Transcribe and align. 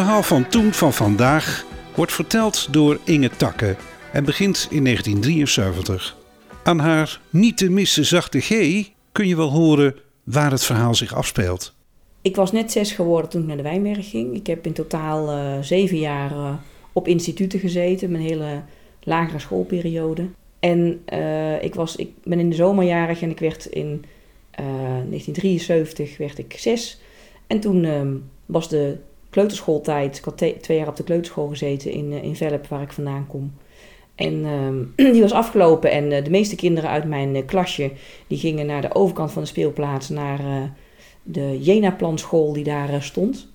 Verhaal 0.00 0.22
van 0.22 0.48
toen 0.48 0.72
van 0.72 0.92
vandaag 0.92 1.66
wordt 1.94 2.12
verteld 2.12 2.72
door 2.72 2.98
Inge 3.04 3.30
Takke 3.30 3.76
en 4.12 4.24
begint 4.24 4.66
in 4.70 4.84
1973. 4.84 6.16
Aan 6.62 6.78
haar 6.78 7.20
niet 7.30 7.56
te 7.56 7.70
missen 7.70 8.04
zachte 8.04 8.40
G 8.40 8.48
kun 9.12 9.28
je 9.28 9.36
wel 9.36 9.50
horen 9.50 9.94
waar 10.24 10.50
het 10.50 10.64
verhaal 10.64 10.94
zich 10.94 11.14
afspeelt. 11.14 11.74
Ik 12.22 12.36
was 12.36 12.52
net 12.52 12.72
zes 12.72 12.92
geworden 12.92 13.30
toen 13.30 13.40
ik 13.40 13.46
naar 13.46 13.56
de 13.56 13.62
Wijnberg 13.62 14.10
ging. 14.10 14.34
Ik 14.34 14.46
heb 14.46 14.66
in 14.66 14.72
totaal 14.72 15.32
uh, 15.32 15.60
zeven 15.60 15.98
jaar 15.98 16.30
uh, 16.30 16.54
op 16.92 17.08
instituten 17.08 17.58
gezeten, 17.58 18.10
mijn 18.10 18.24
hele 18.24 18.62
lagere 19.02 19.38
schoolperiode. 19.38 20.28
En 20.60 21.02
uh, 21.12 21.62
ik, 21.62 21.74
was, 21.74 21.96
ik 21.96 22.10
ben 22.24 22.38
in 22.38 22.50
de 22.50 22.56
zomerjarig 22.56 23.22
en 23.22 23.30
ik 23.30 23.38
werd 23.38 23.66
in 23.66 24.04
1973 24.50 26.16
werd 26.16 26.38
ik 26.38 26.54
zes. 26.58 27.00
En 27.46 27.60
toen 27.60 27.84
ehm, 27.84 28.14
was 28.46 28.68
de 28.68 28.96
kleuterschooltijd. 29.34 30.18
Ik 30.18 30.24
had 30.24 30.36
twee 30.36 30.78
jaar 30.78 30.88
op 30.88 30.96
de 30.96 31.04
kleuterschool 31.04 31.48
gezeten 31.48 31.90
in, 31.90 32.12
in 32.12 32.36
Velp, 32.36 32.66
waar 32.66 32.82
ik 32.82 32.92
vandaan 32.92 33.26
kom. 33.26 33.52
En 34.14 34.34
uh, 34.96 35.12
die 35.12 35.20
was 35.20 35.32
afgelopen 35.32 35.90
en 35.90 36.10
uh, 36.10 36.24
de 36.24 36.30
meeste 36.30 36.56
kinderen 36.56 36.90
uit 36.90 37.04
mijn 37.04 37.34
uh, 37.34 37.42
klasje... 37.46 37.90
die 38.26 38.38
gingen 38.38 38.66
naar 38.66 38.80
de 38.80 38.94
overkant 38.94 39.32
van 39.32 39.42
de 39.42 39.48
speelplaats... 39.48 40.08
naar 40.08 40.70
de 41.22 41.58
Jena-planschool 41.60 42.52
die 42.52 42.64
daar 42.64 43.02
stond. 43.02 43.48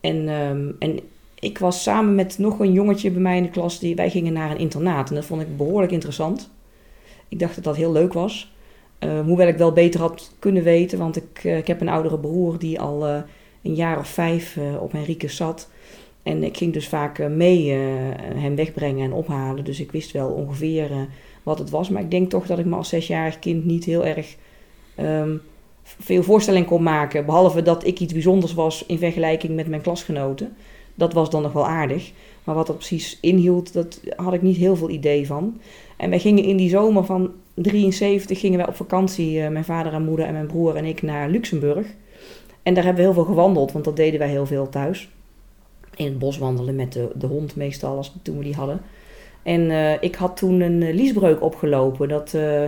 En, 0.00 0.28
um, 0.28 0.76
en 0.78 1.00
ik 1.40 1.58
was 1.58 1.82
samen 1.82 2.14
met 2.14 2.38
nog 2.38 2.58
een 2.58 2.72
jongetje 2.72 3.10
bij 3.10 3.20
mij 3.20 3.36
in 3.36 3.42
de 3.42 3.50
klas... 3.50 3.78
Die, 3.78 3.94
wij 3.94 4.10
gingen 4.10 4.32
naar 4.32 4.50
een 4.50 4.58
internaat 4.58 5.08
en 5.08 5.14
dat 5.14 5.24
vond 5.24 5.42
ik 5.42 5.56
behoorlijk 5.56 5.92
interessant. 5.92 6.50
Ik 7.28 7.38
dacht 7.38 7.54
dat 7.54 7.64
dat 7.64 7.76
heel 7.76 7.92
leuk 7.92 8.12
was. 8.12 8.52
hoewel 9.24 9.48
ik 9.48 9.56
wel 9.56 9.72
beter 9.72 10.00
had 10.00 10.32
kunnen 10.38 10.62
weten... 10.62 10.98
want 10.98 11.16
ik, 11.16 11.44
ik 11.44 11.66
heb 11.66 11.80
een 11.80 11.88
oudere 11.88 12.18
broer 12.18 12.58
die 12.58 12.80
al 12.80 13.24
een 13.62 13.74
jaar 13.74 13.98
of 13.98 14.08
vijf 14.08 14.58
op 14.80 14.92
Henricus 14.92 15.36
zat... 15.36 15.68
En 16.22 16.42
ik 16.42 16.56
ging 16.56 16.72
dus 16.72 16.88
vaak 16.88 17.18
eh, 17.18 17.26
mee 17.26 17.66
uh, 17.66 17.80
hem 18.34 18.56
wegbrengen 18.56 19.04
en 19.04 19.12
ophalen. 19.12 19.64
Dus 19.64 19.80
ik 19.80 19.92
wist 19.92 20.12
wel 20.12 20.28
ongeveer 20.28 20.90
wat 21.42 21.58
het 21.58 21.70
was. 21.70 21.88
Maar 21.88 22.02
ik 22.02 22.10
denk 22.10 22.30
toch 22.30 22.46
dat 22.46 22.58
ik 22.58 22.64
me 22.64 22.76
als 22.76 22.88
zesjarig 22.88 23.38
kind 23.38 23.64
niet 23.64 23.84
heel 23.84 24.04
erg 24.04 24.36
um, 25.00 25.42
veel 25.82 26.22
voorstelling 26.22 26.66
kon 26.66 26.82
maken. 26.82 27.26
Behalve 27.26 27.62
dat 27.62 27.86
ik 27.86 28.00
iets 28.00 28.12
bijzonders 28.12 28.54
was 28.54 28.84
in 28.86 28.98
vergelijking 28.98 29.54
met 29.54 29.66
mijn 29.66 29.82
klasgenoten. 29.82 30.56
Dat 30.94 31.12
was 31.12 31.30
dan 31.30 31.42
nog 31.42 31.52
wel 31.52 31.66
aardig. 31.66 32.12
Maar 32.44 32.54
wat 32.54 32.66
dat 32.66 32.76
precies 32.76 33.18
inhield, 33.20 33.72
dat 33.72 34.00
had 34.16 34.32
ik 34.32 34.42
niet 34.42 34.56
heel 34.56 34.76
veel 34.76 34.90
idee 34.90 35.26
van. 35.26 35.60
En 35.96 36.10
wij 36.10 36.18
gingen 36.18 36.44
in 36.44 36.56
die 36.56 36.68
zomer 36.68 37.04
van 37.04 37.30
73 37.54 38.40
gingen 38.40 38.58
wij 38.58 38.68
op 38.68 38.76
vakantie, 38.76 39.48
mijn 39.48 39.64
vader 39.64 39.92
en 39.92 40.04
moeder 40.04 40.26
en 40.26 40.32
mijn 40.32 40.46
broer 40.46 40.76
en 40.76 40.84
ik, 40.84 41.02
naar 41.02 41.28
Luxemburg. 41.28 41.86
En 42.62 42.74
daar 42.74 42.84
hebben 42.84 43.04
we 43.04 43.10
heel 43.10 43.24
veel 43.24 43.34
gewandeld, 43.34 43.72
want 43.72 43.84
dat 43.84 43.96
deden 43.96 44.18
wij 44.18 44.28
heel 44.28 44.46
veel 44.46 44.68
thuis 44.68 45.08
in 46.00 46.06
het 46.06 46.18
bos 46.18 46.38
wandelen 46.38 46.74
met 46.74 46.92
de, 46.92 47.08
de 47.14 47.26
hond 47.26 47.56
meestal, 47.56 47.96
als, 47.96 48.14
toen 48.22 48.38
we 48.38 48.44
die 48.44 48.54
hadden. 48.54 48.80
En 49.42 49.60
uh, 49.60 50.02
ik 50.02 50.14
had 50.14 50.36
toen 50.36 50.60
een 50.60 50.80
uh, 50.80 50.94
liesbreuk 50.94 51.42
opgelopen. 51.42 52.08
Dat 52.08 52.32
uh, 52.34 52.62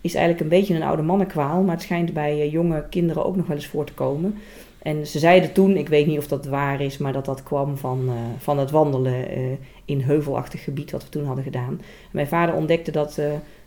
is 0.00 0.14
eigenlijk 0.14 0.40
een 0.40 0.58
beetje 0.58 0.74
een 0.74 0.82
oude 0.82 1.02
mannenkwaal, 1.02 1.62
maar 1.62 1.74
het 1.74 1.84
schijnt 1.84 2.12
bij 2.12 2.48
jonge 2.48 2.84
kinderen 2.90 3.24
ook 3.24 3.36
nog 3.36 3.46
wel 3.46 3.56
eens 3.56 3.66
voor 3.66 3.84
te 3.84 3.94
komen. 3.94 4.34
En 4.78 5.06
ze 5.06 5.18
zeiden 5.18 5.52
toen, 5.52 5.76
ik 5.76 5.88
weet 5.88 6.06
niet 6.06 6.18
of 6.18 6.26
dat 6.26 6.46
waar 6.46 6.80
is, 6.80 6.98
maar 6.98 7.12
dat 7.12 7.24
dat 7.24 7.42
kwam 7.42 7.76
van, 7.76 8.10
van 8.38 8.58
het 8.58 8.70
wandelen 8.70 9.24
in 9.84 10.00
heuvelachtig 10.00 10.64
gebied 10.64 10.90
wat 10.90 11.02
we 11.02 11.08
toen 11.08 11.24
hadden 11.24 11.44
gedaan. 11.44 11.80
Mijn 12.10 12.26
vader 12.26 12.54
ontdekte 12.54 12.90
dat 12.90 13.20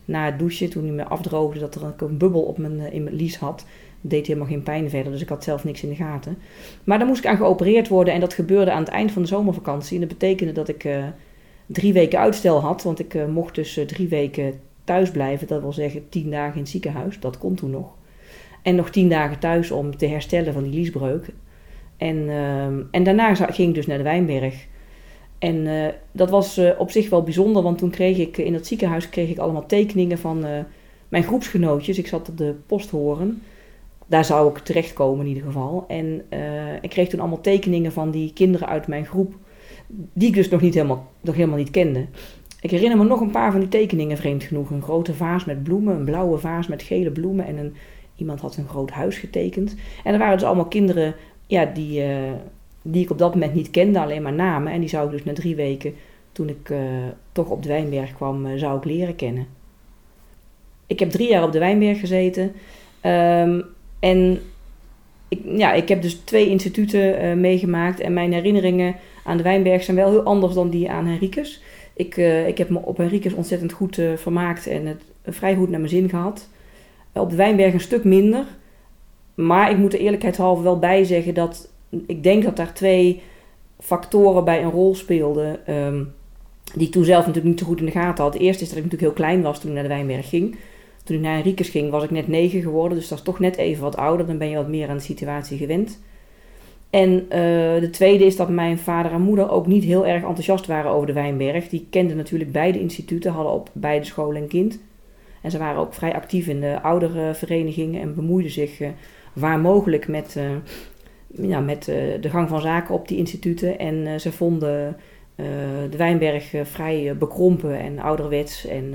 na 0.04 0.24
het 0.24 0.38
douchen, 0.38 0.70
toen 0.70 0.84
hij 0.84 0.92
me 0.92 1.04
afdroogde, 1.04 1.58
dat 1.58 1.74
er 1.74 1.94
een 1.96 2.18
bubbel 2.18 2.42
op 2.42 2.58
mijn, 2.58 2.92
in 2.92 3.04
mijn 3.04 3.16
lies 3.16 3.38
had 3.38 3.64
deed 4.00 4.26
helemaal 4.26 4.48
geen 4.48 4.62
pijn 4.62 4.90
verder, 4.90 5.12
dus 5.12 5.20
ik 5.20 5.28
had 5.28 5.44
zelf 5.44 5.64
niks 5.64 5.82
in 5.82 5.88
de 5.88 5.94
gaten. 5.94 6.38
Maar 6.84 6.98
dan 6.98 7.06
moest 7.06 7.24
ik 7.24 7.30
aan 7.30 7.36
geopereerd 7.36 7.88
worden 7.88 8.14
en 8.14 8.20
dat 8.20 8.34
gebeurde 8.34 8.70
aan 8.72 8.82
het 8.82 8.92
eind 8.92 9.12
van 9.12 9.22
de 9.22 9.28
zomervakantie. 9.28 9.94
En 9.94 10.08
dat 10.08 10.18
betekende 10.18 10.52
dat 10.52 10.68
ik 10.68 10.84
uh, 10.84 11.04
drie 11.66 11.92
weken 11.92 12.18
uitstel 12.18 12.60
had, 12.60 12.82
want 12.82 12.98
ik 12.98 13.14
uh, 13.14 13.26
mocht 13.26 13.54
dus 13.54 13.78
uh, 13.78 13.86
drie 13.86 14.08
weken 14.08 14.60
thuis 14.84 15.10
blijven. 15.10 15.46
Dat 15.46 15.60
wil 15.60 15.72
zeggen 15.72 16.08
tien 16.08 16.30
dagen 16.30 16.54
in 16.54 16.60
het 16.60 16.68
ziekenhuis, 16.68 17.20
dat 17.20 17.38
kon 17.38 17.54
toen 17.54 17.70
nog. 17.70 17.94
En 18.62 18.74
nog 18.74 18.90
tien 18.90 19.08
dagen 19.08 19.38
thuis 19.38 19.70
om 19.70 19.96
te 19.96 20.06
herstellen 20.06 20.52
van 20.52 20.62
die 20.62 20.72
liesbreuk. 20.72 21.26
En, 21.96 22.28
en 22.90 23.02
daarna 23.02 23.34
ging 23.34 23.68
ik 23.68 23.74
dus 23.74 23.86
naar 23.86 23.96
de 23.96 24.04
Wijnberg. 24.04 24.66
En 25.38 25.68
dat 26.12 26.30
was 26.30 26.60
op 26.78 26.90
zich 26.90 27.10
wel 27.10 27.22
bijzonder, 27.22 27.62
want 27.62 27.78
toen 27.78 27.90
kreeg 27.90 28.18
ik 28.18 28.38
in 28.38 28.54
het 28.54 28.66
ziekenhuis 28.66 29.08
kreeg 29.08 29.30
ik 29.30 29.38
allemaal 29.38 29.66
tekeningen 29.66 30.18
van 30.18 30.44
mijn 31.08 31.24
groepsgenootjes. 31.24 31.98
Ik 31.98 32.06
zat 32.06 32.28
op 32.28 32.38
de 32.38 32.54
posthoren 32.66 33.42
daar 34.10 34.24
zou 34.24 34.50
ik 34.50 34.58
terechtkomen 34.58 35.20
in 35.20 35.28
ieder 35.28 35.42
geval. 35.42 35.84
En 35.88 36.22
uh, 36.30 36.74
ik 36.80 36.90
kreeg 36.90 37.08
toen 37.08 37.20
allemaal 37.20 37.40
tekeningen 37.40 37.92
van 37.92 38.10
die 38.10 38.32
kinderen 38.32 38.68
uit 38.68 38.86
mijn 38.86 39.06
groep, 39.06 39.34
die 39.88 40.28
ik 40.28 40.34
dus 40.34 40.48
nog, 40.48 40.60
niet 40.60 40.74
helemaal, 40.74 41.06
nog 41.20 41.34
helemaal 41.34 41.58
niet 41.58 41.70
kende. 41.70 42.06
Ik 42.60 42.70
herinner 42.70 42.98
me 42.98 43.04
nog 43.04 43.20
een 43.20 43.30
paar 43.30 43.50
van 43.50 43.60
die 43.60 43.68
tekeningen, 43.68 44.16
vreemd 44.16 44.42
genoeg. 44.42 44.70
Een 44.70 44.82
grote 44.82 45.14
vaas 45.14 45.44
met 45.44 45.62
bloemen, 45.62 45.96
een 45.96 46.04
blauwe 46.04 46.38
vaas 46.38 46.66
met 46.66 46.82
gele 46.82 47.10
bloemen 47.10 47.46
en 47.46 47.56
een, 47.56 47.74
iemand 48.16 48.40
had 48.40 48.56
een 48.56 48.68
groot 48.68 48.90
huis 48.90 49.18
getekend. 49.18 49.74
En 50.04 50.12
er 50.12 50.18
waren 50.18 50.38
dus 50.38 50.46
allemaal 50.46 50.68
kinderen 50.68 51.14
ja, 51.46 51.64
die, 51.64 52.02
uh, 52.02 52.32
die 52.82 53.02
ik 53.02 53.10
op 53.10 53.18
dat 53.18 53.34
moment 53.34 53.54
niet 53.54 53.70
kende, 53.70 54.00
alleen 54.00 54.22
maar 54.22 54.32
namen. 54.32 54.72
En 54.72 54.80
die 54.80 54.88
zou 54.88 55.06
ik 55.06 55.12
dus 55.12 55.24
na 55.24 55.32
drie 55.32 55.56
weken, 55.56 55.94
toen 56.32 56.48
ik 56.48 56.68
uh, 56.68 56.78
toch 57.32 57.48
op 57.48 57.62
de 57.62 57.68
Wijnberg 57.68 58.14
kwam, 58.14 58.58
zou 58.58 58.78
ik 58.78 58.84
leren 58.84 59.16
kennen. 59.16 59.46
Ik 60.86 60.98
heb 60.98 61.10
drie 61.10 61.28
jaar 61.28 61.44
op 61.44 61.52
de 61.52 61.58
Wijnberg 61.58 62.00
gezeten. 62.00 62.52
Um, 63.04 63.64
en 64.00 64.40
ik, 65.28 65.40
ja, 65.44 65.72
ik 65.72 65.88
heb 65.88 66.02
dus 66.02 66.14
twee 66.14 66.48
instituten 66.48 67.24
uh, 67.24 67.34
meegemaakt. 67.34 68.00
En 68.00 68.12
mijn 68.12 68.32
herinneringen 68.32 68.96
aan 69.24 69.36
de 69.36 69.42
Wijnberg 69.42 69.82
zijn 69.82 69.96
wel 69.96 70.10
heel 70.10 70.22
anders 70.22 70.54
dan 70.54 70.70
die 70.70 70.90
aan 70.90 71.06
Henricus. 71.06 71.62
Ik, 71.94 72.16
uh, 72.16 72.48
ik 72.48 72.58
heb 72.58 72.68
me 72.68 72.78
op 72.78 72.96
Henricus 72.96 73.32
ontzettend 73.32 73.72
goed 73.72 73.98
uh, 73.98 74.16
vermaakt 74.16 74.66
en 74.66 74.86
het 74.86 75.02
vrij 75.24 75.54
goed 75.54 75.70
naar 75.70 75.80
mijn 75.80 75.92
zin 75.92 76.08
gehad. 76.08 76.48
op 77.12 77.30
de 77.30 77.36
Wijnberg 77.36 77.72
een 77.72 77.80
stuk 77.80 78.04
minder. 78.04 78.44
Maar 79.34 79.70
ik 79.70 79.76
moet 79.76 79.92
er 79.92 80.00
eerlijkheidshalve 80.00 80.62
wel 80.62 80.78
bij 80.78 81.04
zeggen 81.04 81.34
dat 81.34 81.70
ik 82.06 82.22
denk 82.22 82.42
dat 82.42 82.56
daar 82.56 82.74
twee 82.74 83.22
factoren 83.78 84.44
bij 84.44 84.62
een 84.62 84.70
rol 84.70 84.94
speelden. 84.94 85.74
Um, 85.74 86.12
die 86.74 86.86
ik 86.86 86.92
toen 86.92 87.04
zelf 87.04 87.26
natuurlijk 87.26 87.46
niet 87.46 87.58
zo 87.58 87.66
goed 87.66 87.78
in 87.78 87.84
de 87.84 87.90
gaten 87.90 88.24
had. 88.24 88.32
Het 88.32 88.42
eerste 88.42 88.62
is 88.62 88.68
dat 88.68 88.78
ik 88.78 88.84
natuurlijk 88.84 89.12
heel 89.12 89.24
klein 89.24 89.42
was 89.42 89.60
toen 89.60 89.68
ik 89.68 89.74
naar 89.74 89.88
de 89.88 89.94
Wijnberg 89.94 90.28
ging. 90.28 90.56
Toen 91.10 91.18
ik 91.18 91.24
naar 91.24 91.34
Henricus 91.34 91.68
ging, 91.68 91.90
was 91.90 92.04
ik 92.04 92.10
net 92.10 92.28
negen 92.28 92.62
geworden. 92.62 92.98
Dus 92.98 93.08
dat 93.08 93.18
is 93.18 93.24
toch 93.24 93.38
net 93.38 93.56
even 93.56 93.82
wat 93.82 93.96
ouder. 93.96 94.26
Dan 94.26 94.38
ben 94.38 94.48
je 94.48 94.56
wat 94.56 94.68
meer 94.68 94.88
aan 94.88 94.96
de 94.96 95.02
situatie 95.02 95.58
gewend. 95.58 96.00
En 96.90 97.10
uh, 97.10 97.28
de 97.80 97.88
tweede 97.90 98.24
is 98.24 98.36
dat 98.36 98.48
mijn 98.48 98.78
vader 98.78 99.12
en 99.12 99.20
moeder 99.20 99.50
ook 99.50 99.66
niet 99.66 99.84
heel 99.84 100.06
erg 100.06 100.22
enthousiast 100.22 100.66
waren 100.66 100.90
over 100.90 101.06
de 101.06 101.12
Wijnberg. 101.12 101.68
Die 101.68 101.86
kenden 101.90 102.16
natuurlijk 102.16 102.52
beide 102.52 102.80
instituten, 102.80 103.32
hadden 103.32 103.52
op 103.52 103.70
beide 103.72 104.04
scholen 104.04 104.42
een 104.42 104.48
kind. 104.48 104.80
En 105.42 105.50
ze 105.50 105.58
waren 105.58 105.80
ook 105.80 105.94
vrij 105.94 106.14
actief 106.14 106.46
in 106.46 106.60
de 106.60 106.82
oudere 106.82 107.34
verenigingen 107.34 108.00
en 108.00 108.14
bemoeiden 108.14 108.52
zich 108.52 108.80
uh, 108.80 108.88
waar 109.32 109.58
mogelijk 109.58 110.08
met, 110.08 110.34
uh, 110.38 111.48
ja, 111.48 111.60
met 111.60 111.84
de 112.20 112.30
gang 112.30 112.48
van 112.48 112.60
zaken 112.60 112.94
op 112.94 113.08
die 113.08 113.18
instituten. 113.18 113.78
En 113.78 114.20
ze 114.20 114.32
vonden 114.32 114.96
de 115.90 115.96
Wijnberg 115.96 116.52
vrij 116.62 117.16
bekrompen 117.18 117.78
en 117.78 117.98
ouderwets 117.98 118.66
en 118.66 118.94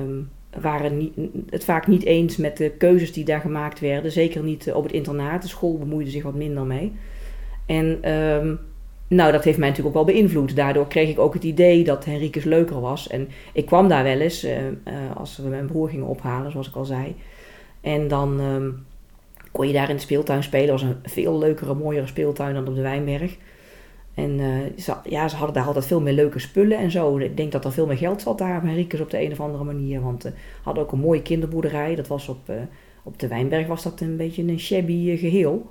um, 0.00 0.30
waren 0.60 0.96
niet, 0.96 1.12
het 1.50 1.64
vaak 1.64 1.86
niet 1.86 2.04
eens 2.04 2.36
met 2.36 2.56
de 2.56 2.70
keuzes 2.70 3.12
die 3.12 3.24
daar 3.24 3.40
gemaakt 3.40 3.80
werden. 3.80 4.12
Zeker 4.12 4.42
niet 4.42 4.72
op 4.72 4.82
het 4.82 4.92
internaat. 4.92 5.42
De 5.42 5.48
school 5.48 5.78
bemoeide 5.78 6.10
zich 6.10 6.22
wat 6.22 6.34
minder 6.34 6.64
mee. 6.64 6.92
En 7.66 8.12
um, 8.12 8.58
nou, 9.08 9.32
dat 9.32 9.44
heeft 9.44 9.58
mij 9.58 9.68
natuurlijk 9.68 9.96
ook 9.96 10.06
wel 10.06 10.14
beïnvloed. 10.14 10.56
Daardoor 10.56 10.88
kreeg 10.88 11.08
ik 11.08 11.18
ook 11.18 11.34
het 11.34 11.44
idee 11.44 11.84
dat 11.84 12.04
Henricus 12.04 12.44
leuker 12.44 12.80
was. 12.80 13.08
En 13.08 13.28
ik 13.52 13.66
kwam 13.66 13.88
daar 13.88 14.04
wel 14.04 14.20
eens 14.20 14.44
uh, 14.44 14.56
uh, 14.66 14.72
als 15.16 15.36
we 15.36 15.48
mijn 15.48 15.66
broer 15.66 15.88
gingen 15.88 16.06
ophalen, 16.06 16.50
zoals 16.50 16.68
ik 16.68 16.74
al 16.74 16.84
zei. 16.84 17.14
En 17.80 18.08
dan 18.08 18.40
um, 18.40 18.86
kon 19.52 19.66
je 19.66 19.72
daar 19.72 19.90
in 19.90 19.96
de 19.96 20.02
speeltuin 20.02 20.42
spelen. 20.42 20.66
Dat 20.66 20.80
was 20.80 20.90
een 20.90 20.96
veel 21.02 21.38
leukere, 21.38 21.74
mooiere 21.74 22.06
speeltuin 22.06 22.54
dan 22.54 22.68
op 22.68 22.74
de 22.74 22.82
Wijnberg. 22.82 23.36
En 24.16 24.38
uh, 24.38 24.78
ze, 24.78 24.94
ja, 25.04 25.28
ze 25.28 25.36
hadden 25.36 25.54
daar 25.54 25.66
altijd 25.66 25.86
veel 25.86 26.00
meer 26.00 26.12
leuke 26.12 26.38
spullen 26.38 26.78
en 26.78 26.90
zo. 26.90 27.18
Ik 27.18 27.36
denk 27.36 27.52
dat 27.52 27.64
er 27.64 27.72
veel 27.72 27.86
meer 27.86 27.96
geld 27.96 28.22
zat 28.22 28.38
daar 28.38 28.60
bij 28.60 28.70
Henricus 28.70 29.00
op 29.00 29.10
de 29.10 29.22
een 29.22 29.32
of 29.32 29.40
andere 29.40 29.64
manier. 29.64 30.00
Want 30.00 30.22
ze 30.22 30.28
uh, 30.28 30.34
hadden 30.62 30.82
ook 30.82 30.92
een 30.92 30.98
mooie 30.98 31.22
kinderboerderij. 31.22 31.94
Dat 31.94 32.06
was 32.06 32.28
op, 32.28 32.50
uh, 32.50 32.56
op 33.02 33.18
de 33.18 33.28
Wijnberg 33.28 33.66
was 33.66 33.82
dat 33.82 34.00
een 34.00 34.16
beetje 34.16 34.42
een 34.42 34.60
shabby 34.60 35.16
geheel. 35.16 35.70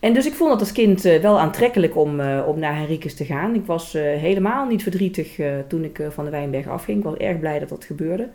En 0.00 0.14
dus 0.14 0.26
ik 0.26 0.32
vond 0.32 0.50
het 0.50 0.60
als 0.60 0.72
kind 0.72 1.02
wel 1.02 1.40
aantrekkelijk 1.40 1.96
om, 1.96 2.20
om 2.46 2.58
naar 2.58 2.76
Henricus 2.76 3.14
te 3.14 3.24
gaan. 3.24 3.54
Ik 3.54 3.66
was 3.66 3.92
helemaal 3.92 4.66
niet 4.66 4.82
verdrietig 4.82 5.38
toen 5.68 5.84
ik 5.84 6.06
van 6.10 6.24
de 6.24 6.30
Wijnberg 6.30 6.68
afging. 6.68 6.98
Ik 6.98 7.04
was 7.04 7.16
erg 7.16 7.38
blij 7.38 7.58
dat 7.58 7.68
dat 7.68 7.84
gebeurde. 7.84 8.28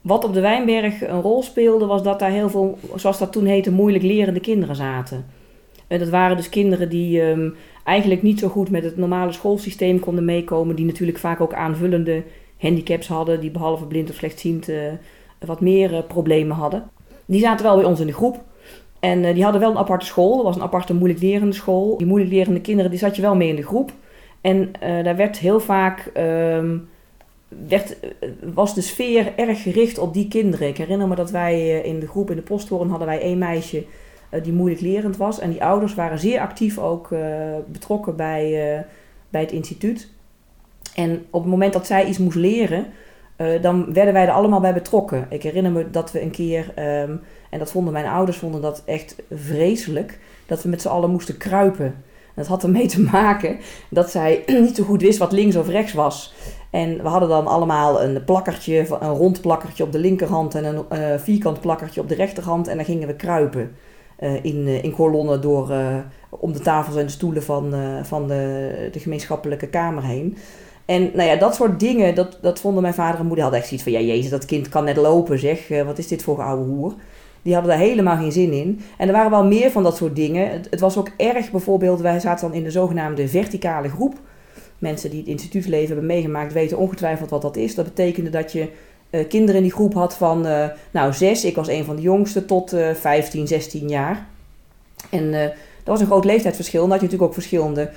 Wat 0.00 0.24
op 0.24 0.34
de 0.34 0.40
Wijnberg 0.40 1.02
een 1.02 1.20
rol 1.20 1.42
speelde, 1.42 1.86
was 1.86 2.02
dat 2.02 2.18
daar 2.18 2.30
heel 2.30 2.50
veel, 2.50 2.78
zoals 2.94 3.18
dat 3.18 3.32
toen 3.32 3.46
heette, 3.46 3.72
moeilijk 3.72 4.04
lerende 4.04 4.40
kinderen 4.40 4.76
zaten. 4.76 5.24
En 5.92 5.98
dat 5.98 6.08
waren 6.08 6.36
dus 6.36 6.48
kinderen 6.48 6.88
die 6.88 7.22
ehm, 7.22 7.50
eigenlijk 7.84 8.22
niet 8.22 8.38
zo 8.38 8.48
goed 8.48 8.70
met 8.70 8.84
het 8.84 8.96
normale 8.96 9.32
schoolsysteem 9.32 10.00
konden 10.00 10.24
meekomen. 10.24 10.76
Die 10.76 10.84
natuurlijk 10.84 11.18
vaak 11.18 11.40
ook 11.40 11.54
aanvullende 11.54 12.22
handicaps 12.56 13.08
hadden, 13.08 13.40
die 13.40 13.50
behalve 13.50 13.84
blind 13.84 14.10
of 14.10 14.16
slechtziend 14.16 14.68
uh, 14.68 14.76
wat 15.46 15.60
meer 15.60 15.92
uh, 15.92 15.98
problemen 16.08 16.56
hadden. 16.56 16.90
Die 17.26 17.40
zaten 17.40 17.64
wel 17.64 17.76
bij 17.76 17.84
ons 17.84 18.00
in 18.00 18.06
de 18.06 18.12
groep. 18.12 18.40
En 19.00 19.24
uh, 19.24 19.34
die 19.34 19.42
hadden 19.42 19.60
wel 19.60 19.70
een 19.70 19.76
aparte 19.78 20.06
school. 20.06 20.36
Dat 20.36 20.44
was 20.44 20.56
een 20.56 20.62
aparte 20.62 20.94
moeilijk 20.94 21.20
lerende 21.20 21.54
school. 21.54 21.96
Die 21.96 22.06
moeilijk 22.06 22.32
lerende 22.32 22.60
kinderen, 22.60 22.90
die 22.90 23.00
zat 23.00 23.16
je 23.16 23.22
wel 23.22 23.36
mee 23.36 23.48
in 23.48 23.56
de 23.56 23.62
groep. 23.62 23.92
En 24.40 24.72
daar 24.80 25.16
werd 25.16 25.38
heel 25.38 25.60
vaak... 25.60 26.10
Um, 26.16 26.88
werd, 27.68 27.96
was 28.54 28.74
de 28.74 28.80
sfeer 28.80 29.32
erg 29.36 29.62
gericht 29.62 29.98
op 29.98 30.14
die 30.14 30.28
kinderen. 30.28 30.68
Ik 30.68 30.76
herinner 30.76 31.08
me 31.08 31.14
dat 31.14 31.30
wij 31.30 31.80
in 31.80 32.00
de 32.00 32.08
groep 32.08 32.30
in 32.30 32.36
de 32.36 32.42
posthoorn 32.42 32.88
hadden 32.88 33.08
wij 33.08 33.20
één 33.20 33.38
meisje 33.38 33.84
die 34.42 34.52
moeilijk 34.52 34.80
lerend 34.80 35.16
was. 35.16 35.38
En 35.38 35.50
die 35.50 35.64
ouders 35.64 35.94
waren 35.94 36.18
zeer 36.18 36.40
actief 36.40 36.78
ook 36.78 37.08
betrokken 37.66 38.16
bij, 38.16 38.86
bij 39.30 39.40
het 39.40 39.52
instituut. 39.52 40.08
En 40.94 41.24
op 41.30 41.42
het 41.42 41.50
moment 41.50 41.72
dat 41.72 41.86
zij 41.86 42.06
iets 42.06 42.18
moest 42.18 42.36
leren, 42.36 42.86
dan 43.60 43.92
werden 43.92 44.14
wij 44.14 44.26
er 44.26 44.32
allemaal 44.32 44.60
bij 44.60 44.72
betrokken. 44.72 45.26
Ik 45.28 45.42
herinner 45.42 45.72
me 45.72 45.90
dat 45.90 46.12
we 46.12 46.22
een 46.22 46.30
keer, 46.30 46.72
um, 46.78 47.20
en 47.50 47.58
dat 47.58 47.70
vonden 47.70 47.92
mijn 47.92 48.06
ouders 48.06 48.36
vonden 48.36 48.60
dat 48.60 48.82
echt 48.84 49.16
vreselijk, 49.30 50.18
dat 50.46 50.62
we 50.62 50.68
met 50.68 50.82
z'n 50.82 50.88
allen 50.88 51.10
moesten 51.10 51.36
kruipen. 51.36 51.94
Dat 52.34 52.46
had 52.46 52.62
ermee 52.62 52.86
te 52.86 53.00
maken 53.00 53.58
dat 53.88 54.10
zij 54.10 54.44
niet 54.60 54.76
zo 54.76 54.84
goed 54.84 55.02
wist 55.02 55.18
wat 55.18 55.32
links 55.32 55.56
of 55.56 55.68
rechts 55.68 55.92
was. 55.92 56.34
En 56.70 57.02
we 57.02 57.08
hadden 57.08 57.28
dan 57.28 57.46
allemaal 57.46 58.02
een 58.02 58.24
plakkertje, 58.24 58.86
een 59.00 59.14
rond 59.14 59.40
plakkertje 59.40 59.84
op 59.84 59.92
de 59.92 59.98
linkerhand 59.98 60.54
en 60.54 60.84
een 60.88 61.20
vierkant 61.20 61.60
plakkertje 61.60 62.00
op 62.00 62.08
de 62.08 62.14
rechterhand. 62.14 62.68
En 62.68 62.76
dan 62.76 62.84
gingen 62.84 63.06
we 63.08 63.16
kruipen 63.16 63.76
in, 64.42 64.66
in 64.66 64.92
kolonnen 64.92 65.40
door, 65.40 65.72
om 66.28 66.52
de 66.52 66.60
tafels 66.60 66.96
en 66.96 67.06
de 67.06 67.12
stoelen 67.12 67.42
van, 67.42 67.74
van 68.02 68.28
de, 68.28 68.88
de 68.92 68.98
gemeenschappelijke 68.98 69.66
kamer 69.66 70.04
heen. 70.04 70.36
En 70.84 71.10
nou 71.14 71.28
ja, 71.28 71.36
dat 71.36 71.54
soort 71.54 71.80
dingen, 71.80 72.14
dat, 72.14 72.38
dat 72.40 72.60
vonden 72.60 72.82
mijn 72.82 72.94
vader 72.94 73.20
en 73.20 73.26
moeder 73.26 73.42
hadden 73.42 73.60
echt 73.60 73.68
zoiets 73.68 73.88
van... 73.88 73.98
Ja, 73.98 74.14
jezus, 74.14 74.30
dat 74.30 74.44
kind 74.44 74.68
kan 74.68 74.84
net 74.84 74.96
lopen, 74.96 75.38
zeg. 75.38 75.70
Eh, 75.70 75.82
wat 75.82 75.98
is 75.98 76.08
dit 76.08 76.22
voor 76.22 76.42
oude 76.42 76.64
hoer? 76.64 76.94
Die 77.42 77.54
hadden 77.54 77.72
daar 77.72 77.80
helemaal 77.80 78.16
geen 78.16 78.32
zin 78.32 78.52
in. 78.52 78.80
En 78.98 79.06
er 79.06 79.14
waren 79.14 79.30
wel 79.30 79.44
meer 79.44 79.70
van 79.70 79.82
dat 79.82 79.96
soort 79.96 80.16
dingen. 80.16 80.50
Het, 80.50 80.66
het 80.70 80.80
was 80.80 80.96
ook 80.96 81.10
erg 81.16 81.50
bijvoorbeeld... 81.50 82.00
Wij 82.00 82.20
zaten 82.20 82.48
dan 82.48 82.56
in 82.56 82.64
de 82.64 82.70
zogenaamde 82.70 83.28
verticale 83.28 83.88
groep. 83.88 84.14
Mensen 84.78 85.10
die 85.10 85.18
het 85.18 85.28
instituutsleven 85.28 85.86
hebben 85.86 86.06
meegemaakt... 86.06 86.52
weten 86.52 86.78
ongetwijfeld 86.78 87.30
wat 87.30 87.42
dat 87.42 87.56
is. 87.56 87.74
Dat 87.74 87.84
betekende 87.84 88.30
dat 88.30 88.52
je 88.52 88.68
kinderen 89.28 89.56
in 89.56 89.62
die 89.62 89.72
groep 89.72 89.94
had 89.94 90.14
van... 90.14 90.46
Uh, 90.46 90.66
nou, 90.90 91.12
zes, 91.12 91.44
ik 91.44 91.56
was 91.56 91.68
een 91.68 91.84
van 91.84 91.96
de 91.96 92.02
jongste... 92.02 92.44
tot 92.44 92.74
uh, 92.74 92.90
15, 92.94 93.46
16 93.46 93.88
jaar. 93.88 94.26
En 95.10 95.30
dat 95.30 95.52
was 95.84 96.00
een 96.00 96.06
groot 96.06 96.24
leeftijdsverschil. 96.24 96.82
En 96.82 96.88
dat 96.88 96.96
je 96.96 97.04
natuurlijk 97.04 97.30
ook 97.30 97.36
verschillende 97.36 97.90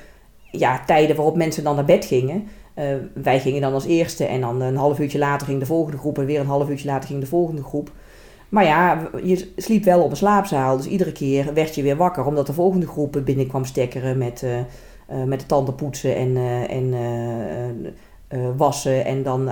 ja, 0.51 0.83
tijden 0.85 1.15
waarop 1.15 1.35
mensen 1.35 1.63
dan 1.63 1.75
naar 1.75 1.85
bed 1.85 2.06
gingen... 2.06 2.47
Wij 3.13 3.39
gingen 3.39 3.62
dan 3.62 3.73
als 3.73 3.85
eerste 3.85 4.25
en 4.25 4.41
dan 4.41 4.62
een 4.62 4.75
half 4.75 5.00
uurtje 5.00 5.17
later 5.17 5.47
ging 5.47 5.59
de 5.59 5.65
volgende 5.65 5.97
groep 5.97 6.17
en 6.17 6.25
weer 6.25 6.39
een 6.39 6.45
half 6.45 6.69
uurtje 6.69 6.88
later 6.88 7.09
ging 7.09 7.19
de 7.19 7.25
volgende 7.25 7.63
groep. 7.63 7.91
Maar 8.50 8.65
ja, 8.65 9.09
je 9.23 9.51
sliep 9.56 9.83
wel 9.83 10.01
op 10.01 10.09
een 10.09 10.18
slaapzaal, 10.18 10.77
dus 10.77 10.88
iedere 10.88 11.11
keer 11.11 11.53
werd 11.53 11.75
je 11.75 11.81
weer 11.81 11.95
wakker 11.95 12.25
omdat 12.25 12.47
de 12.47 12.53
volgende 12.53 12.88
groep 12.88 13.21
binnenkwam 13.25 13.65
stekkeren 13.65 14.18
met, 14.18 14.44
uh, 14.44 15.23
met 15.23 15.39
de 15.39 15.45
tanden 15.45 15.75
poetsen 15.75 16.15
en, 16.15 16.38
en 16.68 16.94
wassen 18.57 19.05
en 19.05 19.23
dan 19.23 19.43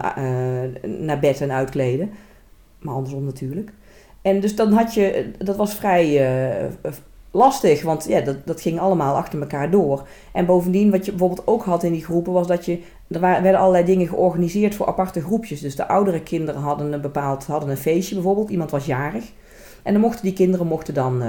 naar 0.84 1.20
bed 1.20 1.42
en 1.42 1.52
uitkleden. 1.52 2.12
Maar 2.80 2.94
andersom 2.94 3.24
natuurlijk. 3.24 3.72
En 4.22 4.40
dus 4.40 4.56
dan 4.56 4.72
had 4.72 4.94
je, 4.94 5.32
dat 5.38 5.56
was 5.56 5.74
vrij 5.74 6.20
lastig, 7.32 7.84
want 7.84 8.06
ja, 8.08 8.22
dat, 8.22 8.38
dat 8.46 8.62
ging 8.62 8.80
allemaal 8.80 9.16
achter 9.16 9.40
elkaar 9.40 9.72
door. 9.72 10.08
En 10.32 10.46
bovendien, 10.46 10.92
wat 10.92 11.06
je 11.06 11.12
bijvoorbeeld 11.12 11.48
ook 11.48 11.64
had 11.64 11.84
in 11.84 11.92
die 11.92 12.04
groepen, 12.04 12.34
was 12.34 12.48
dat 12.48 12.66
je, 12.66 12.80
er 13.08 13.20
werden 13.20 13.56
allerlei 13.56 13.86
dingen 13.86 14.08
georganiseerd 14.08 14.76
voor 14.76 14.88
aparte 14.88 15.22
groepjes. 15.22 15.62
Dus 15.62 15.76
de 15.76 15.88
oudere 15.88 16.22
kinderen 16.22 16.62
hadden 16.62 16.94
een 16.94 17.02
bepaald, 17.02 17.46
hadden 17.46 17.70
een 17.70 17.78
feestje 17.78 18.16
bijvoorbeeld, 18.16 18.50
iemand 18.50 18.72
was 18.72 18.86
jarig. 18.86 19.32
En 19.84 19.94
dan 19.94 20.02
mochten 20.02 20.24
die 20.24 20.34
kinderen 20.34 20.68
mochten 20.68 20.94
dan 20.94 21.24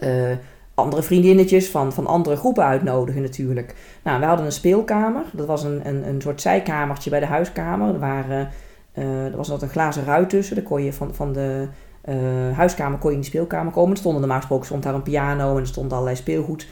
uh, 0.00 0.30
andere 0.76 1.02
vriendinnetjes 1.02 1.70
van, 1.70 1.92
van 1.92 2.06
andere 2.06 2.36
groepen 2.36 2.64
uitnodigen 2.64 3.22
natuurlijk. 3.22 3.74
Nou, 4.02 4.20
we 4.20 4.26
hadden 4.26 4.46
een 4.46 4.52
speelkamer, 4.52 5.22
dat 5.32 5.46
was 5.46 5.62
een, 5.62 5.88
een, 5.88 6.08
een 6.08 6.20
soort 6.20 6.40
zijkamertje 6.40 7.10
bij 7.10 7.20
de 7.20 7.26
huiskamer. 7.26 7.94
Er, 7.94 8.00
waren, 8.00 8.50
uh, 8.94 9.24
er 9.24 9.36
was 9.36 9.48
nog 9.48 9.62
een 9.62 9.68
glazen 9.68 10.04
ruit 10.04 10.30
tussen, 10.30 10.56
daar 10.56 10.64
kon 10.64 10.82
je 10.82 10.92
van, 10.92 11.14
van 11.14 11.32
de 11.32 11.68
uh, 12.08 12.56
huiskamer 12.56 12.98
kon 12.98 13.10
je 13.10 13.16
in 13.16 13.22
de 13.22 13.28
speelkamer 13.28 13.72
komen. 13.72 13.90
Er 13.90 13.96
stond 13.96 14.18
normaal 14.18 14.36
gesproken 14.36 14.66
stond 14.66 14.82
daar 14.82 14.94
een 14.94 15.02
piano 15.02 15.54
en 15.54 15.60
er 15.60 15.66
stond 15.66 15.92
allerlei 15.92 16.16
speelgoed 16.16 16.66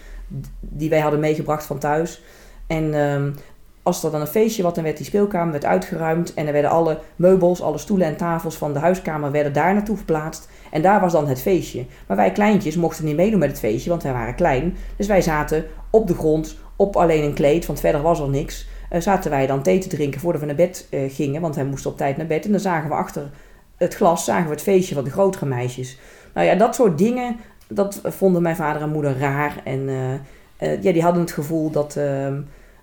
die 0.61 0.91
wij 0.91 1.01
hadden 1.01 1.21
meegebracht 1.21 1.67
van 1.67 1.79
thuis. 1.79 2.23
En 2.67 2.95
um, 2.95 3.35
als 3.83 4.05
er 4.05 4.11
dan 4.11 4.21
een 4.21 4.27
feestje 4.27 4.62
was, 4.62 4.75
dan 4.75 4.85
werd 4.85 4.97
die 4.97 5.06
speelkamer 5.06 5.53
werd 5.53 5.65
uitgeruimd 5.65 6.35
en 6.35 6.47
er 6.47 6.53
werden 6.53 6.71
alle 6.71 6.99
meubels, 7.17 7.62
alle 7.62 7.79
stoelen 7.79 8.06
en 8.06 8.17
tafels 8.17 8.56
van 8.56 8.73
de 8.73 8.79
huiskamer 8.79 9.31
werden 9.31 9.53
daar 9.53 9.75
naartoe 9.75 9.97
verplaatst. 9.97 10.49
En 10.75 10.82
daar 10.82 11.00
was 11.00 11.12
dan 11.12 11.29
het 11.29 11.41
feestje. 11.41 11.85
Maar 12.06 12.17
wij 12.17 12.32
kleintjes 12.32 12.76
mochten 12.76 13.05
niet 13.05 13.17
meedoen 13.17 13.38
met 13.38 13.50
het 13.50 13.59
feestje, 13.59 13.91
want 13.91 14.03
wij 14.03 14.12
waren 14.12 14.35
klein. 14.35 14.76
Dus 14.97 15.06
wij 15.06 15.23
zaten 15.23 15.65
op 15.91 16.06
de 16.06 16.15
grond, 16.15 16.56
op 16.76 16.97
alleen 16.97 17.25
een 17.25 17.35
kleed, 17.35 17.67
want 17.67 17.81
verder 17.81 18.03
was 18.03 18.21
er 18.21 18.29
niks. 18.29 18.67
Uh, 18.93 19.00
zaten 19.00 19.31
wij 19.31 19.47
dan 19.47 19.62
thee 19.62 19.79
te 19.79 19.88
drinken 19.88 20.21
voordat 20.21 20.41
we 20.41 20.47
naar 20.47 20.56
bed 20.56 20.87
uh, 20.91 21.00
gingen, 21.12 21.41
want 21.41 21.55
wij 21.55 21.65
moesten 21.65 21.91
op 21.91 21.97
tijd 21.97 22.17
naar 22.17 22.26
bed. 22.26 22.44
En 22.44 22.50
dan 22.50 22.61
zagen 22.61 22.88
we 22.88 22.94
achter 22.94 23.31
het 23.76 23.94
glas 23.94 24.25
zagen 24.25 24.44
we 24.44 24.50
het 24.50 24.62
feestje 24.62 24.94
van 24.94 25.05
de 25.05 25.10
grotere 25.10 25.46
meisjes. 25.46 25.98
Nou 26.34 26.46
ja, 26.46 26.55
dat 26.55 26.75
soort 26.75 26.98
dingen, 26.98 27.37
dat 27.69 28.01
vonden 28.05 28.43
mijn 28.43 28.56
vader 28.56 28.82
en 28.82 28.91
moeder 28.91 29.19
raar. 29.19 29.60
En 29.65 29.89
uh, 29.89 30.82
ja, 30.82 30.93
die 30.93 31.03
hadden 31.03 31.22
het 31.22 31.32
gevoel 31.32 31.70
dat, 31.70 31.96
uh, 31.98 32.27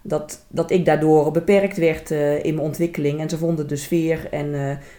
dat, 0.01 0.46
dat 0.48 0.72
ik 0.72 0.86
daardoor 0.86 1.31
beperkt 1.31 1.77
werd 1.77 2.12
uh, 2.12 2.43
in 2.43 2.55
mijn 2.55 2.67
ontwikkeling. 2.67 3.20
En 3.20 3.29
ze 3.29 3.38
vonden 3.38 3.67
de 3.67 3.75
sfeer 3.75 4.27
en 4.31 4.51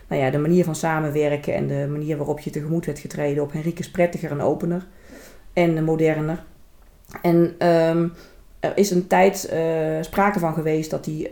nou 0.09 0.23
ja, 0.23 0.30
de 0.30 0.38
manier 0.38 0.64
van 0.64 0.75
samenwerken 0.75 1.54
en 1.54 1.66
de 1.66 1.87
manier 1.90 2.16
waarop 2.16 2.40
je 2.40 2.50
tegemoet 2.50 2.87
werd 2.87 2.99
getreden 2.99 3.42
op 3.42 3.52
Henriques 3.52 3.90
prettiger 3.90 4.30
en 4.30 4.40
opener 4.40 4.87
en 5.52 5.85
moderner. 5.85 6.44
En 7.23 7.66
um, 7.68 8.12
er 8.61 8.73
is 8.75 8.90
een 8.90 9.06
tijd 9.06 9.52
sprake 10.00 10.38
van 10.38 10.54
geweest 10.54 10.90
dat 10.90 11.04
die 11.04 11.30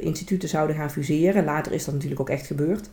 instituten 0.00 0.48
zouden 0.48 0.76
gaan 0.76 0.90
fuseren. 0.90 1.44
Later 1.44 1.72
is 1.72 1.84
dat 1.84 1.94
natuurlijk 1.94 2.20
ook 2.20 2.30
echt 2.30 2.46
gebeurd. 2.46 2.88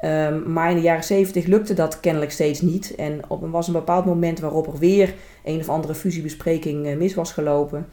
Um, 0.00 0.52
maar 0.52 0.70
in 0.70 0.76
de 0.76 0.82
jaren 0.82 1.04
70 1.04 1.46
lukte 1.46 1.74
dat 1.74 2.00
kennelijk 2.00 2.32
steeds 2.32 2.60
niet. 2.60 2.94
En 2.94 3.20
op, 3.28 3.42
er 3.42 3.50
was 3.50 3.66
een 3.66 3.72
bepaald 3.72 4.04
moment 4.04 4.40
waarop 4.40 4.66
er 4.66 4.78
weer 4.78 5.14
een 5.44 5.58
of 5.58 5.68
andere 5.68 5.94
fusiebespreking 5.94 6.96
mis 6.96 7.14
was 7.14 7.32
gelopen. 7.32 7.86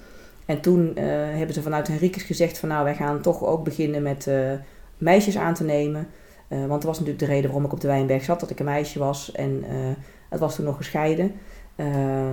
En 0.46 0.62
toen 0.62 0.94
uh, 0.98 1.04
hebben 1.38 1.54
ze 1.54 1.62
vanuit 1.62 1.88
Henriques 1.88 2.24
gezegd 2.24 2.58
van 2.58 2.70
nou 2.70 2.84
wij 2.84 2.96
gaan 2.96 3.22
toch 3.22 3.44
ook 3.44 3.64
beginnen 3.64 4.02
met 4.02 4.26
uh, 4.30 4.52
meisjes 4.98 5.38
aan 5.38 5.54
te 5.54 5.64
nemen. 5.64 6.08
want 6.48 6.70
dat 6.70 6.84
was 6.84 7.00
natuurlijk 7.00 7.26
de 7.26 7.32
reden 7.32 7.46
waarom 7.46 7.66
ik 7.66 7.74
op 7.74 7.82
de 7.82 7.88
Wijnberg 7.88 8.24
zat, 8.24 8.40
dat 8.40 8.50
ik 8.50 8.60
een 8.60 8.66
meisje 8.66 9.00
was. 9.00 9.32
En 9.32 9.64
het 10.30 10.40
was 10.40 10.56
toen 10.56 10.66
nog 10.66 10.78
gescheiden. 10.78 11.32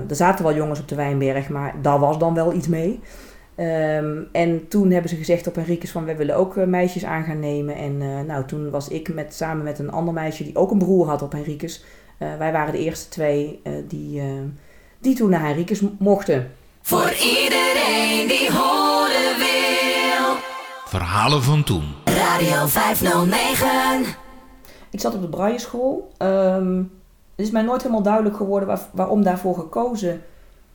er 0.09 0.16
zaten 0.16 0.45
wel 0.45 0.54
jongens 0.54 0.81
op 0.81 0.88
de 0.88 0.95
Wijnberg, 0.95 1.49
maar 1.49 1.75
daar 1.83 1.99
was 1.99 2.19
dan 2.19 2.35
wel 2.35 2.52
iets 2.52 2.69
mee. 2.69 3.00
Um, 3.57 4.28
en 4.33 4.69
toen 4.69 4.90
hebben 4.90 5.11
ze 5.11 5.16
gezegd 5.16 5.47
op 5.47 5.54
Henriques 5.54 5.90
van 5.90 6.04
we 6.04 6.16
willen 6.16 6.37
ook 6.37 6.66
meisjes 6.66 7.04
aan 7.04 7.25
gaan 7.25 7.40
nemen. 7.40 7.76
En 7.76 8.26
nou, 8.26 8.45
toen 8.45 8.71
was 8.71 8.88
ik 8.88 9.14
met, 9.14 9.35
samen 9.35 9.64
met 9.64 9.78
een 9.78 9.90
ander 9.90 10.14
meisje 10.14 10.45
die 10.45 10.57
ook 10.57 10.71
een 10.71 10.78
broer 10.78 11.09
had 11.09 11.23
op 11.23 11.33
Henriques. 11.33 11.85
Wij 12.19 12.52
waren 12.52 12.73
de 12.73 12.78
eerste 12.78 13.09
twee 13.09 13.62
die, 13.88 14.23
die 14.99 15.14
toen 15.14 15.31
naar 15.31 15.47
Henriques 15.47 15.83
mochten. 15.99 16.50
Voor 16.83 17.12
iedereen 17.12 18.29
die 18.29 18.53
horen 18.53 19.39
wil. 19.39 20.37
Verhalen 20.87 21.43
van 21.43 21.65
toen. 21.65 21.95
Radio 22.05 22.67
509. 22.67 24.05
Ik 24.91 25.01
zat 25.01 25.15
op 25.15 25.21
de 25.21 25.29
Brailleschool. 25.29 26.12
Um, 26.19 26.93
het 27.37 27.47
is 27.47 27.51
mij 27.51 27.62
nooit 27.62 27.83
helemaal 27.83 28.03
duidelijk 28.03 28.37
geworden 28.37 28.69
waar, 28.69 28.81
waarom 28.93 29.23
daarvoor 29.23 29.55
gekozen 29.55 30.23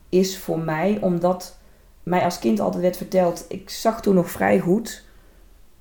is 0.08 0.38
voor 0.38 0.58
mij. 0.58 0.98
Omdat 1.00 1.58
mij 2.02 2.24
als 2.24 2.38
kind 2.38 2.60
altijd 2.60 2.82
werd 2.82 2.96
verteld, 2.96 3.44
ik 3.48 3.70
zag 3.70 4.00
toen 4.00 4.14
nog 4.14 4.30
vrij 4.30 4.58
goed. 4.58 5.04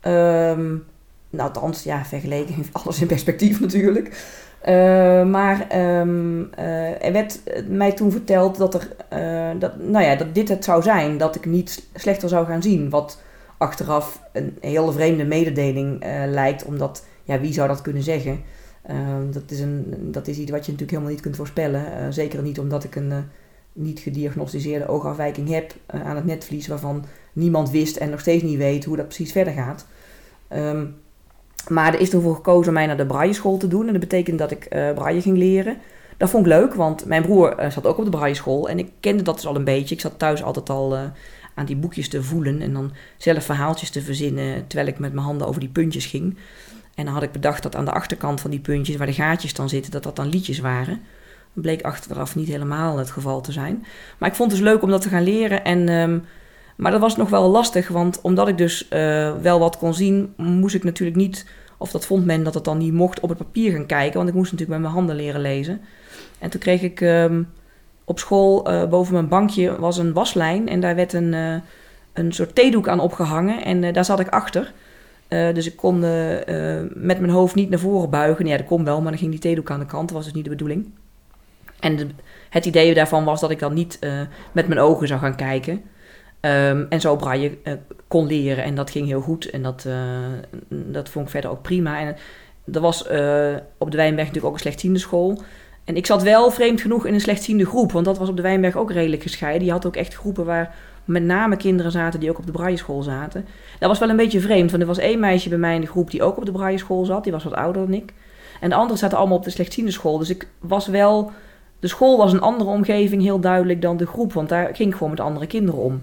Um, 0.01 0.85
nou, 1.29 1.53
althans, 1.53 1.83
ja, 1.83 2.05
vergeleken, 2.05 2.65
alles 2.71 3.01
in 3.01 3.07
perspectief 3.07 3.59
natuurlijk. 3.59 4.35
Uh, 4.67 4.73
maar 5.25 5.77
um, 5.99 6.53
er 6.99 7.11
werd 7.11 7.39
mij 7.67 7.91
toen 7.91 8.11
verteld 8.11 8.57
dat, 8.57 8.73
er, 8.73 8.87
dat, 9.59 9.77
nou 9.79 10.05
ja, 10.05 10.15
dat 10.15 10.35
dit 10.35 10.49
het 10.49 10.63
zou 10.63 10.81
zijn, 10.81 11.17
dat 11.17 11.35
ik 11.35 11.45
niet 11.45 11.87
slechter 11.93 12.29
zou 12.29 12.45
gaan 12.45 12.61
zien. 12.61 12.89
Wat 12.89 13.21
achteraf 13.57 14.21
een 14.33 14.57
hele 14.61 14.91
vreemde 14.91 15.25
mededeling 15.25 16.05
lijkt, 16.27 16.65
omdat, 16.65 17.05
ja, 17.23 17.39
wie 17.39 17.53
zou 17.53 17.67
dat 17.67 17.81
kunnen 17.81 18.03
zeggen? 18.03 18.39
Ehm, 18.87 19.31
dat, 19.31 19.51
is 19.51 19.59
een, 19.59 20.11
dat 20.11 20.27
is 20.27 20.37
iets 20.37 20.51
wat 20.51 20.65
je 20.65 20.71
natuurlijk 20.71 20.91
helemaal 20.91 21.11
niet 21.11 21.21
kunt 21.21 21.35
voorspellen. 21.35 21.97
Eh, 21.97 22.07
zeker 22.09 22.41
niet 22.41 22.59
omdat 22.59 22.83
ik 22.83 22.95
een 22.95 23.11
eh, 23.11 23.17
niet 23.73 23.99
gediagnosticeerde 23.99 24.87
oogafwijking 24.87 25.49
heb 25.49 25.75
eh, 25.85 26.01
aan 26.01 26.15
het 26.15 26.25
netvlies, 26.25 26.67
waarvan 26.67 27.05
niemand 27.33 27.69
wist 27.69 27.97
en 27.97 28.09
nog 28.09 28.19
steeds 28.19 28.43
niet 28.43 28.57
weet 28.57 28.85
hoe 28.85 28.95
dat 28.95 29.05
precies 29.05 29.31
verder 29.31 29.53
gaat. 29.53 29.85
Ehm, 30.47 30.85
maar 31.67 31.93
er 31.93 31.99
is 31.99 32.13
ervoor 32.13 32.35
gekozen 32.35 32.67
om 32.67 32.73
mij 32.73 32.85
naar 32.85 32.97
de 32.97 33.05
braille 33.05 33.33
school 33.33 33.57
te 33.57 33.67
doen. 33.67 33.85
En 33.85 33.91
dat 33.91 34.01
betekent 34.01 34.39
dat 34.39 34.51
ik 34.51 34.67
uh, 34.75 34.91
braille 34.93 35.21
ging 35.21 35.37
leren. 35.37 35.77
Dat 36.17 36.29
vond 36.29 36.45
ik 36.45 36.51
leuk, 36.51 36.73
want 36.73 37.05
mijn 37.05 37.21
broer 37.21 37.55
zat 37.69 37.85
ook 37.85 37.97
op 37.97 38.03
de 38.03 38.09
braille 38.09 38.35
school. 38.35 38.69
En 38.69 38.79
ik 38.79 38.91
kende 38.99 39.23
dat 39.23 39.35
dus 39.35 39.47
al 39.47 39.55
een 39.55 39.63
beetje. 39.63 39.95
Ik 39.95 40.01
zat 40.01 40.19
thuis 40.19 40.43
altijd 40.43 40.69
al 40.69 40.97
aan 41.53 41.65
die 41.65 41.75
boekjes 41.75 42.09
te 42.09 42.23
voelen. 42.23 42.61
En 42.61 42.73
dan 42.73 42.91
zelf 43.17 43.43
verhaaltjes 43.43 43.89
te 43.89 44.01
verzinnen 44.01 44.67
terwijl 44.67 44.89
ik 44.89 44.99
met 44.99 45.13
mijn 45.13 45.25
handen 45.25 45.47
over 45.47 45.59
die 45.59 45.69
puntjes 45.69 46.05
ging. 46.05 46.37
En 46.95 47.05
dan 47.05 47.13
had 47.13 47.23
ik 47.23 47.31
bedacht 47.31 47.63
dat 47.63 47.75
aan 47.75 47.85
de 47.85 47.91
achterkant 47.91 48.41
van 48.41 48.51
die 48.51 48.59
puntjes, 48.59 48.95
waar 48.95 49.07
de 49.07 49.13
gaatjes 49.13 49.53
dan 49.53 49.69
zitten, 49.69 49.91
dat 49.91 50.03
dat 50.03 50.15
dan 50.15 50.27
liedjes 50.27 50.59
waren. 50.59 51.01
Dat 51.53 51.63
bleek 51.63 51.81
achteraf 51.81 52.35
niet 52.35 52.47
helemaal 52.47 52.97
het 52.97 53.11
geval 53.11 53.41
te 53.41 53.51
zijn. 53.51 53.85
Maar 54.17 54.29
ik 54.29 54.35
vond 54.35 54.51
het 54.51 54.59
dus 54.59 54.69
leuk 54.69 54.81
om 54.81 54.89
dat 54.89 55.01
te 55.01 55.09
gaan 55.09 55.23
leren. 55.23 55.63
En, 55.63 55.89
um, 55.89 56.23
maar 56.77 56.91
dat 56.91 57.01
was 57.01 57.15
nog 57.15 57.29
wel 57.29 57.49
lastig, 57.49 57.87
want 57.87 58.21
omdat 58.21 58.47
ik 58.47 58.57
dus 58.57 58.87
uh, 58.93 59.35
wel 59.41 59.59
wat 59.59 59.77
kon 59.77 59.93
zien, 59.93 60.33
moest 60.35 60.75
ik 60.75 60.83
natuurlijk 60.83 61.17
niet, 61.17 61.45
of 61.77 61.91
dat 61.91 62.05
vond 62.05 62.25
men 62.25 62.43
dat 62.43 62.53
het 62.53 62.63
dan 62.63 62.77
niet 62.77 62.93
mocht, 62.93 63.19
op 63.19 63.29
het 63.29 63.37
papier 63.37 63.71
gaan 63.71 63.85
kijken. 63.85 64.17
Want 64.17 64.29
ik 64.29 64.35
moest 64.35 64.51
natuurlijk 64.51 64.79
met 64.79 64.89
mijn 64.89 64.99
handen 64.99 65.15
leren 65.15 65.41
lezen. 65.41 65.81
En 66.39 66.49
toen 66.49 66.59
kreeg 66.59 66.81
ik 66.81 67.01
um, 67.01 67.49
op 68.03 68.19
school, 68.19 68.71
uh, 68.71 68.85
boven 68.85 69.13
mijn 69.13 69.27
bankje 69.27 69.79
was 69.79 69.97
een 69.97 70.13
waslijn 70.13 70.69
en 70.69 70.79
daar 70.79 70.95
werd 70.95 71.13
een, 71.13 71.33
uh, 71.33 71.55
een 72.13 72.31
soort 72.31 72.55
theedoek 72.55 72.87
aan 72.87 72.99
opgehangen. 72.99 73.63
En 73.63 73.93
daar 73.93 74.05
zat 74.05 74.19
ik 74.19 74.29
achter. 74.29 74.73
Dus 75.27 75.65
ik 75.65 75.75
kon 75.75 75.99
met 76.93 77.19
mijn 77.19 77.29
hoofd 77.29 77.55
niet 77.55 77.69
naar 77.69 77.79
voren 77.79 78.09
buigen. 78.09 78.45
Ja, 78.45 78.57
dat 78.57 78.65
kon 78.65 78.83
wel, 78.83 79.01
maar 79.01 79.11
dan 79.11 79.19
ging 79.19 79.31
die 79.31 79.39
theedoek 79.39 79.71
aan 79.71 79.79
de 79.79 79.85
kant. 79.85 80.07
Dat 80.07 80.17
was 80.17 80.25
dus 80.25 80.33
niet 80.33 80.43
de 80.43 80.49
bedoeling. 80.49 80.89
En 81.79 82.11
het 82.49 82.65
idee 82.65 82.93
daarvan 82.93 83.23
was 83.23 83.39
dat 83.39 83.51
ik 83.51 83.59
dan 83.59 83.73
niet 83.73 83.99
met 84.51 84.67
mijn 84.67 84.79
ogen 84.79 85.07
zou 85.07 85.19
gaan 85.19 85.35
kijken. 85.35 85.83
Um, 86.41 86.85
en 86.89 87.01
zo 87.01 87.15
braille 87.15 87.57
kon 88.07 88.27
leren. 88.27 88.63
En 88.63 88.75
dat 88.75 88.89
ging 88.89 89.07
heel 89.07 89.21
goed. 89.21 89.49
En 89.49 89.61
dat, 89.61 89.87
dat 90.69 91.09
vond 91.09 91.25
ik 91.25 91.31
verder 91.31 91.49
ook 91.49 91.61
prima. 91.61 91.99
En 91.99 92.15
er 92.73 92.81
was 92.81 93.01
op 93.77 93.91
de 93.91 93.97
Wijnberg 93.97 94.27
natuurlijk 94.27 94.45
ook 94.45 94.53
een 94.53 94.59
slechtziende 94.59 94.99
school. 94.99 95.41
En 95.83 95.95
ik 95.95 96.05
zat 96.05 96.23
wel 96.23 96.51
vreemd 96.51 96.81
genoeg 96.81 97.05
in 97.05 97.13
een 97.13 97.21
slechtziende 97.21 97.65
groep. 97.65 97.91
Want 97.91 98.05
dat 98.05 98.17
was 98.17 98.29
op 98.29 98.35
de 98.35 98.41
Wijnberg 98.41 98.75
ook 98.75 98.91
redelijk 98.91 99.21
gescheiden. 99.21 99.65
Je 99.65 99.71
had 99.71 99.85
ook 99.85 99.95
echt 99.95 100.15
groepen 100.15 100.45
waar 100.45 100.75
met 101.05 101.23
name 101.23 101.57
kinderen 101.57 101.91
zaten 101.91 102.19
die 102.19 102.29
ook 102.29 102.37
op 102.37 102.45
de 102.45 102.51
brailleschool 102.51 103.01
zaten. 103.01 103.45
Dat 103.79 103.89
was 103.89 103.99
wel 103.99 104.09
een 104.09 104.15
beetje 104.15 104.39
vreemd, 104.39 104.69
want 104.69 104.81
er 104.81 104.87
was 104.87 104.97
één 104.97 105.19
meisje 105.19 105.49
bij 105.49 105.57
mij 105.57 105.75
in 105.75 105.81
de 105.81 105.87
groep 105.87 106.11
die 106.11 106.23
ook 106.23 106.37
op 106.37 106.45
de 106.45 106.51
brailleschool 106.51 107.05
zat. 107.05 107.23
Die 107.23 107.33
was 107.33 107.43
wat 107.43 107.53
ouder 107.53 107.81
dan 107.85 107.93
ik. 107.93 108.13
En 108.59 108.69
de 108.69 108.75
anderen 108.75 108.97
zaten 108.97 109.17
allemaal 109.17 109.37
op 109.37 109.43
de 109.43 109.49
slechtziende 109.49 109.91
school. 109.91 110.17
Dus 110.17 110.29
ik 110.29 110.47
was 110.59 110.87
wel... 110.87 111.31
De 111.79 111.87
school 111.87 112.17
was 112.17 112.33
een 112.33 112.41
andere 112.41 112.69
omgeving 112.69 113.21
heel 113.21 113.39
duidelijk 113.39 113.81
dan 113.81 113.97
de 113.97 114.07
groep, 114.07 114.33
want 114.33 114.49
daar 114.49 114.75
ging 114.75 114.89
ik 114.89 114.95
gewoon 114.95 115.09
met 115.09 115.19
andere 115.19 115.47
kinderen 115.47 115.81
om. 115.81 116.01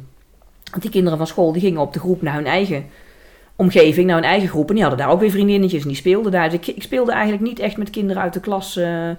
Want 0.71 0.83
die 0.83 0.91
kinderen 0.91 1.19
van 1.19 1.27
school 1.27 1.53
die 1.53 1.63
gingen 1.63 1.81
op 1.81 1.93
de 1.93 1.99
groep 1.99 2.23
naar 2.23 2.35
hun 2.35 2.47
eigen 2.47 2.85
omgeving, 3.57 4.07
naar 4.07 4.17
hun 4.17 4.25
eigen 4.25 4.49
groep. 4.49 4.69
En 4.69 4.75
die 4.75 4.85
hadden 4.85 5.01
daar 5.05 5.13
ook 5.15 5.21
weer 5.21 5.31
vriendinnetjes 5.31 5.83
en 5.83 5.89
die 5.89 5.97
speelden 5.97 6.33
daar. 6.33 6.51
Dus 6.51 6.59
ik, 6.59 6.67
ik 6.67 6.83
speelde 6.83 7.13
eigenlijk 7.13 7.43
niet 7.43 7.59
echt 7.59 7.77
met 7.77 7.91
kinderen 7.91 8.23
uit 8.23 8.33
de 8.33 8.41
klas 8.41 8.77
uh, 8.77 9.11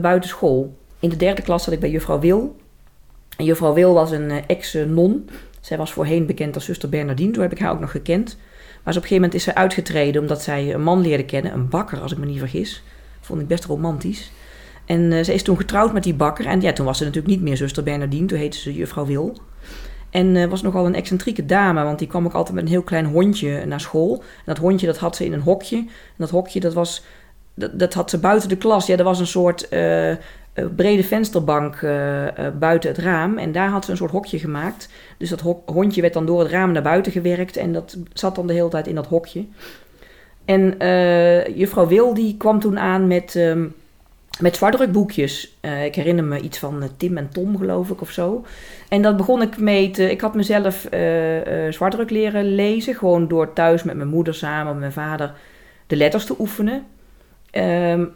buiten 0.00 0.28
school. 0.28 0.76
In 1.00 1.08
de 1.08 1.16
derde 1.16 1.42
klas 1.42 1.64
zat 1.64 1.72
ik 1.72 1.80
bij 1.80 1.90
juffrouw 1.90 2.18
Wil. 2.18 2.56
En 3.36 3.44
juffrouw 3.44 3.72
Wil 3.72 3.94
was 3.94 4.10
een 4.10 4.30
uh, 4.30 4.36
ex-non. 4.46 5.28
Zij 5.60 5.76
was 5.76 5.92
voorheen 5.92 6.26
bekend 6.26 6.54
als 6.54 6.64
zuster 6.64 6.88
Bernardine. 6.88 7.32
Toen 7.32 7.42
heb 7.42 7.52
ik 7.52 7.58
haar 7.58 7.72
ook 7.72 7.80
nog 7.80 7.90
gekend. 7.90 8.36
Maar 8.36 8.94
op 8.94 9.02
een 9.02 9.08
gegeven 9.08 9.14
moment 9.14 9.34
is 9.34 9.42
ze 9.42 9.54
uitgetreden 9.54 10.20
omdat 10.20 10.42
zij 10.42 10.74
een 10.74 10.82
man 10.82 11.00
leerde 11.00 11.24
kennen. 11.24 11.52
Een 11.52 11.68
bakker, 11.68 12.00
als 12.00 12.12
ik 12.12 12.18
me 12.18 12.26
niet 12.26 12.38
vergis. 12.38 12.82
Vond 13.20 13.40
ik 13.40 13.46
best 13.46 13.64
romantisch. 13.64 14.30
En 14.84 15.00
uh, 15.00 15.24
ze 15.24 15.34
is 15.34 15.42
toen 15.42 15.56
getrouwd 15.56 15.92
met 15.92 16.02
die 16.02 16.14
bakker. 16.14 16.46
En 16.46 16.60
ja, 16.60 16.72
toen 16.72 16.86
was 16.86 16.98
ze 16.98 17.04
natuurlijk 17.04 17.34
niet 17.34 17.42
meer 17.42 17.56
zuster 17.56 17.82
Bernardine. 17.82 18.26
Toen 18.26 18.38
heette 18.38 18.58
ze 18.58 18.74
juffrouw 18.74 19.06
Wil. 19.06 19.36
En 20.16 20.34
uh, 20.34 20.44
was 20.44 20.62
nogal 20.62 20.86
een 20.86 20.94
excentrieke 20.94 21.46
dame, 21.46 21.82
want 21.82 21.98
die 21.98 22.08
kwam 22.08 22.26
ook 22.26 22.32
altijd 22.32 22.54
met 22.54 22.64
een 22.64 22.70
heel 22.70 22.82
klein 22.82 23.04
hondje 23.04 23.66
naar 23.66 23.80
school. 23.80 24.14
En 24.18 24.44
dat 24.44 24.58
hondje 24.58 24.86
dat 24.86 24.98
had 24.98 25.16
ze 25.16 25.24
in 25.24 25.32
een 25.32 25.40
hokje. 25.40 25.76
En 25.76 26.16
dat 26.16 26.30
hokje 26.30 26.60
dat 26.60 26.74
was, 26.74 27.04
dat, 27.54 27.78
dat 27.78 27.94
had 27.94 28.10
ze 28.10 28.18
buiten 28.18 28.48
de 28.48 28.56
klas. 28.56 28.86
Ja, 28.86 28.96
er 28.96 29.04
was 29.04 29.20
een 29.20 29.26
soort 29.26 29.66
uh, 29.72 30.14
brede 30.76 31.04
vensterbank 31.04 31.80
buiten 32.58 32.90
het 32.90 32.98
raam. 32.98 33.38
En 33.38 33.52
daar 33.52 33.68
had 33.68 33.84
ze 33.84 33.90
een 33.90 33.96
soort 33.96 34.10
hokje 34.10 34.38
gemaakt. 34.38 34.88
Dus 35.16 35.28
dat 35.28 35.42
hondje 35.66 36.00
werd 36.00 36.12
dan 36.12 36.26
door 36.26 36.40
het 36.40 36.50
raam 36.50 36.72
naar 36.72 36.82
buiten 36.82 37.12
gewerkt. 37.12 37.56
En 37.56 37.72
dat 37.72 37.96
zat 38.12 38.34
dan 38.34 38.46
de 38.46 38.52
hele 38.52 38.68
tijd 38.68 38.86
in 38.86 38.94
dat 38.94 39.06
hokje. 39.06 39.44
En 40.44 40.76
juffrouw 41.54 41.86
Wil 41.86 42.14
die 42.14 42.36
kwam 42.36 42.60
toen 42.60 42.78
aan 42.78 43.06
met, 43.06 43.34
um, 43.34 43.74
met 44.40 44.56
zwartdrukboekjes. 44.56 45.56
ik 45.84 45.94
herinner 45.94 46.24
me 46.24 46.40
iets 46.40 46.58
van 46.58 46.90
Tim 46.96 47.16
en 47.16 47.28
Tom 47.28 47.58
geloof 47.58 47.90
ik 47.90 48.00
of 48.00 48.10
zo. 48.10 48.44
En 48.88 49.02
dat 49.02 49.16
begon 49.16 49.42
ik 49.42 49.58
mee 49.58 49.90
te... 49.90 50.10
Ik 50.10 50.20
had 50.20 50.34
mezelf 50.34 50.88
zwartdruk 51.70 52.10
leren 52.10 52.54
lezen. 52.54 52.94
Gewoon 52.94 53.28
door 53.28 53.52
thuis 53.52 53.82
met 53.82 53.96
mijn 53.96 54.08
moeder 54.08 54.34
samen, 54.34 54.72
met 54.72 54.80
mijn 54.80 54.92
vader 54.92 55.34
de 55.86 55.96
letters 55.96 56.24
te 56.24 56.34
oefenen. 56.38 56.86
Um, 57.52 58.12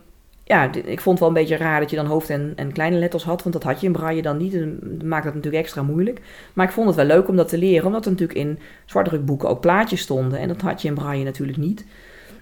ja, 0.50 0.72
ik 0.72 1.00
vond 1.00 1.18
het 1.18 1.18
wel 1.18 1.28
een 1.28 1.42
beetje 1.46 1.64
raar 1.64 1.80
dat 1.80 1.90
je 1.90 1.96
dan 1.96 2.06
hoofd- 2.06 2.30
en, 2.30 2.52
en 2.56 2.72
kleine 2.72 2.96
letters 2.96 3.24
had. 3.24 3.42
Want 3.42 3.54
dat 3.54 3.62
had 3.62 3.80
je 3.80 3.86
in 3.86 3.92
braille 3.92 4.22
dan 4.22 4.36
niet. 4.36 4.52
Dat 4.52 5.02
maakt 5.02 5.24
het 5.24 5.34
natuurlijk 5.34 5.62
extra 5.62 5.82
moeilijk. 5.82 6.20
Maar 6.52 6.66
ik 6.66 6.72
vond 6.72 6.86
het 6.86 6.96
wel 6.96 7.04
leuk 7.04 7.28
om 7.28 7.36
dat 7.36 7.48
te 7.48 7.58
leren. 7.58 7.86
Omdat 7.86 8.04
er 8.04 8.10
natuurlijk 8.10 8.38
in 8.38 8.58
zwartdrukboeken 8.84 9.48
ook 9.48 9.60
plaatjes 9.60 10.00
stonden. 10.00 10.38
En 10.38 10.48
dat 10.48 10.60
had 10.60 10.82
je 10.82 10.88
in 10.88 10.94
braille 10.94 11.24
natuurlijk 11.24 11.58
niet. 11.58 11.84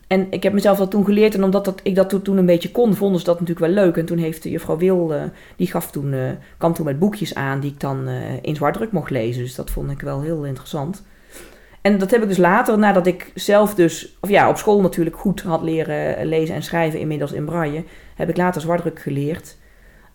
En 0.08 0.26
ik 0.30 0.42
heb 0.42 0.52
mezelf 0.52 0.78
dat 0.78 0.90
toen 0.90 1.04
geleerd. 1.04 1.34
En 1.34 1.44
omdat 1.44 1.64
dat, 1.64 1.80
ik 1.82 1.94
dat 1.94 2.24
toen 2.24 2.36
een 2.36 2.46
beetje 2.46 2.70
kon, 2.70 2.94
vonden 2.94 3.18
ze 3.18 3.24
dat 3.24 3.40
natuurlijk 3.40 3.66
wel 3.66 3.84
leuk. 3.84 3.96
En 3.96 4.06
toen 4.06 4.18
heeft 4.18 4.44
juffrouw 4.44 4.76
Wil, 4.76 5.14
uh, 5.14 5.22
die 5.56 5.66
gaf 5.66 5.90
toen, 5.90 6.12
uh, 6.12 6.30
kwam 6.58 6.74
toen 6.74 6.84
met 6.84 6.98
boekjes 6.98 7.34
aan 7.34 7.60
die 7.60 7.70
ik 7.70 7.80
dan 7.80 8.08
uh, 8.08 8.14
in 8.42 8.56
zwartdruk 8.56 8.92
mocht 8.92 9.10
lezen. 9.10 9.42
Dus 9.42 9.54
dat 9.54 9.70
vond 9.70 9.90
ik 9.90 10.00
wel 10.00 10.20
heel 10.20 10.44
interessant. 10.44 11.04
En 11.80 11.98
dat 11.98 12.10
heb 12.10 12.22
ik 12.22 12.28
dus 12.28 12.36
later, 12.36 12.78
nadat 12.78 13.06
ik 13.06 13.30
zelf 13.34 13.74
dus, 13.74 14.16
of 14.20 14.28
ja, 14.28 14.48
op 14.48 14.56
school 14.56 14.80
natuurlijk 14.80 15.16
goed 15.16 15.42
had 15.42 15.62
leren 15.62 16.26
lezen 16.26 16.54
en 16.54 16.62
schrijven, 16.62 17.00
inmiddels 17.00 17.32
in 17.32 17.44
braille, 17.44 17.84
heb 18.14 18.28
ik 18.28 18.36
later 18.36 18.60
zwartdruk 18.60 19.00
geleerd. 19.00 19.56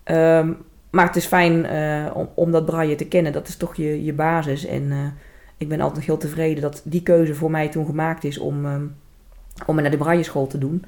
Um, 0.05 0.57
maar 0.89 1.05
het 1.05 1.15
is 1.15 1.25
fijn 1.25 1.65
om, 2.13 2.29
om, 2.35 2.51
dat 2.51 2.65
braille 2.65 2.95
te 2.95 3.07
kennen, 3.07 3.31
dat 3.31 3.47
is 3.47 3.55
toch 3.55 3.75
je, 3.75 4.03
je 4.03 4.13
basis. 4.13 4.65
En 4.65 5.15
ik 5.57 5.67
ben 5.67 5.81
altijd 5.81 6.05
heel 6.05 6.17
tevreden 6.17 6.62
dat 6.62 6.81
die 6.85 7.03
keuze 7.03 7.35
voor 7.35 7.51
mij 7.51 7.69
toen 7.69 7.85
gemaakt 7.85 8.23
is 8.23 8.38
om, 8.38 8.65
um, 8.65 8.95
om 9.65 9.75
me 9.75 9.81
naar 9.81 9.91
de 9.91 9.98
braille 9.98 10.24
school 10.24 10.48
te 10.48 10.57
doen. 10.57 10.86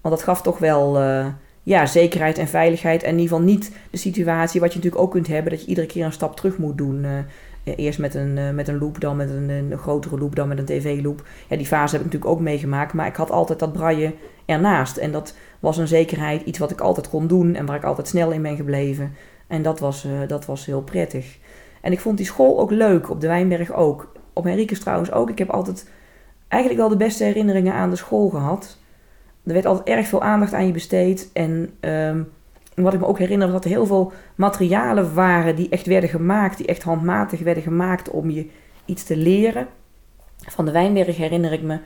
Want 0.00 0.14
dat 0.14 0.24
gaf 0.24 0.42
toch 0.42 0.58
wel 0.58 1.00
uh, 1.00 1.26
ja, 1.62 1.86
zekerheid 1.86 2.38
en 2.38 2.48
veiligheid. 2.48 3.02
En 3.02 3.10
in 3.10 3.18
ieder 3.18 3.36
geval 3.36 3.52
niet 3.52 3.72
de 3.90 3.96
situatie 3.96 4.60
wat 4.60 4.72
je 4.72 4.76
natuurlijk 4.76 5.04
ook 5.04 5.10
kunt 5.10 5.26
hebben, 5.26 5.50
dat 5.50 5.60
je 5.60 5.68
iedere 5.68 5.86
keer 5.86 6.04
een 6.04 6.12
stap 6.12 6.36
terug 6.36 6.58
moet 6.58 6.78
doen. 6.78 7.06
Eerst 7.64 7.98
met 7.98 8.14
een, 8.14 8.36
uh, 8.36 8.50
met 8.50 8.68
een 8.68 8.78
loop, 8.78 9.00
dan 9.00 9.16
met 9.16 9.30
een, 9.30 9.48
een 9.48 9.78
grotere 9.78 10.18
loop, 10.18 10.36
dan 10.36 10.48
met 10.48 10.58
een 10.58 10.64
tv-loop. 10.64 11.26
Ja, 11.48 11.56
die 11.56 11.66
fase 11.66 11.96
heb 11.96 12.04
ik 12.04 12.12
natuurlijk 12.12 12.32
ook 12.32 12.40
meegemaakt. 12.40 12.92
Maar 12.92 13.06
ik 13.06 13.16
had 13.16 13.30
altijd 13.30 13.58
dat 13.58 13.72
braille 13.72 14.14
ernaast. 14.46 14.96
En 14.96 15.12
dat 15.12 15.34
was 15.60 15.76
een 15.78 15.88
zekerheid, 15.88 16.42
iets 16.42 16.58
wat 16.58 16.70
ik 16.70 16.80
altijd 16.80 17.08
kon 17.08 17.26
doen 17.26 17.54
en 17.54 17.66
waar 17.66 17.76
ik 17.76 17.84
altijd 17.84 18.08
snel 18.08 18.30
in 18.30 18.42
ben 18.42 18.56
gebleven. 18.56 19.12
En 19.46 19.62
dat 19.62 19.80
was, 19.80 20.06
dat 20.26 20.46
was 20.46 20.66
heel 20.66 20.82
prettig. 20.82 21.38
En 21.80 21.92
ik 21.92 22.00
vond 22.00 22.16
die 22.16 22.26
school 22.26 22.58
ook 22.58 22.70
leuk, 22.70 23.10
op 23.10 23.20
de 23.20 23.26
Wijnberg 23.26 23.72
ook. 23.72 24.12
Op 24.32 24.44
Henricus 24.44 24.80
trouwens 24.80 25.12
ook. 25.12 25.30
Ik 25.30 25.38
heb 25.38 25.50
altijd 25.50 25.90
eigenlijk 26.52 26.82
wel 26.82 26.98
de 26.98 27.04
beste 27.04 27.24
herinneringen 27.24 27.74
aan 27.74 27.90
de 27.90 27.96
school 27.96 28.28
gehad. 28.28 28.78
Er 29.44 29.52
werd 29.52 29.66
altijd 29.66 29.88
erg 29.88 30.06
veel 30.06 30.22
aandacht 30.22 30.52
aan 30.52 30.66
je 30.66 30.72
besteed. 30.72 31.30
En... 31.32 31.74
En 32.74 32.82
wat 32.82 32.92
ik 32.92 33.00
me 33.00 33.06
ook 33.06 33.18
herinner 33.18 33.46
was 33.46 33.56
dat 33.56 33.64
er 33.64 33.70
heel 33.70 33.86
veel 33.86 34.12
materialen 34.34 35.14
waren 35.14 35.56
die 35.56 35.68
echt 35.68 35.86
werden 35.86 36.10
gemaakt, 36.10 36.56
die 36.56 36.66
echt 36.66 36.82
handmatig 36.82 37.40
werden 37.40 37.62
gemaakt 37.62 38.10
om 38.10 38.30
je 38.30 38.50
iets 38.84 39.04
te 39.04 39.16
leren. 39.16 39.66
Van 40.36 40.64
de 40.64 40.70
Wijnberg 40.70 41.16
herinner 41.16 41.52
ik 41.52 41.62
me 41.62 41.78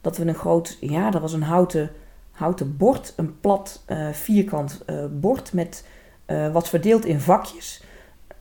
dat 0.00 0.16
we 0.16 0.26
een 0.26 0.34
groot, 0.34 0.76
ja, 0.80 1.10
dat 1.10 1.20
was 1.20 1.32
een 1.32 1.42
houten, 1.42 1.90
houten 2.30 2.76
bord, 2.76 3.12
een 3.16 3.40
plat 3.40 3.84
uh, 3.88 4.08
vierkant 4.08 4.82
uh, 4.86 5.04
bord 5.10 5.52
met 5.52 5.86
uh, 6.26 6.52
wat 6.52 6.68
verdeeld 6.68 7.04
in 7.04 7.20
vakjes. 7.20 7.84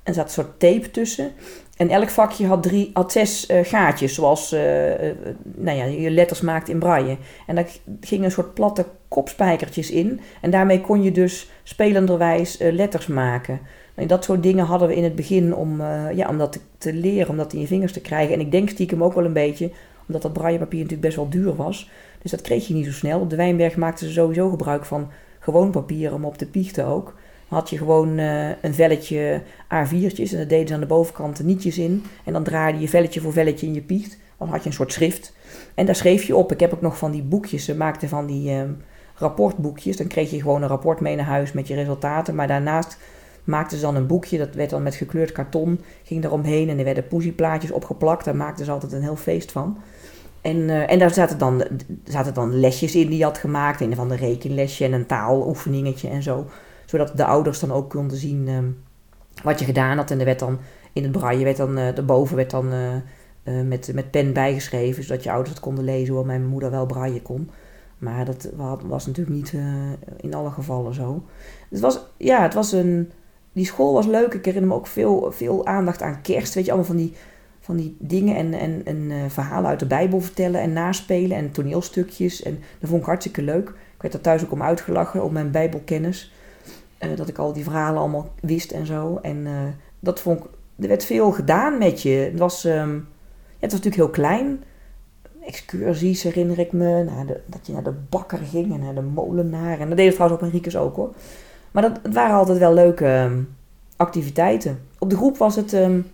En 0.03 0.13
zat 0.13 0.25
een 0.25 0.31
soort 0.31 0.59
tape 0.59 0.91
tussen. 0.91 1.31
En 1.77 1.89
elk 1.89 2.09
vakje 2.09 2.47
had, 2.47 2.63
drie, 2.63 2.89
had 2.93 3.11
zes 3.11 3.49
uh, 3.49 3.59
gaatjes, 3.63 4.13
zoals 4.13 4.53
uh, 4.53 4.89
uh, 4.89 5.15
nou 5.43 5.77
ja, 5.77 5.83
je 5.83 6.11
letters 6.11 6.41
maakt 6.41 6.69
in 6.69 6.79
braille. 6.79 7.17
En 7.47 7.55
daar 7.55 7.67
gingen 8.01 8.25
een 8.25 8.31
soort 8.31 8.53
platte 8.53 8.85
kopspijkertjes 9.07 9.91
in. 9.91 10.19
En 10.41 10.51
daarmee 10.51 10.81
kon 10.81 11.03
je 11.03 11.11
dus 11.11 11.49
spelenderwijs 11.63 12.57
letters 12.59 13.07
maken. 13.07 13.59
En 13.95 14.07
dat 14.07 14.23
soort 14.23 14.43
dingen 14.43 14.65
hadden 14.65 14.87
we 14.87 14.95
in 14.95 15.03
het 15.03 15.15
begin 15.15 15.55
om, 15.55 15.81
ja, 16.13 16.29
om 16.29 16.37
dat 16.37 16.51
te, 16.51 16.59
te, 16.77 16.93
leren, 16.93 17.29
om 17.29 17.37
dat 17.37 17.53
in 17.53 17.59
je 17.59 17.67
vingers 17.67 17.93
te 17.93 18.01
krijgen. 18.01 18.33
En 18.33 18.39
ik 18.39 18.51
denk 18.51 18.69
stiekem 18.69 19.03
ook 19.03 19.13
wel 19.13 19.25
een 19.25 19.33
beetje, 19.33 19.71
omdat 20.07 20.21
dat 20.21 20.33
braillepapier 20.33 20.81
natuurlijk 20.81 21.07
best 21.07 21.15
wel 21.15 21.29
duur 21.29 21.55
was. 21.55 21.89
Dus 22.21 22.31
dat 22.31 22.41
kreeg 22.41 22.67
je 22.67 22.73
niet 22.73 22.85
zo 22.85 22.91
snel. 22.91 23.19
Op 23.19 23.29
de 23.29 23.35
Wijnberg 23.35 23.75
maakten 23.75 24.07
ze 24.07 24.13
sowieso 24.13 24.49
gebruik 24.49 24.85
van 24.85 25.09
gewoon 25.39 25.71
papier 25.71 26.13
om 26.13 26.25
op 26.25 26.37
te 26.37 26.45
piechten 26.45 26.85
ook 26.85 27.13
had 27.51 27.69
je 27.69 27.77
gewoon 27.77 28.17
uh, 28.17 28.49
een 28.61 28.73
velletje 28.73 29.41
A4'tjes 29.63 30.31
en 30.31 30.37
dat 30.37 30.49
deden 30.49 30.67
ze 30.67 30.73
aan 30.73 30.79
de 30.79 30.85
bovenkant 30.85 31.37
de 31.37 31.43
nietjes 31.43 31.77
in. 31.77 32.03
En 32.23 32.33
dan 32.33 32.43
draaide 32.43 32.79
je 32.79 32.89
velletje 32.89 33.21
voor 33.21 33.33
velletje 33.33 33.65
in 33.65 33.73
je 33.73 33.81
piecht. 33.81 34.17
Dan 34.37 34.49
had 34.49 34.63
je 34.63 34.69
een 34.69 34.75
soort 34.75 34.93
schrift. 34.93 35.33
En 35.75 35.85
daar 35.85 35.95
schreef 35.95 36.23
je 36.23 36.35
op. 36.35 36.51
Ik 36.51 36.59
heb 36.59 36.73
ook 36.73 36.81
nog 36.81 36.97
van 36.97 37.11
die 37.11 37.23
boekjes, 37.23 37.65
ze 37.65 37.75
maakten 37.75 38.09
van 38.09 38.25
die 38.25 38.51
uh, 38.51 38.61
rapportboekjes. 39.15 39.97
Dan 39.97 40.07
kreeg 40.07 40.31
je 40.31 40.41
gewoon 40.41 40.61
een 40.61 40.67
rapport 40.67 40.99
mee 40.99 41.15
naar 41.15 41.25
huis 41.25 41.51
met 41.51 41.67
je 41.67 41.75
resultaten. 41.75 42.35
Maar 42.35 42.47
daarnaast 42.47 42.97
maakten 43.43 43.77
ze 43.77 43.83
dan 43.83 43.95
een 43.95 44.07
boekje. 44.07 44.37
Dat 44.37 44.55
werd 44.55 44.69
dan 44.69 44.83
met 44.83 44.95
gekleurd 44.95 45.31
karton. 45.31 45.79
Ging 46.03 46.23
eromheen 46.23 46.69
en 46.69 46.77
er 46.77 46.83
werden 46.83 47.07
poesieplaatjes 47.07 47.71
opgeplakt. 47.71 48.25
Daar 48.25 48.35
maakten 48.35 48.65
ze 48.65 48.71
altijd 48.71 48.91
een 48.91 49.01
heel 49.01 49.15
feest 49.15 49.51
van. 49.51 49.77
En, 50.41 50.69
eh, 50.69 50.91
en 50.91 50.99
daar 50.99 51.13
zaten 51.13 51.37
dan, 51.37 51.63
zaten 52.03 52.33
dan 52.33 52.59
lesjes 52.59 52.95
in 52.95 53.07
die 53.07 53.17
je 53.17 53.23
had 53.23 53.37
gemaakt. 53.37 53.81
Een 53.81 53.95
van 53.95 54.09
de 54.09 54.15
rekenlesje 54.15 54.85
en 54.85 54.93
een 54.93 55.05
taaloefeningetje 55.05 56.09
en 56.09 56.23
zo. 56.23 56.45
Zodat 56.91 57.17
de 57.17 57.25
ouders 57.25 57.59
dan 57.59 57.71
ook 57.71 57.89
konden 57.89 58.17
zien 58.17 58.47
ehm, 58.47 58.65
wat 59.43 59.59
je 59.59 59.65
gedaan 59.65 59.97
had. 59.97 60.11
En 60.11 60.19
er 60.19 60.25
werd 60.25 60.39
dan 60.39 60.59
in 60.93 61.03
het 61.03 61.11
braille, 61.11 61.43
werd 61.43 61.57
dan, 61.57 61.77
uh, 61.77 61.97
erboven 61.97 62.35
werd 62.35 62.49
dan 62.49 62.73
uh, 62.73 63.61
met, 63.61 63.91
met 63.93 64.11
pen 64.11 64.33
bijgeschreven. 64.33 65.03
Zodat 65.03 65.23
je 65.23 65.31
ouders 65.31 65.49
het 65.49 65.59
konden 65.59 65.83
lezen, 65.83 66.07
hoewel 66.07 66.25
mijn 66.25 66.47
moeder 66.47 66.71
wel 66.71 66.85
braille 66.85 67.21
kon. 67.21 67.49
Maar 67.97 68.25
dat 68.25 68.49
was 68.83 69.05
natuurlijk 69.05 69.35
niet 69.35 69.55
in 70.17 70.33
alle 70.33 70.51
gevallen 70.51 70.93
zo. 70.93 71.23
Het 71.69 71.79
was, 71.79 71.99
ja, 72.17 72.41
het 72.41 72.53
was 72.53 72.71
een, 72.71 73.11
die 73.53 73.65
school 73.65 73.93
was 73.93 74.05
leuk. 74.05 74.33
Ik 74.33 74.45
herinner 74.45 74.69
me 74.69 74.75
ook 74.75 74.87
veel, 74.87 75.31
veel 75.31 75.65
aandacht 75.65 76.01
aan 76.01 76.21
kerst. 76.21 76.53
Weet 76.53 76.65
je, 76.65 76.71
allemaal 76.71 76.89
van 76.89 76.97
die 76.97 77.13
van 77.61 77.77
die 77.77 77.95
dingen 77.99 78.35
en, 78.35 78.53
en, 78.53 78.81
en 78.85 78.97
uh, 78.97 79.17
verhalen 79.27 79.69
uit 79.69 79.79
de 79.79 79.85
Bijbel 79.85 80.21
vertellen 80.21 80.61
en 80.61 80.73
naspelen 80.73 81.37
en 81.37 81.51
toneelstukjes. 81.51 82.43
En 82.43 82.59
dat 82.79 82.89
vond 82.89 83.01
ik 83.01 83.07
hartstikke 83.07 83.41
leuk. 83.41 83.69
Ik 83.69 84.01
werd 84.01 84.13
er 84.13 84.21
thuis 84.21 84.43
ook 84.43 84.51
om 84.51 84.63
uitgelachen, 84.63 85.23
op 85.23 85.31
mijn 85.31 85.51
Bijbelkennis. 85.51 86.33
Uh, 87.03 87.15
dat 87.15 87.27
ik 87.27 87.37
al 87.37 87.53
die 87.53 87.63
verhalen 87.63 87.99
allemaal 87.99 88.29
wist 88.41 88.71
en 88.71 88.85
zo. 88.85 89.19
En 89.21 89.37
uh, 89.37 89.51
dat 89.99 90.19
vond 90.19 90.39
ik, 90.39 90.45
er 90.79 90.87
werd 90.87 91.05
veel 91.05 91.31
gedaan 91.31 91.77
met 91.77 92.01
je. 92.01 92.09
Het 92.09 92.39
was, 92.39 92.65
um, 92.65 92.71
ja, 92.71 93.59
het 93.59 93.71
was 93.71 93.81
natuurlijk 93.81 93.95
heel 93.95 94.09
klein. 94.09 94.63
Excursies 95.45 96.23
herinner 96.23 96.59
ik 96.59 96.71
me. 96.71 97.03
Naar 97.03 97.25
de, 97.25 97.39
dat 97.45 97.67
je 97.67 97.73
naar 97.73 97.83
de 97.83 97.95
bakker 98.09 98.39
ging 98.39 98.73
en 98.73 98.79
naar 98.79 98.95
de 98.95 99.01
molenaar. 99.01 99.79
En 99.79 99.87
dat 99.87 99.97
deden 99.97 100.13
trouwens 100.13 100.41
ook 100.41 100.47
Henriques 100.47 100.77
ook 100.77 100.95
hoor. 100.95 101.13
Maar 101.71 101.83
dat, 101.83 101.99
het 102.03 102.13
waren 102.13 102.35
altijd 102.35 102.57
wel 102.57 102.73
leuke 102.73 103.07
um, 103.07 103.55
activiteiten. 103.95 104.79
Op 104.99 105.09
de 105.09 105.15
groep 105.15 105.37
was 105.37 105.55
het... 105.55 105.73
Um, 105.73 106.05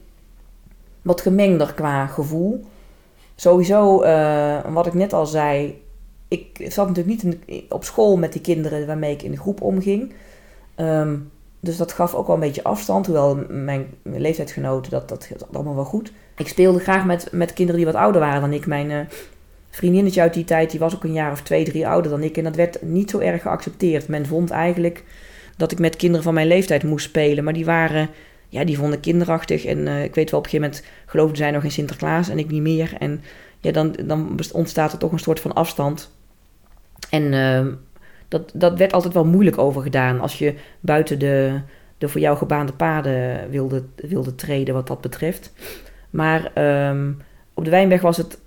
wat 1.02 1.22
gemengder 1.22 1.74
qua 1.74 2.08
gevoel. 2.08 2.66
Sowieso, 3.36 4.04
uh, 4.04 4.74
wat 4.74 4.86
ik 4.86 4.94
net 4.94 5.14
al 5.14 5.26
zei, 5.26 5.82
ik 6.28 6.66
zat 6.70 6.88
natuurlijk 6.88 7.24
niet 7.24 7.40
in, 7.46 7.66
op 7.70 7.84
school 7.84 8.18
met 8.18 8.32
die 8.32 8.42
kinderen 8.42 8.88
waarmee 8.88 9.12
ik 9.12 9.22
in 9.22 9.32
de 9.32 9.38
groep 9.38 9.62
omging. 9.62 10.14
Um, 10.78 11.32
dus 11.60 11.78
dat 11.78 11.92
gaf 11.92 12.14
ook 12.14 12.26
wel 12.28 12.36
een 12.36 12.42
beetje 12.42 12.64
afstand, 12.64 13.06
hoewel 13.06 13.46
mijn, 13.50 13.86
leeftijdsgenoten, 14.04 14.92
dat, 14.92 15.10
dat, 15.10 15.48
allemaal 15.54 15.76
wel 15.76 15.84
goed. 15.86 16.12
Ik 16.38 16.48
speelde 16.48 16.80
graag 16.80 17.06
met, 17.06 17.28
met 17.32 17.54
kinderen 17.54 17.82
die 17.82 17.92
wat 17.92 18.02
ouder 18.02 18.22
waren 18.22 18.42
dan 18.42 18.54
ik. 18.54 18.66
Mijn 18.66 18.90
uh, 18.90 19.00
vriendinnetje 19.70 20.22
uit 20.22 20.34
die 20.34 20.44
tijd, 20.44 20.72
die 20.72 20.80
was 20.80 20.96
ook 20.96 21.04
een 21.04 21.14
jaar 21.14 21.32
of 21.32 21.42
twee, 21.42 21.64
drie 21.64 21.88
ouder 21.88 22.12
dan 22.12 22.24
ik. 22.24 22.38
En 22.38 22.44
dat 22.44 22.56
werd 22.56 22.82
niet 22.82 23.10
zo 23.10 23.20
erg 23.20 23.42
geaccepteerd. 23.42 24.08
Men 24.08 24.26
vond 24.26 24.50
eigenlijk 24.50 25.04
dat 25.58 25.72
ik 25.72 25.80
met 25.80 25.96
kinderen 25.96 26.24
van 26.24 26.34
mijn 26.34 26.48
leeftijd 26.48 26.84
moest 26.84 27.06
spelen. 27.06 27.44
Maar 27.44 27.54
die 27.54 27.66
waren 27.66 28.10
ja, 28.50 28.64
die 28.64 28.78
vonden 28.78 29.00
kinderachtig. 29.00 29.66
En 29.66 29.78
uh, 29.78 30.04
ik 30.04 30.16
weet 30.16 30.32
wel, 30.32 30.40
op 30.40 30.46
een 30.46 30.52
gegeven 30.52 30.72
moment 30.72 30.92
geloofden 31.06 31.38
zij 31.38 31.52
nog 31.52 31.64
in 31.64 31.72
Sinterklaas 31.72 32.30
en 32.30 32.40
ik 32.40 32.50
niet 32.50 32.62
meer. 32.62 32.94
En 33.00 33.22
ja, 33.60 33.72
dan, 33.72 33.96
dan 34.06 34.40
ontstaat 34.54 34.92
er 34.92 35.00
toch 35.00 35.12
een 35.12 35.20
soort 35.20 35.40
van 35.40 35.54
afstand. 35.54 36.12
En 37.10 37.24
uh, 37.34 37.74
dat, 38.28 38.52
dat 38.54 38.78
werd 38.78 38.94
altijd 38.94 39.14
wel 39.14 39.26
moeilijk 39.26 39.58
over 39.58 39.82
gedaan 39.82 40.20
als 40.20 40.40
je 40.40 40.54
buiten 40.80 41.20
de, 41.20 41.60
de 41.98 42.08
voor 42.08 42.22
jou 42.22 42.38
gebaande 42.38 42.74
paden 42.74 43.50
wilde, 43.50 43.84
wilde 43.96 44.36
treden 44.36 44.74
wat 44.74 44.88
dat 44.88 45.02
betreft. 45.02 45.54
Maar 46.10 46.52
um, 46.90 47.22
op 47.54 47.64
de 47.64 47.70
Wijnberg 47.70 48.02
was 48.02 48.18
het 48.18 48.40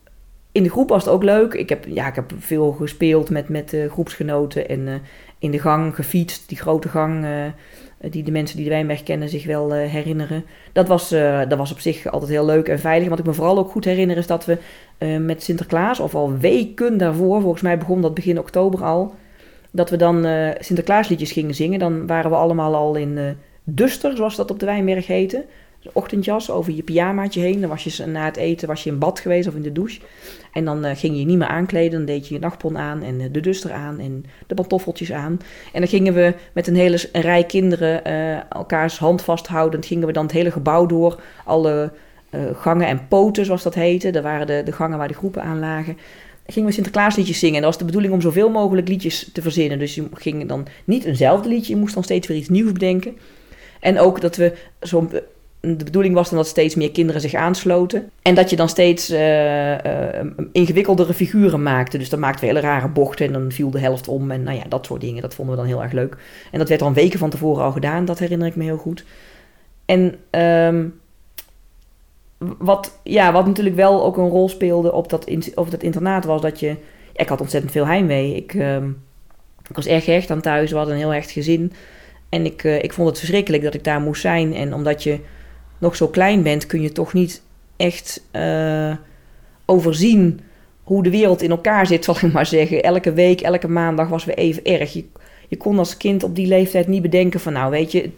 in 0.53 0.63
de 0.63 0.71
groep 0.71 0.89
was 0.89 1.05
het 1.05 1.13
ook 1.13 1.23
leuk. 1.23 1.55
Ik 1.55 1.69
heb, 1.69 1.85
ja, 1.87 2.09
ik 2.09 2.15
heb 2.15 2.33
veel 2.39 2.73
gespeeld 2.73 3.31
met, 3.31 3.49
met 3.49 3.77
groepsgenoten 3.89 4.69
en 4.69 4.81
uh, 4.81 4.95
in 5.39 5.51
de 5.51 5.59
gang 5.59 5.95
gefietst. 5.95 6.49
Die 6.49 6.59
grote 6.59 6.89
gang 6.89 7.25
uh, 7.25 8.11
die 8.11 8.23
de 8.23 8.31
mensen 8.31 8.57
die 8.57 8.65
de 8.65 8.71
Wijnberg 8.71 9.03
kennen 9.03 9.29
zich 9.29 9.47
wel 9.47 9.73
herinneren. 9.73 10.45
Dat 10.73 10.89
was, 10.89 11.09
dat 11.49 11.57
was 11.57 11.73
op 11.73 11.79
zich 11.79 12.07
altijd 12.07 12.31
heel 12.31 12.45
leuk 12.45 12.69
en 12.69 12.79
veilig. 12.79 13.09
Wat 13.09 13.19
ik 13.19 13.25
me 13.25 13.33
vooral 13.33 13.59
ook 13.59 13.71
goed 13.71 13.85
herinner 13.85 14.17
is 14.17 14.27
dat 14.27 14.45
we 14.45 14.59
met 15.19 15.43
Sinterklaas, 15.43 16.01
of 16.01 16.15
al 16.15 16.37
weken 16.39 16.99
daarvoor, 16.99 17.41
volgens 17.41 17.63
mij 17.63 17.79
begon 17.79 18.01
dat 18.01 18.15
begin 18.15 18.39
oktober 18.39 18.85
al, 18.85 19.15
dat 19.71 19.91
we 19.91 19.97
dan 19.97 20.27
Sinterklaasliedjes 20.59 21.33
gingen 21.33 21.55
zingen. 21.55 21.79
Dan 21.79 22.07
waren 22.07 22.31
we 22.31 22.37
allemaal 22.37 22.75
al 22.75 22.95
in 22.95 23.37
Duster, 23.65 24.17
zoals 24.17 24.37
dat 24.37 24.51
op 24.51 24.59
de 24.59 24.67
Wijnberg 24.67 25.07
heette 25.07 25.45
ochtendjas 25.93 26.51
over 26.51 26.73
je 26.73 26.83
pyjamaatje 26.83 27.41
heen. 27.41 27.61
Dan 27.61 27.69
was 27.69 27.85
je 27.85 28.07
na 28.07 28.25
het 28.25 28.37
eten 28.37 28.69
was 28.69 28.85
je 28.85 28.91
in 28.91 28.99
bad 28.99 29.21
geweest 29.21 29.49
of 29.49 29.55
in 29.55 29.63
de 29.63 29.73
douche. 29.73 30.01
En 30.53 30.65
dan 30.65 30.87
uh, 30.87 30.91
ging 30.95 31.19
je 31.19 31.25
niet 31.25 31.39
meer 31.39 31.47
aankleden. 31.47 31.91
Dan 31.91 32.05
deed 32.05 32.29
je 32.29 32.35
je 32.35 32.41
nachtpon 32.41 32.79
aan 32.79 33.03
en 33.03 33.21
uh, 33.21 33.27
de 33.33 33.41
duster 33.41 33.73
aan 33.73 33.99
en 33.99 34.25
de 34.47 34.55
pantoffeltjes 34.55 35.13
aan. 35.13 35.41
En 35.73 35.81
dan 35.81 35.89
gingen 35.89 36.15
we 36.15 36.35
met 36.53 36.67
een 36.67 36.77
hele 36.77 37.09
rij 37.13 37.45
kinderen 37.45 38.09
uh, 38.09 38.53
elkaars 38.53 38.99
hand 38.99 39.23
vasthoudend... 39.23 39.87
gingen 39.87 40.07
we 40.07 40.13
dan 40.13 40.23
het 40.23 40.33
hele 40.33 40.51
gebouw 40.51 40.87
door. 40.87 41.21
Alle 41.45 41.93
gangen 42.53 42.87
en 42.87 43.09
poten, 43.09 43.45
zoals 43.45 43.63
dat 43.63 43.75
heette. 43.75 44.11
Dat 44.11 44.23
waren 44.23 44.47
de, 44.47 44.63
de 44.65 44.73
gangen 44.73 44.99
waar 44.99 45.09
de 45.09 45.15
groepen 45.15 45.43
aan 45.43 45.59
lagen 45.59 45.97
gingen 46.53 46.69
we 46.69 46.75
Sinterklaasliedjes 46.75 47.39
zingen. 47.39 47.57
En 47.57 47.63
dat 47.63 47.71
was 47.71 47.79
de 47.79 47.85
bedoeling 47.85 48.13
om 48.13 48.21
zoveel 48.21 48.51
mogelijk 48.51 48.89
liedjes 48.89 49.31
te 49.33 49.43
verzinnen. 49.43 49.79
Dus 49.79 49.95
je 49.95 50.09
ging 50.15 50.49
dan 50.49 50.67
niet 50.85 51.05
eenzelfde 51.05 51.49
liedje, 51.49 51.73
je 51.73 51.79
moest 51.79 51.95
dan 51.95 52.05
steeds 52.05 52.27
weer 52.27 52.37
iets 52.37 52.49
nieuws 52.49 52.73
bedenken. 52.73 53.17
En 53.81 53.99
ook 53.99 54.21
dat 54.21 54.37
we 54.37 54.53
zo'n 54.81 55.11
de 55.61 55.85
bedoeling 55.85 56.15
was 56.15 56.29
dan 56.29 56.39
dat 56.39 56.47
steeds 56.47 56.75
meer 56.75 56.91
kinderen 56.91 57.21
zich 57.21 57.35
aansloten. 57.35 58.11
En 58.23 58.35
dat 58.35 58.51
je 58.51 58.57
dan 58.57 58.69
steeds 58.69 59.11
uh, 59.11 59.75
ingewikkeldere 60.53 61.15
figuren 61.15 61.63
maakte. 61.63 61.99
Dus 61.99 62.09
dan 62.09 62.21
maakten 62.21 62.41
we 62.41 62.47
hele 62.47 62.61
rare 62.61 62.89
bochten 62.89 63.27
en 63.27 63.33
dan 63.33 63.53
viel 63.53 63.71
de 63.71 63.79
helft 63.79 64.09
om. 64.09 64.31
En 64.31 64.43
nou 64.43 64.57
ja, 64.57 64.65
dat 64.69 64.87
soort 64.87 65.01
dingen. 65.01 65.23
Dat 65.23 65.35
vonden 65.35 65.55
we 65.55 65.61
dan 65.61 65.71
heel 65.71 65.83
erg 65.83 65.93
leuk. 65.93 66.17
En 66.53 66.59
dat 66.59 66.69
werd 66.69 66.81
dan 66.81 66.95
weken 66.95 67.19
van 67.19 67.31
tevoren 67.31 67.65
al 67.65 67.73
gedaan. 67.73 68.05
Dat 68.05 68.19
herinner 68.19 68.47
ik 68.47 68.57
me 68.57 68.65
heel 68.65 68.77
goed. 68.77 69.05
En 69.85 70.15
um, 70.41 71.01
wat, 72.59 73.01
ja, 73.03 73.33
wat 73.33 73.47
natuurlijk 73.47 73.77
wel 73.77 74.05
ook 74.05 74.17
een 74.17 74.29
rol 74.29 74.49
speelde 74.49 74.93
op 74.93 75.09
dat, 75.09 75.25
in, 75.25 75.43
dat 75.55 75.83
internaat 75.83 76.25
was 76.25 76.41
dat 76.41 76.61
je... 76.61 76.77
Ik 77.13 77.29
had 77.29 77.41
ontzettend 77.41 77.73
veel 77.73 77.87
heimwee. 77.87 78.37
Ik, 78.37 78.55
um, 78.55 79.03
ik 79.69 79.77
was 79.77 79.87
erg 79.87 80.05
gehecht 80.05 80.31
aan 80.31 80.41
thuis. 80.41 80.71
We 80.71 80.77
hadden 80.77 80.95
een 80.95 81.01
heel 81.01 81.13
echt 81.13 81.31
gezin. 81.31 81.73
En 82.29 82.45
ik, 82.45 82.65
uh, 82.65 82.83
ik 82.83 82.93
vond 82.93 83.09
het 83.09 83.19
verschrikkelijk 83.19 83.63
dat 83.63 83.75
ik 83.75 83.85
daar 83.85 84.01
moest 84.01 84.21
zijn. 84.21 84.55
En 84.55 84.75
omdat 84.75 85.03
je 85.03 85.19
nog 85.79 85.97
zo 85.97 86.09
klein 86.09 86.43
bent, 86.43 86.67
kun 86.67 86.83
je 86.83 86.93
toch 86.93 87.13
niet 87.13 87.43
echt 87.77 88.23
uh, 88.33 88.95
overzien 89.65 90.41
hoe 90.83 91.03
de 91.03 91.11
wereld 91.11 91.43
in 91.43 91.51
elkaar 91.51 91.87
zit, 91.87 92.05
zal 92.05 92.17
ik 92.17 92.33
maar 92.33 92.47
zeggen. 92.47 92.83
Elke 92.83 93.13
week, 93.13 93.41
elke 93.41 93.69
maandag 93.69 94.09
was 94.09 94.25
weer 94.25 94.39
even 94.39 94.65
erg. 94.65 94.93
Je 95.49 95.57
kon 95.57 95.79
als 95.79 95.97
kind 95.97 96.23
op 96.23 96.35
die 96.35 96.47
leeftijd 96.47 96.87
niet 96.87 97.03
bedenken 97.03 97.41
van, 97.41 97.53
nou 97.53 97.71
weet 97.71 97.93
je, 97.93 98.11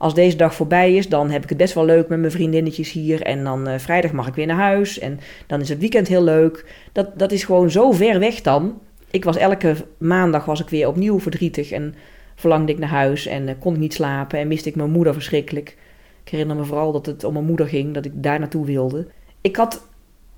als 0.00 0.14
deze 0.14 0.36
dag 0.36 0.54
voorbij 0.54 0.94
is, 0.94 1.08
dan 1.08 1.30
heb 1.30 1.42
ik 1.42 1.48
het 1.48 1.58
best 1.58 1.74
wel 1.74 1.84
leuk 1.84 2.08
met 2.08 2.18
mijn 2.18 2.32
vriendinnetjes 2.32 2.92
hier. 2.92 3.22
En 3.22 3.44
dan 3.44 3.68
uh, 3.68 3.78
vrijdag 3.78 4.12
mag 4.12 4.26
ik 4.26 4.34
weer 4.34 4.46
naar 4.46 4.56
huis. 4.56 4.98
En 4.98 5.20
dan 5.46 5.60
is 5.60 5.68
het 5.68 5.78
weekend 5.78 6.08
heel 6.08 6.22
leuk. 6.22 6.64
Dat, 6.92 7.18
dat 7.18 7.32
is 7.32 7.44
gewoon 7.44 7.70
zo 7.70 7.92
ver 7.92 8.18
weg 8.18 8.40
dan. 8.40 8.80
Ik 9.10 9.24
was 9.24 9.36
elke 9.36 9.74
maandag 9.98 10.44
was 10.44 10.60
ik 10.60 10.68
weer 10.68 10.88
opnieuw 10.88 11.20
verdrietig 11.20 11.70
en 11.70 11.94
verlangde 12.34 12.72
ik 12.72 12.78
naar 12.78 12.88
huis 12.88 13.26
en 13.26 13.48
uh, 13.48 13.54
kon 13.58 13.74
ik 13.74 13.80
niet 13.80 13.94
slapen 13.94 14.38
en 14.38 14.48
miste 14.48 14.68
ik 14.68 14.76
mijn 14.76 14.90
moeder 14.90 15.12
verschrikkelijk. 15.12 15.76
Ik 16.24 16.28
herinner 16.28 16.56
me 16.56 16.64
vooral 16.64 16.92
dat 16.92 17.06
het 17.06 17.24
om 17.24 17.32
mijn 17.32 17.44
moeder 17.44 17.66
ging, 17.66 17.94
dat 17.94 18.04
ik 18.04 18.12
daar 18.14 18.38
naartoe 18.38 18.66
wilde. 18.66 19.06
Ik 19.40 19.56
had 19.56 19.86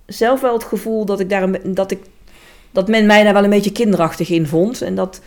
zelf 0.07 0.41
wel 0.41 0.53
het 0.53 0.65
gevoel 0.65 1.05
dat, 1.05 1.21
ik 1.21 1.31
daar, 1.31 1.75
dat, 1.75 1.91
ik, 1.91 2.01
dat 2.71 2.89
men 2.89 3.07
mij 3.07 3.25
daar 3.25 3.33
wel 3.33 3.45
een 3.45 3.51
beetje 3.51 3.73
kinderachtig 3.73 4.31
in 4.31 4.47
vond. 4.47 4.83
En 4.83 4.95
dat 4.95 5.21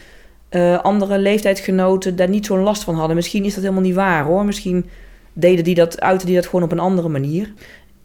uh, 0.55 0.79
andere 0.79 1.17
leeftijdsgenoten 1.17 2.15
daar 2.15 2.29
niet 2.29 2.45
zo'n 2.45 2.59
last 2.59 2.83
van 2.83 2.95
hadden. 2.95 3.15
Misschien 3.15 3.43
is 3.43 3.53
dat 3.53 3.63
helemaal 3.63 3.83
niet 3.83 3.95
waar 3.95 4.23
hoor. 4.23 4.45
Misschien 4.45 4.89
deden 5.33 5.63
die 5.63 5.75
dat, 5.75 6.01
uiten 6.01 6.27
die 6.27 6.35
dat 6.35 6.45
gewoon 6.45 6.63
op 6.63 6.71
een 6.71 6.79
andere 6.79 7.09
manier. 7.09 7.53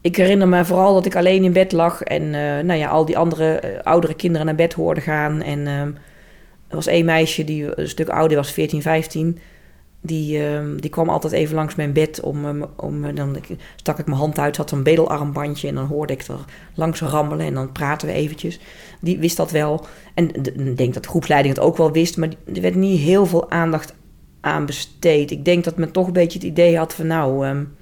Ik 0.00 0.16
herinner 0.16 0.48
me 0.48 0.64
vooral 0.64 0.94
dat 0.94 1.06
ik 1.06 1.16
alleen 1.16 1.44
in 1.44 1.52
bed 1.52 1.72
lag 1.72 2.02
en 2.02 2.22
uh, 2.22 2.58
nou 2.58 2.74
ja, 2.74 2.88
al 2.88 3.04
die 3.04 3.18
andere 3.18 3.62
uh, 3.64 3.70
oudere 3.82 4.14
kinderen 4.14 4.46
naar 4.46 4.54
bed 4.54 4.72
hoorde 4.72 5.00
gaan. 5.00 5.42
En 5.42 5.66
er 6.68 6.76
was 6.76 6.86
één 6.86 7.04
meisje 7.04 7.44
die 7.44 7.80
een 7.80 7.88
stuk 7.88 8.08
ouder 8.08 8.36
was, 8.36 8.52
14, 8.52 8.82
15. 8.82 9.38
Die, 10.02 10.38
uh, 10.38 10.60
die 10.76 10.90
kwam 10.90 11.08
altijd 11.08 11.32
even 11.32 11.54
langs 11.54 11.74
mijn 11.74 11.92
bed 11.92 12.20
om, 12.20 12.66
om 12.76 13.14
dan 13.14 13.36
stak 13.76 13.98
ik 13.98 14.06
mijn 14.06 14.18
hand 14.18 14.38
uit, 14.38 14.56
had 14.56 14.70
een 14.70 14.82
bedelarmbandje 14.82 15.68
en 15.68 15.74
dan 15.74 15.86
hoorde 15.86 16.12
ik 16.12 16.22
er 16.22 16.44
langs 16.74 17.00
rammelen 17.00 17.46
en 17.46 17.54
dan 17.54 17.72
praten 17.72 18.08
we 18.08 18.14
eventjes. 18.14 18.60
Die 19.00 19.18
wist 19.18 19.36
dat 19.36 19.50
wel. 19.50 19.86
En 20.14 20.34
ik 20.34 20.76
denk 20.76 20.94
dat 20.94 21.02
de 21.02 21.08
groepsleiding 21.08 21.54
het 21.54 21.64
ook 21.64 21.76
wel 21.76 21.92
wist, 21.92 22.16
maar 22.16 22.28
er 22.54 22.60
werd 22.60 22.74
niet 22.74 23.00
heel 23.00 23.26
veel 23.26 23.50
aandacht 23.50 23.94
aan 24.40 24.66
besteed. 24.66 25.30
Ik 25.30 25.44
denk 25.44 25.64
dat 25.64 25.76
men 25.76 25.92
toch 25.92 26.06
een 26.06 26.12
beetje 26.12 26.38
het 26.38 26.48
idee 26.48 26.76
had 26.76 26.94
van 26.94 27.06
nou, 27.06 27.48
um, 27.48 27.74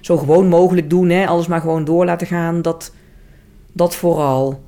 zo 0.00 0.16
gewoon 0.16 0.48
mogelijk 0.48 0.90
doen, 0.90 1.08
hè, 1.08 1.26
alles 1.26 1.46
maar 1.46 1.60
gewoon 1.60 1.84
door 1.84 2.04
laten 2.04 2.26
gaan, 2.26 2.62
dat, 2.62 2.92
dat 3.72 3.94
vooral. 3.94 4.60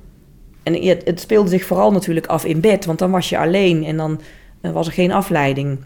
En 0.63 0.83
het 0.83 1.19
speelde 1.19 1.49
zich 1.49 1.65
vooral 1.65 1.91
natuurlijk 1.91 2.27
af 2.27 2.45
in 2.45 2.59
bed, 2.59 2.85
want 2.85 2.99
dan 2.99 3.11
was 3.11 3.29
je 3.29 3.37
alleen 3.37 3.83
en 3.83 3.97
dan 3.97 4.21
uh, 4.61 4.71
was 4.71 4.87
er 4.87 4.93
geen 4.93 5.11
afleiding. 5.11 5.77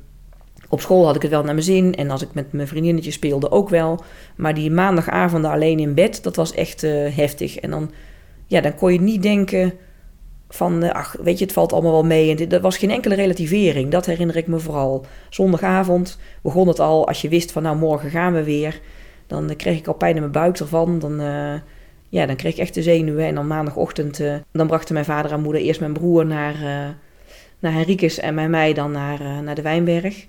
Op 0.70 0.82
school 0.82 1.06
had 1.06 1.16
ik 1.16 1.22
het 1.22 1.32
wel 1.32 1.44
naar 1.44 1.54
mijn 1.54 1.66
zin 1.66 1.96
en 1.96 2.10
als 2.10 2.22
ik 2.22 2.34
met 2.34 2.54
mijn 2.54 2.68
vriendinnetjes 2.68 3.14
speelde 3.14 3.52
ook 3.52 3.70
wel. 3.70 4.04
Maar 4.36 4.54
die 4.54 4.72
maandagavonden 4.72 5.52
alleen 5.52 5.80
in 5.80 5.94
bed, 5.94 6.24
dat 6.24 6.36
was 6.36 6.54
echt 6.54 6.84
uh, 6.84 7.16
heftig. 7.16 7.60
En 7.60 7.70
dan, 7.70 7.92
ja, 8.48 8.62
dan 8.62 8.76
kon 8.76 8.94
je 8.94 9.02
niet 9.02 9.22
denken 9.24 9.74
Van, 10.50 10.84
eh, 10.84 10.92
ach, 10.92 11.16
weet 11.22 11.38
je, 11.38 11.44
het 11.46 11.54
valt 11.54 11.74
allemaal 11.74 11.92
wel 11.92 12.06
mee. 12.06 12.36
En 12.36 12.50
er 12.50 12.62
was 12.62 12.78
geen 12.78 12.92
enkele 12.92 13.16
relativering. 13.16 13.92
Dat 13.92 14.06
herinner 14.06 14.36
ik 14.38 14.48
me 14.48 14.60
vooral. 14.60 15.06
Zondagavond 15.30 16.20
begon 16.42 16.68
het 16.68 16.80
al. 16.80 17.08
Als 17.08 17.22
je 17.22 17.30
wist 17.30 17.52
van, 17.52 17.64
nou, 17.64 17.78
morgen 17.78 18.10
gaan 18.10 18.34
we 18.34 18.44
weer. 18.44 18.80
Dan 19.28 19.50
eh, 19.50 19.56
kreeg 19.56 19.78
ik 19.78 19.88
al 19.88 19.94
pijn 19.94 20.16
in 20.16 20.20
mijn 20.22 20.32
buik 20.32 20.60
ervan. 20.60 21.00
Dan, 21.00 21.20
eh, 21.20 21.54
ja, 22.10 22.26
dan 22.26 22.36
kreeg 22.36 22.54
ik 22.54 22.60
echt 22.60 22.74
de 22.74 22.84
zenuwen. 22.84 23.26
En 23.26 23.36
dan 23.36 23.48
maandagochtend, 23.48 24.20
eh, 24.20 24.36
dan 24.52 24.68
brachten 24.68 24.94
mijn 24.94 25.06
vader 25.06 25.32
en 25.32 25.42
moeder 25.42 25.62
eerst 25.62 25.80
mijn 25.80 25.94
broer 25.94 26.26
naar, 26.26 26.56
eh 26.56 26.90
naar 27.60 27.74
Henricus 27.74 28.20
en 28.20 28.36
bij 28.36 28.50
mij 28.50 28.74
dan 28.74 28.92
naar, 28.92 29.22
eh, 29.22 29.40
naar 29.40 29.56
de 29.56 29.62
Wijnberg. 29.62 30.28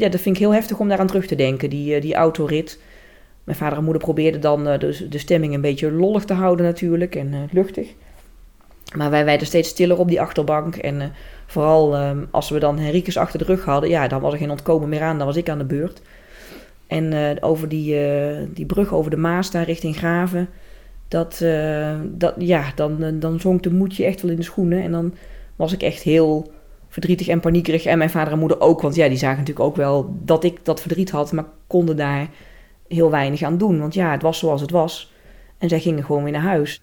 Ja, 0.00 0.08
dat 0.08 0.20
vind 0.20 0.36
ik 0.36 0.42
heel 0.42 0.54
heftig 0.54 0.78
om 0.78 0.88
daaraan 0.88 1.06
terug 1.06 1.26
te 1.26 1.34
denken, 1.34 1.70
die, 1.70 1.94
eh, 1.94 2.02
die 2.02 2.14
autorit. 2.14 2.78
Mijn 3.44 3.62
vader 3.62 3.78
en 3.78 3.84
moeder 3.84 4.02
probeerden 4.02 4.40
dan 4.40 4.68
eh, 4.68 4.78
de, 4.78 5.08
de 5.08 5.18
stemming 5.18 5.54
een 5.54 5.60
beetje 5.60 5.92
lollig 5.92 6.24
te 6.24 6.32
houden 6.34 6.66
natuurlijk 6.66 7.14
en 7.14 7.34
eh, 7.34 7.40
luchtig. 7.50 7.88
Maar 8.96 9.10
wij 9.10 9.24
werden 9.24 9.46
steeds 9.46 9.68
stiller 9.68 9.98
op 9.98 10.08
die 10.08 10.20
achterbank. 10.20 10.76
En 10.76 11.12
vooral 11.46 11.96
eh, 11.96 12.10
als 12.30 12.50
we 12.50 12.58
dan 12.58 12.78
Henricus 12.78 13.16
achter 13.16 13.38
de 13.38 13.44
rug 13.44 13.64
hadden, 13.64 13.90
ja, 13.90 14.08
dan 14.08 14.20
was 14.20 14.32
er 14.32 14.38
geen 14.38 14.50
ontkomen 14.50 14.88
meer 14.88 15.02
aan, 15.02 15.18
dan 15.18 15.26
was 15.26 15.36
ik 15.36 15.48
aan 15.48 15.58
de 15.58 15.64
beurt. 15.64 16.02
En 16.86 17.36
over 17.42 17.68
die, 17.68 17.96
die 18.54 18.66
brug 18.66 18.92
over 18.92 19.10
de 19.10 19.16
Maas 19.16 19.50
daar 19.50 19.64
richting 19.64 19.96
Graven, 19.96 20.48
dat, 21.08 21.44
dat, 22.02 22.34
ja, 22.38 22.72
dan, 22.74 23.18
dan 23.20 23.40
zonk 23.40 23.62
de 23.62 23.72
moedje 23.72 24.04
echt 24.04 24.22
wel 24.22 24.30
in 24.30 24.36
de 24.36 24.42
schoenen. 24.42 24.82
En 24.82 24.92
dan 24.92 25.14
was 25.56 25.72
ik 25.72 25.82
echt 25.82 26.02
heel 26.02 26.50
verdrietig 26.90 27.28
en 27.28 27.40
paniekerig. 27.40 27.84
En 27.84 27.98
mijn 27.98 28.10
vader 28.10 28.32
en 28.32 28.38
moeder 28.38 28.60
ook, 28.60 28.80
want 28.80 28.94
ja, 28.94 29.08
die 29.08 29.18
zagen 29.18 29.38
natuurlijk 29.38 29.66
ook 29.66 29.76
wel 29.76 30.14
dat 30.22 30.44
ik 30.44 30.64
dat 30.64 30.80
verdriet 30.80 31.10
had, 31.10 31.32
maar 31.32 31.46
konden 31.66 31.96
daar 31.96 32.28
heel 32.88 33.10
weinig 33.10 33.42
aan 33.42 33.58
doen. 33.58 33.80
Want 33.80 33.94
ja, 33.94 34.10
het 34.10 34.22
was 34.22 34.38
zoals 34.38 34.60
het 34.60 34.70
was. 34.70 35.12
En 35.58 35.68
zij 35.68 35.80
gingen 35.80 36.04
gewoon 36.04 36.22
weer 36.22 36.32
naar 36.32 36.42
huis. 36.42 36.82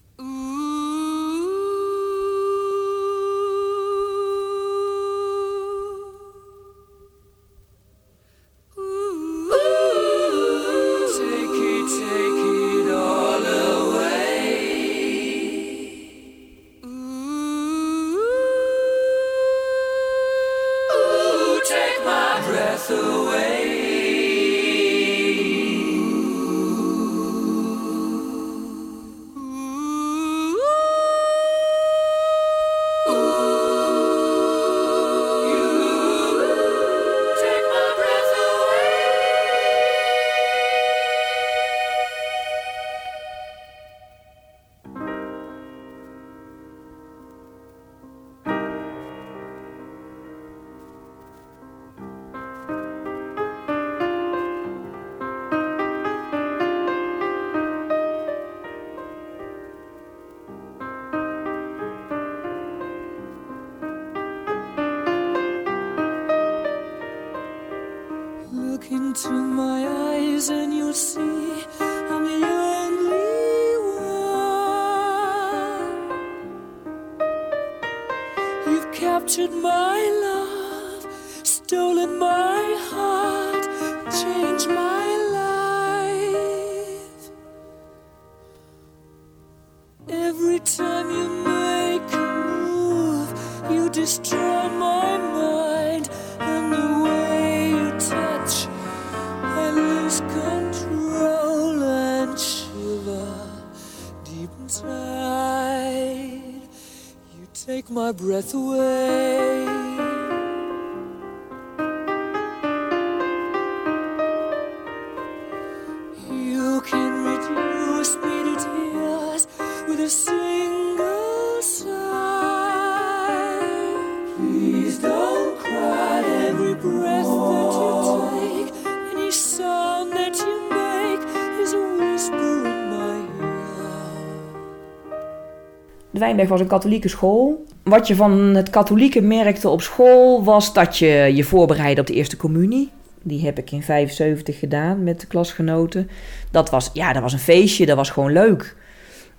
De 136.28 136.34
Wijnberg 136.34 136.60
was 136.60 136.68
een 136.68 136.80
katholieke 136.80 137.08
school. 137.08 137.66
Wat 137.84 138.08
je 138.08 138.16
van 138.16 138.32
het 138.32 138.70
katholieke 138.70 139.22
merkte 139.22 139.70
op 139.70 139.82
school 139.82 140.44
was 140.44 140.74
dat 140.74 140.98
je 140.98 141.32
je 141.34 141.44
voorbereidde 141.44 142.02
op 142.02 142.08
de 142.08 142.14
eerste 142.14 142.38
communie. 142.38 142.92
Die 143.24 143.46
heb 143.46 143.58
ik 143.58 143.72
in 143.72 143.84
75 143.84 144.60
gedaan 144.60 145.04
met 145.04 145.20
de 145.22 145.28
klasgenoten. 145.28 146.10
Dat 146.52 146.70
was, 146.70 146.90
ja, 146.94 147.14
dat 147.14 147.22
was 147.22 147.34
een 147.34 147.40
feestje, 147.40 147.86
dat 147.86 147.96
was 147.96 148.10
gewoon 148.10 148.32
leuk. 148.32 148.76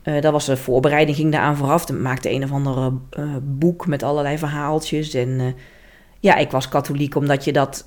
Eh, 0.03 0.21
dat 0.21 0.33
was 0.33 0.49
een 0.49 0.57
voorbereiding, 0.57 1.17
ging 1.17 1.33
daaraan 1.33 1.57
vooraf. 1.57 1.87
Dan 1.87 2.03
maakte 2.03 2.31
een 2.31 2.45
of 2.45 2.53
andere 2.53 2.93
eh, 3.11 3.25
boek 3.43 3.87
met 3.87 4.03
allerlei 4.03 4.39
verhaaltjes. 4.39 5.15
En 5.15 5.41
eh, 5.41 5.47
ja, 6.21 6.37
ik 6.37 6.51
was 6.51 6.69
katholiek 6.69 7.15
omdat 7.15 7.45
je 7.45 7.53
dat, 7.53 7.85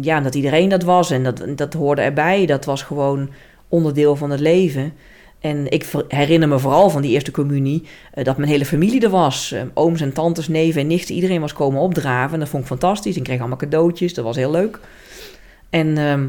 ja, 0.00 0.20
dat 0.20 0.34
iedereen 0.34 0.68
dat 0.68 0.82
was. 0.82 1.10
En 1.10 1.22
dat, 1.22 1.44
dat 1.56 1.74
hoorde 1.74 2.02
erbij. 2.02 2.46
Dat 2.46 2.64
was 2.64 2.82
gewoon 2.82 3.30
onderdeel 3.68 4.16
van 4.16 4.30
het 4.30 4.40
leven. 4.40 4.92
En 5.44 5.70
ik 5.70 5.90
herinner 6.08 6.48
me 6.48 6.58
vooral 6.58 6.90
van 6.90 7.02
die 7.02 7.10
eerste 7.10 7.30
communie 7.30 7.82
eh, 8.12 8.24
dat 8.24 8.36
mijn 8.36 8.48
hele 8.48 8.64
familie 8.64 9.00
er 9.00 9.10
was. 9.10 9.52
Eh, 9.52 9.62
ooms 9.74 10.00
en 10.00 10.12
tantes, 10.12 10.48
neven 10.48 10.80
en 10.80 10.86
nichten, 10.86 11.14
iedereen 11.14 11.40
was 11.40 11.52
komen 11.52 11.80
opdraven. 11.80 12.32
En 12.32 12.38
dat 12.38 12.48
vond 12.48 12.62
ik 12.62 12.68
fantastisch. 12.68 13.16
Ik 13.16 13.22
kreeg 13.22 13.38
allemaal 13.38 13.56
cadeautjes, 13.58 14.14
dat 14.14 14.24
was 14.24 14.36
heel 14.36 14.50
leuk. 14.50 14.80
En 15.70 15.98
ehm, 15.98 16.26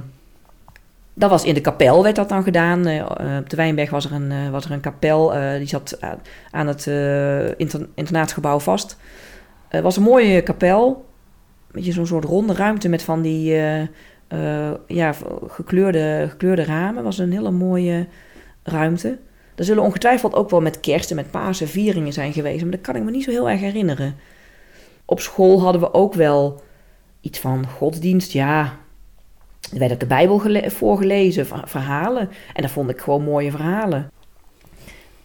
dat 1.14 1.30
was 1.30 1.44
in 1.44 1.54
de 1.54 1.62
kapel, 1.62 2.04
werd 2.04 2.16
dat 2.16 2.30
dan 2.30 2.44
gedaan. 2.44 2.86
Eh, 2.86 3.06
op 3.40 3.50
de 3.50 3.56
Wijnberg 3.56 3.90
was 3.90 4.06
er 4.06 4.12
een, 4.12 4.32
er 4.32 4.72
een 4.72 4.80
kapel, 4.80 5.34
die 5.58 5.68
zat 5.68 5.98
aan- 6.52 6.68
het 6.68 6.88
inter- 7.58 7.88
internaatgebouw 7.94 8.60
vast. 8.60 8.98
Het 9.68 9.84
was 9.84 9.98
een 9.98 10.04
mooie 10.04 10.42
kapel, 10.42 11.06
beetje 11.72 11.92
zo'n 11.92 12.08
soort 12.08 12.26
ronde 12.26 12.54
ruimte 12.54 12.90
met 12.90 13.04
van 13.04 13.22
die 13.22 13.54
ja, 14.88 15.14
gekleurde, 15.48 16.26
gekleurde 16.30 16.64
ramen. 16.64 17.04
was 17.04 17.18
een 17.18 17.32
hele 17.32 17.52
mooie 17.52 18.08
ruimte. 18.66 19.18
Er 19.56 19.64
zullen 19.64 19.84
ongetwijfeld 19.84 20.34
ook 20.34 20.50
wel 20.50 20.62
met 20.62 20.80
kerst 20.80 21.10
en 21.10 21.16
met 21.16 21.32
Pasen 21.32 21.68
vieringen 21.68 22.14
zijn 22.14 22.34
geweest, 22.34 22.62
maar 22.62 22.72
dat 22.72 22.82
kan 22.82 22.96
ik 22.96 23.04
me 23.04 23.12
niet 23.12 23.24
zo 23.24 23.32
heel 23.32 23.50
erg 23.50 23.60
herinneren. 23.60 24.16
Op 25.06 25.20
school 25.20 25.62
hadden 25.62 25.82
we 25.82 25.94
ook 25.94 26.14
wel 26.14 26.62
iets 27.22 27.40
van 27.40 27.68
godsdienst, 27.68 28.32
ja. 28.32 28.74
Er 29.74 29.80
werd 29.80 29.92
ook 29.92 30.00
de 30.00 30.06
Bijbel 30.06 30.38
gele- 30.38 30.72
voorgelezen, 30.72 31.46
ver- 31.46 31.68
verhalen. 31.68 32.30
En 32.54 32.62
dat 32.62 32.72
vond 32.72 32.90
ik 32.90 33.00
gewoon 33.00 33.24
mooie 33.24 33.52
verhalen. 33.52 34.12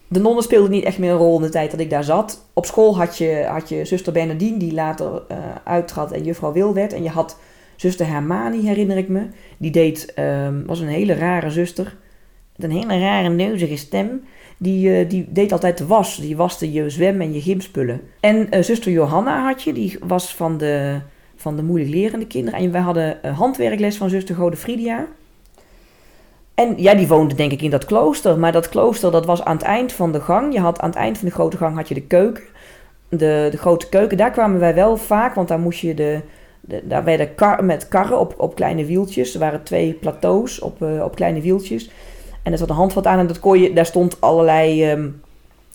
De 0.08 0.20
nonnen 0.20 0.42
speelden 0.42 0.70
niet 0.70 0.84
echt 0.84 0.98
meer 0.98 1.10
een 1.10 1.16
rol 1.16 1.36
in 1.36 1.42
de 1.42 1.48
tijd 1.48 1.70
dat 1.70 1.80
ik 1.80 1.90
daar 1.90 2.04
zat. 2.04 2.46
Op 2.52 2.66
school 2.66 2.96
had 2.96 3.18
je, 3.18 3.46
had 3.48 3.68
je 3.68 3.84
zuster 3.84 4.12
Bernardine, 4.12 4.56
die 4.56 4.72
later 4.72 5.22
eh 5.28 5.38
uittrad 5.64 6.12
en 6.12 6.24
juffrouw 6.24 6.52
Wil 6.52 6.74
werd. 6.74 6.92
En 6.92 7.02
je 7.02 7.08
had 7.08 7.38
zuster 7.76 8.06
Hermani, 8.06 8.66
herinner 8.66 8.96
ik 8.96 9.08
me. 9.08 9.26
Die 9.58 9.70
deed, 9.70 10.12
ehm, 10.14 10.64
was 10.66 10.80
een 10.80 10.88
hele 10.88 11.14
rare 11.14 11.50
zuster. 11.50 11.96
Een 12.62 12.70
hele 12.70 12.98
rare 12.98 13.28
neuzige 13.28 13.76
stem. 13.76 14.22
Die, 14.56 14.96
eh, 14.96 15.08
die 15.08 15.26
deed 15.28 15.52
altijd 15.52 15.78
de 15.78 15.86
was. 15.86 16.16
Die 16.16 16.36
waste 16.36 16.72
je 16.72 16.90
zwem- 16.90 17.20
en 17.20 17.32
je 17.32 17.40
gymspullen. 17.40 18.00
En 18.20 18.50
eh, 18.50 18.62
zuster 18.62 18.92
Johanna 18.92 19.44
had 19.44 19.62
je. 19.62 19.72
Die 19.72 19.98
was 20.00 20.34
van 20.34 20.58
de, 20.58 20.98
van 21.36 21.56
de 21.56 21.62
moeilijk 21.62 21.90
lerende 21.90 22.26
kinderen. 22.26 22.60
En 22.60 22.72
wij 22.72 22.80
hadden 22.80 23.22
eh, 23.22 23.38
handwerkles 23.38 23.96
van 23.96 24.10
zuster 24.10 24.34
Godefridia. 24.34 25.06
En 26.54 26.74
ja, 26.76 26.94
die 26.94 27.08
woonde 27.08 27.34
denk 27.34 27.52
ik 27.52 27.62
in 27.62 27.70
dat 27.70 27.84
klooster. 27.84 28.38
Maar 28.38 28.52
dat 28.52 28.68
klooster 28.68 29.10
dat 29.10 29.26
was 29.26 29.44
aan 29.44 29.56
het 29.56 29.66
eind 29.66 29.92
van 29.92 30.12
de 30.12 30.20
gang. 30.20 30.52
Je 30.52 30.60
had 30.60 30.80
aan 30.80 30.90
het 30.90 30.98
eind 30.98 31.18
van 31.18 31.28
de 31.28 31.34
grote 31.34 31.56
gang 31.56 31.76
had 31.76 31.88
je 31.88 31.94
de 31.94 32.02
keuken. 32.02 32.44
de, 33.08 33.48
de 33.50 33.58
grote 33.58 33.88
keuken, 33.88 34.16
daar 34.16 34.30
kwamen 34.30 34.60
wij 34.60 34.74
wel 34.74 34.96
vaak, 34.96 35.34
want 35.34 35.48
daar 35.48 35.58
moest 35.58 35.80
je 35.80 35.94
de, 35.94 36.20
daar 36.82 37.04
werden 37.04 37.34
kar, 37.34 37.64
met 37.64 37.88
karren 37.88 38.20
op, 38.20 38.34
op 38.36 38.54
kleine 38.54 38.84
wieltjes. 38.84 39.34
Er 39.34 39.40
waren 39.40 39.62
twee 39.62 39.92
plateaus 39.92 40.60
op, 40.60 40.82
op 40.82 41.14
kleine 41.14 41.40
wieltjes. 41.40 41.90
En 42.42 42.52
er 42.52 42.58
zat 42.58 42.70
een 42.70 42.76
handvat 42.76 43.06
aan 43.06 43.18
en 43.18 43.26
dat 43.26 43.40
kon 43.40 43.74
daar 43.74 43.86
stond 43.86 44.20
allerlei. 44.20 44.90
ehm 44.90 45.08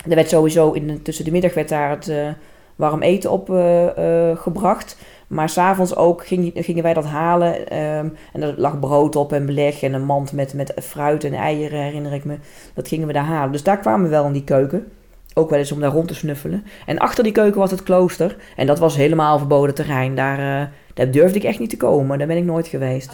er 0.10 0.16
werd 0.16 0.30
sowieso 0.30 0.72
in, 0.72 1.02
tussen 1.02 1.26
de 1.26 1.32
middag 1.32 1.54
werd 1.54 1.70
daar 1.70 1.90
het 1.90 2.08
eh, 2.08 2.28
warm 2.76 3.02
eten 3.02 3.32
op 3.32 3.50
eh, 3.50 4.30
eh, 4.30 4.38
gebracht. 4.38 4.98
Maar 5.28 5.50
s'avonds 5.50 5.96
ook 5.96 6.26
ging, 6.28 6.52
gingen 6.56 6.84
wij 6.84 6.94
dat 6.94 7.06
halen. 7.06 7.68
ehm, 7.70 8.08
en 8.34 8.42
er 8.42 8.54
lag 8.58 8.80
brood 8.80 9.16
op 9.16 9.34
en 9.34 9.46
beleg 9.46 9.82
en 9.82 9.94
een 9.94 10.06
mand 10.06 10.32
met, 10.32 10.54
met 10.54 10.74
fruit 10.82 11.24
en 11.24 11.34
eieren, 11.34 11.80
herinner 11.80 12.14
ik 12.14 12.26
me. 12.26 12.38
Dat 12.74 12.88
gingen 12.88 13.08
we 13.08 13.14
daar 13.14 13.24
halen. 13.24 13.52
Dus 13.52 13.64
daar 13.64 13.80
kwamen 13.80 14.04
we 14.04 14.10
wel 14.10 14.26
in 14.26 14.34
die 14.34 14.44
keuken. 14.44 14.92
Ook 15.34 15.50
wel 15.50 15.60
eens 15.60 15.72
om 15.72 15.80
daar 15.80 15.92
rond 15.92 16.08
te 16.08 16.16
snuffelen. 16.16 16.66
En 16.86 16.98
achter 16.98 17.24
die 17.24 17.34
keuken 17.34 17.60
was 17.60 17.72
het 17.72 17.84
klooster. 17.84 18.36
En 18.56 18.66
dat 18.66 18.80
was 18.80 18.96
helemaal 18.96 19.38
verboden 19.38 19.76
terrein. 19.76 20.16
Daar, 20.16 20.72
daar 20.94 21.12
durfde 21.12 21.38
ik 21.38 21.44
echt 21.44 21.60
niet 21.60 21.70
te 21.70 21.78
komen. 21.78 22.18
Daar 22.18 22.28
ben 22.28 22.38
ik 22.38 22.44
nooit 22.44 22.68
geweest. 22.68 23.12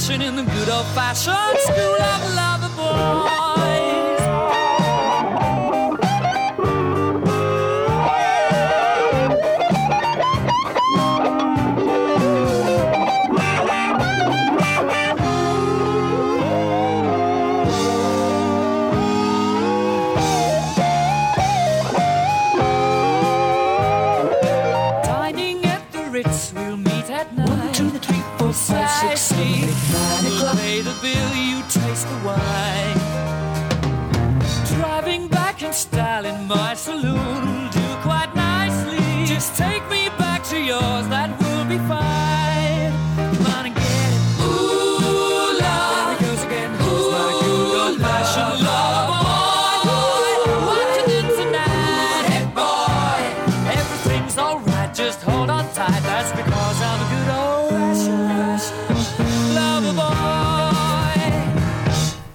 Passion 0.00 0.22
in 0.22 0.34
the 0.34 0.42
good 0.42 0.68
old 0.70 0.86
fashioned 0.94 1.58
school 1.60 2.02
of 2.02 2.34
lover 2.34 3.39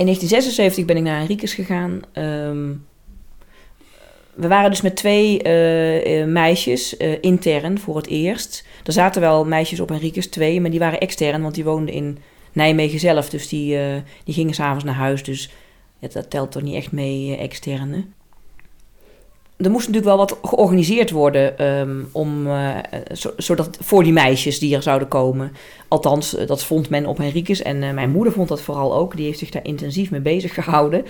In 0.06 0.12
1976 0.12 0.86
ben 0.86 0.98
ik 0.98 1.04
naar 1.04 1.18
Henriques 1.20 1.54
gegaan. 1.54 2.02
Ehm, 2.12 2.74
we 4.34 4.48
waren 4.48 4.70
dus 4.70 4.82
met 4.82 4.96
twee 4.96 5.42
eh, 5.42 6.22
eh, 6.22 6.28
meisjes, 6.28 6.98
eh, 6.98 7.18
intern 7.22 7.80
voor 7.80 7.96
het 7.96 8.08
eerst. 8.08 8.66
Er 8.84 8.94
zaten 8.94 9.22
wel 9.22 9.46
meisjes 9.46 9.80
op 9.80 9.90
Henriques, 9.90 10.28
twee, 10.28 10.62
maar 10.62 10.70
die 10.70 10.80
waren 10.80 11.00
extern, 11.00 11.42
want 11.42 11.56
die 11.56 11.64
woonden 11.64 11.94
in 11.94 12.18
Nijmegen 12.54 13.00
zelf. 13.00 13.30
Dus 13.30 13.48
die, 13.48 13.78
die 14.24 14.34
gingen 14.34 14.54
s'avonds 14.54 14.84
naar 14.84 14.94
huis, 14.94 15.24
dus 15.24 15.50
dat 16.00 16.30
telt 16.30 16.52
toch 16.52 16.64
niet 16.64 16.76
echt 16.76 16.92
mee, 16.92 17.38
externe. 17.38 18.06
Er 19.58 19.72
moest 19.72 19.88
natuurlijk 19.88 20.16
wel 20.16 20.26
wat 20.28 20.38
georganiseerd 20.42 21.12
worden 21.12 21.58
ehm, 21.58 22.04
om, 22.12 22.48
eh, 22.48 22.76
zo- 23.14 23.34
zodat, 23.38 23.78
voor 23.82 24.04
die 24.04 24.14
meisjes 24.14 24.60
die 24.60 24.76
er 24.76 24.82
zouden 24.82 25.08
komen. 25.08 25.52
Althans, 25.88 26.36
eh, 26.36 26.48
dat 26.48 26.64
vond 26.64 26.90
men 26.90 27.06
op 27.06 27.18
Henriques. 27.18 27.62
En 27.62 27.84
eh, 27.84 27.92
mijn 27.92 28.10
moeder 28.12 28.34
vond 28.34 28.48
dat 28.48 28.62
vooral 28.62 28.96
ook. 28.96 29.16
Die 29.16 29.26
heeft 29.26 29.40
zich 29.40 29.50
daar 29.50 29.66
intensief 29.66 30.12
mee 30.12 30.22
bezig 30.22 30.54
gehouden. 30.54 31.06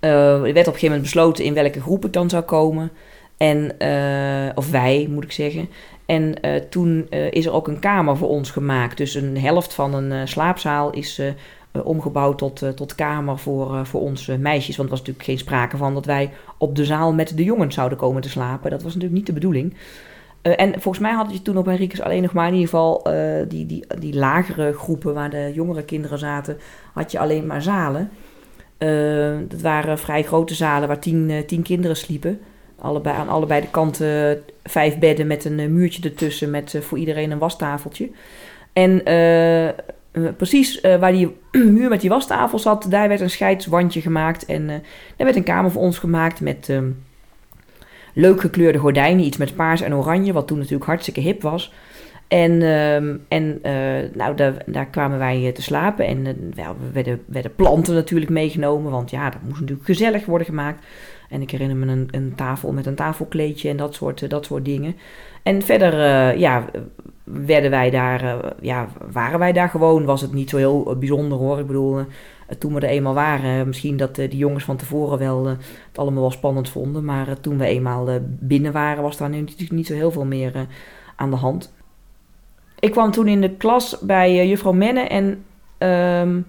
Eh, 0.00 0.10
er 0.32 0.40
werd 0.40 0.46
op 0.46 0.54
een 0.56 0.62
gegeven 0.64 0.86
moment 0.86 1.02
besloten 1.02 1.44
in 1.44 1.54
welke 1.54 1.80
groep 1.80 2.04
ik 2.04 2.12
dan 2.12 2.30
zou 2.30 2.42
komen. 2.42 2.90
En, 3.36 3.74
of 4.54 4.70
wij, 4.70 5.06
moet 5.10 5.24
ik 5.24 5.32
zeggen. 5.32 5.68
En 6.06 6.34
toen 6.70 7.06
is 7.30 7.46
er 7.46 7.52
ook 7.52 7.68
een 7.68 7.78
kamer 7.78 8.16
voor 8.16 8.28
ons 8.28 8.50
gemaakt. 8.50 8.96
Dus 8.96 9.14
een 9.14 9.38
helft 9.38 9.74
van 9.74 9.94
een 9.94 10.28
slaapzaal 10.28 10.90
is 10.90 11.20
omgebouwd 11.82 12.38
tot, 12.38 12.62
eh, 12.62 12.68
tot 12.68 12.94
kamer 12.94 13.38
voor, 13.38 13.74
eh, 13.74 13.84
voor 13.84 14.00
ons 14.00 14.28
eh, 14.28 14.36
meisjes. 14.36 14.76
Want 14.76 14.88
er 14.88 14.94
was 14.94 15.06
natuurlijk 15.06 15.28
geen 15.28 15.38
sprake 15.38 15.76
van 15.76 15.94
dat 15.94 16.06
wij 16.06 16.30
op 16.58 16.76
de 16.76 16.84
zaal 16.84 17.12
met 17.12 17.36
de 17.36 17.44
jongens 17.44 17.74
zouden 17.74 17.98
komen 17.98 18.22
te 18.22 18.28
slapen. 18.28 18.70
Dat 18.70 18.82
was 18.82 18.94
natuurlijk 18.94 19.18
niet 19.18 19.26
de 19.26 19.32
bedoeling. 19.32 19.74
Eh, 20.42 20.52
en 20.56 20.72
volgens 20.72 20.98
mij 20.98 21.12
had 21.12 21.32
je 21.32 21.42
toen 21.42 21.56
op 21.56 21.66
Henriques 21.66 22.02
alleen 22.02 22.22
nog 22.22 22.32
maar 22.32 22.46
in 22.46 22.54
ieder 22.54 22.68
geval 22.68 23.04
eh, 23.04 23.48
die, 23.48 23.66
die, 23.66 23.84
die 23.98 24.14
lagere 24.14 24.72
groepen 24.72 25.14
waar 25.14 25.30
de 25.30 25.50
jongere 25.54 25.82
kinderen 25.84 26.18
zaten, 26.18 26.58
had 26.92 27.12
je 27.12 27.18
alleen 27.18 27.46
maar 27.46 27.62
zalen. 27.62 28.10
Eh, 28.78 29.36
dat 29.48 29.60
waren 29.60 29.98
vrij 29.98 30.22
grote 30.22 30.54
zalen 30.54 30.88
waar 30.88 31.00
tien, 31.00 31.30
eh, 31.30 31.46
tien 31.46 31.62
kinderen 31.62 31.96
sliepen. 31.96 32.40
Allebei, 32.78 33.16
aan 33.16 33.28
allebei 33.28 33.60
de 33.60 33.70
kanten 33.70 34.30
eh, 34.30 34.36
vijf 34.62 34.98
bedden 34.98 35.26
met 35.26 35.44
een 35.44 35.58
eh, 35.58 35.68
muurtje 35.68 36.02
ertussen 36.02 36.50
met 36.50 36.74
eh, 36.74 36.80
voor 36.80 36.98
iedereen 36.98 37.30
een 37.30 37.38
wastafeltje. 37.38 38.10
En 38.72 39.02
eh, 40.14 40.22
precies 40.36 40.80
eh, 40.80 40.96
waar 40.98 41.12
die 41.12 41.36
muur 41.76 41.88
met 41.88 42.00
die 42.00 42.10
wastafel 42.10 42.58
zat, 42.58 42.86
daar 42.88 43.08
werd 43.08 43.20
een 43.20 43.30
scheidswandje 43.30 44.00
gemaakt. 44.00 44.44
En 44.44 44.70
eh 44.70 44.76
daar 45.16 45.26
werd 45.26 45.36
een 45.36 45.42
kamer 45.42 45.70
voor 45.70 45.82
ons 45.82 45.98
gemaakt 45.98 46.40
met 46.40 46.68
ehm, 46.68 46.90
leuk 48.12 48.40
gekleurde 48.40 48.78
gordijnen. 48.78 49.24
Iets 49.24 49.36
met 49.36 49.56
paars 49.56 49.80
en 49.80 49.94
oranje, 49.94 50.32
wat 50.32 50.46
toen 50.46 50.58
natuurlijk 50.58 50.84
hartstikke 50.84 51.20
hip 51.20 51.42
was. 51.42 51.72
En, 52.28 52.62
ehm, 52.62 53.16
en 53.28 53.60
nou, 54.14 54.36
daar, 54.36 54.54
daar 54.66 54.86
kwamen 54.86 55.18
wij 55.18 55.52
te 55.54 55.62
slapen. 55.62 56.06
En 56.06 56.24
we 56.54 56.90
werden, 56.92 57.22
werden 57.26 57.54
planten 57.54 57.94
natuurlijk 57.94 58.30
meegenomen. 58.30 58.90
Want 58.90 59.10
ja, 59.10 59.30
dat 59.30 59.40
moest 59.42 59.60
natuurlijk 59.60 59.86
gezellig 59.86 60.24
worden 60.24 60.46
gemaakt. 60.46 60.84
En 61.28 61.42
ik 61.42 61.50
herinner 61.50 61.76
me 61.76 61.86
een, 61.86 62.08
een 62.10 62.34
tafel 62.34 62.72
met 62.72 62.86
een 62.86 62.94
tafelkleedje 62.94 63.68
en 63.68 63.76
dat 63.76 63.94
soort, 63.94 64.22
eh, 64.22 64.28
dat 64.28 64.44
soort 64.44 64.64
dingen. 64.64 64.96
En 65.42 65.62
verder, 65.62 65.92
eh, 65.92 66.38
ja, 66.38 66.64
werden 67.24 67.70
wij 67.70 67.90
daar, 67.90 68.22
eh, 68.22 68.50
ja, 68.60 68.88
waren 69.12 69.38
wij 69.38 69.52
daar 69.52 69.68
gewoon. 69.68 70.04
Was 70.04 70.20
het 70.20 70.32
niet 70.32 70.50
zo 70.50 70.56
heel 70.56 70.96
bijzonder 70.98 71.38
hoor. 71.38 71.58
Ik 71.58 71.66
bedoel, 71.66 72.04
toen 72.58 72.74
we 72.74 72.80
er 72.80 72.88
eenmaal 72.88 73.14
waren, 73.14 73.66
misschien 73.66 73.96
dat 73.96 74.14
die 74.14 74.36
jongens 74.36 74.64
van 74.64 74.76
tevoren 74.76 75.18
wel 75.18 75.46
het 75.46 75.58
allemaal 75.98 76.20
wel 76.20 76.30
spannend 76.30 76.68
vonden. 76.68 77.04
Maar 77.04 77.40
toen 77.40 77.58
we 77.58 77.64
eenmaal 77.64 78.08
binnen 78.22 78.72
waren, 78.72 79.02
was 79.02 79.16
daar 79.16 79.30
nu 79.30 79.40
natuurlijk 79.40 79.72
niet 79.72 79.86
zo 79.86 79.94
heel 79.94 80.10
veel 80.10 80.24
meer 80.24 80.66
aan 81.16 81.30
de 81.30 81.36
hand. 81.36 81.72
Ik 82.78 82.90
kwam 82.90 83.10
toen 83.10 83.28
in 83.28 83.40
de 83.40 83.50
klas 83.50 83.98
bij 84.00 84.48
juffrouw 84.48 84.72
Menne 84.72 85.00
en 85.00 85.44
ehm 85.78 86.40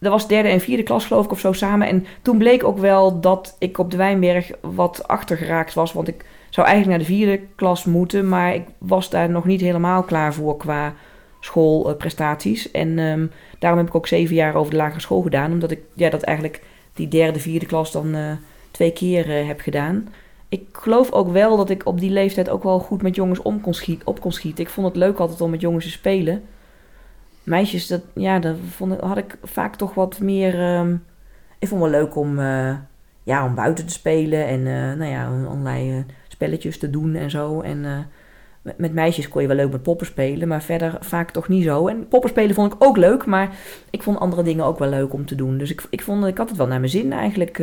dat 0.00 0.12
was 0.12 0.28
derde 0.28 0.48
en 0.48 0.60
vierde 0.60 0.82
klas 0.82 1.06
geloof 1.06 1.24
ik 1.24 1.30
of 1.30 1.40
zo 1.40 1.52
samen. 1.52 1.88
En 1.88 2.06
toen 2.22 2.38
bleek 2.38 2.64
ook 2.64 2.78
wel 2.78 3.20
dat 3.20 3.56
ik 3.58 3.78
op 3.78 3.90
de 3.90 3.96
Wijnberg 3.96 4.50
wat 4.60 5.08
achtergeraakt 5.08 5.74
was. 5.74 5.92
Want 5.92 6.08
ik 6.08 6.24
zou 6.50 6.66
eigenlijk 6.66 6.98
naar 6.98 7.08
de 7.08 7.14
vierde 7.14 7.40
klas 7.54 7.84
moeten, 7.84 8.28
maar 8.28 8.54
ik 8.54 8.64
was 8.78 9.10
daar 9.10 9.30
nog 9.30 9.44
niet 9.44 9.60
helemaal 9.60 10.02
klaar 10.02 10.34
voor 10.34 10.56
qua 10.56 10.94
schoolprestaties. 11.40 12.70
en 12.70 12.98
ehm, 12.98 13.26
daarom 13.58 13.78
heb 13.78 13.88
ik 13.88 13.94
ook 13.94 14.06
zeven 14.06 14.34
jaar 14.34 14.54
over 14.54 14.70
de 14.70 14.76
lagere 14.76 15.00
school 15.00 15.22
gedaan. 15.22 15.52
Omdat 15.52 15.70
ik 15.70 15.80
ja, 15.94 16.10
dat 16.10 16.22
eigenlijk 16.22 16.62
die 16.94 17.08
derde, 17.08 17.40
vierde 17.40 17.66
klas 17.66 17.92
dan 17.92 18.14
eh, 18.14 18.32
twee 18.70 18.92
keer 18.92 19.30
eh, 19.30 19.46
heb 19.46 19.60
gedaan. 19.60 20.08
Ik 20.48 20.62
geloof 20.72 21.12
ook 21.12 21.30
wel 21.32 21.56
dat 21.56 21.70
ik 21.70 21.86
op 21.86 22.00
die 22.00 22.10
leeftijd 22.10 22.48
ook 22.48 22.62
wel 22.62 22.78
goed 22.78 23.02
met 23.02 23.14
jongens 23.14 23.42
om 23.42 23.60
kon 23.60 23.74
schiet, 23.74 24.04
op 24.04 24.20
kon 24.20 24.32
schieten. 24.32 24.64
Ik 24.64 24.70
vond 24.70 24.86
het 24.86 24.96
leuk 24.96 25.18
altijd 25.18 25.40
om 25.40 25.50
met 25.50 25.60
jongens 25.60 25.84
te 25.84 25.90
spelen. 25.90 26.42
Meisjes, 27.42 27.86
dat, 27.86 28.00
ja, 28.14 28.38
dat 28.38 28.56
vond, 28.70 28.92
ik- 28.92 29.00
had 29.00 29.16
ik 29.16 29.36
vaak 29.42 29.76
toch 29.76 29.94
wat 29.94 30.20
meer... 30.20 30.60
ehm, 30.60 30.94
ik 31.58 31.68
vond 31.68 31.82
het 31.82 31.90
wel 31.90 32.00
leuk 32.00 32.16
om, 32.16 32.38
eh, 32.38 32.74
ja, 33.22 33.44
om 33.44 33.54
buiten 33.54 33.86
te 33.86 33.92
spelen 33.92 34.46
en 34.46 34.66
eh, 34.66 34.98
nou 34.98 35.04
ja, 35.10 35.26
allerlei 35.48 35.90
eh, 35.90 36.04
spelletjes 36.28 36.78
te 36.78 36.90
doen 36.90 37.14
en 37.14 37.30
zo. 37.30 37.60
En 37.60 38.08
met, 38.62 38.78
met 38.78 38.92
meisjes 38.92 39.28
kon 39.28 39.42
je 39.42 39.48
wel 39.48 39.56
leuk 39.56 39.72
met 39.72 39.82
poppen 39.82 40.06
spelen, 40.06 40.48
maar 40.48 40.62
verder 40.62 40.96
vaak 41.00 41.30
toch 41.30 41.48
niet 41.48 41.64
zo. 41.64 41.86
En 41.86 42.08
poppen 42.08 42.30
spelen 42.30 42.54
vond 42.54 42.72
ik 42.72 42.84
ook 42.84 42.96
leuk, 42.96 43.26
maar 43.26 43.56
ik 43.90 44.02
vond 44.02 44.18
andere 44.18 44.42
dingen 44.42 44.64
ook 44.64 44.78
wel 44.78 44.88
leuk 44.88 45.12
om 45.12 45.26
te 45.26 45.34
doen. 45.34 45.58
Dus 45.58 45.70
ik, 45.70 45.82
ik, 45.90 46.02
vond, 46.02 46.26
ik 46.26 46.38
had 46.38 46.48
het 46.48 46.58
wel 46.58 46.66
naar 46.66 46.78
mijn 46.78 46.90
zin 46.90 47.12
eigenlijk 47.12 47.58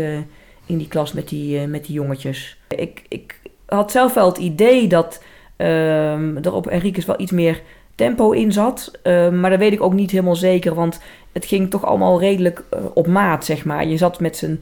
in 0.65 0.77
die 0.77 0.87
klas 0.87 1.13
met 1.13 1.29
die, 1.29 1.67
met 1.67 1.85
die 1.85 1.93
jongetjes. 1.95 2.59
Ik, 2.67 3.01
ik 3.07 3.39
had 3.65 3.91
zelf 3.91 4.13
wel 4.13 4.27
het 4.27 4.37
idee 4.37 4.87
dat 4.87 5.23
ehm, 5.55 6.37
er 6.41 6.53
op 6.53 6.67
Enriquez 6.67 7.05
wel 7.05 7.19
iets 7.21 7.31
meer 7.31 7.61
tempo 7.97 8.31
in 8.31 8.51
zat. 8.51 8.91
Ehm, 9.03 9.39
maar 9.39 9.49
dat 9.49 9.59
weet 9.59 9.73
ik 9.73 9.81
ook 9.81 9.93
niet 9.93 10.11
helemaal 10.11 10.35
zeker, 10.35 10.73
want 10.73 10.99
het 11.31 11.45
ging 11.45 11.69
toch 11.69 11.85
allemaal 11.85 12.19
redelijk 12.19 12.63
eh, 12.69 12.79
op 12.93 13.07
maat, 13.07 13.45
zeg 13.45 13.65
maar. 13.65 13.87
Je 13.87 13.97
zat 13.97 14.19
met 14.19 14.37
z'n, 14.37 14.61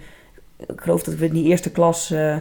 ik 0.58 0.82
geloof 0.82 1.04
dat 1.04 1.16
we 1.16 1.26
in 1.26 1.34
die 1.34 1.46
eerste 1.46 1.72
klas 1.72 2.12
eh, 2.12 2.36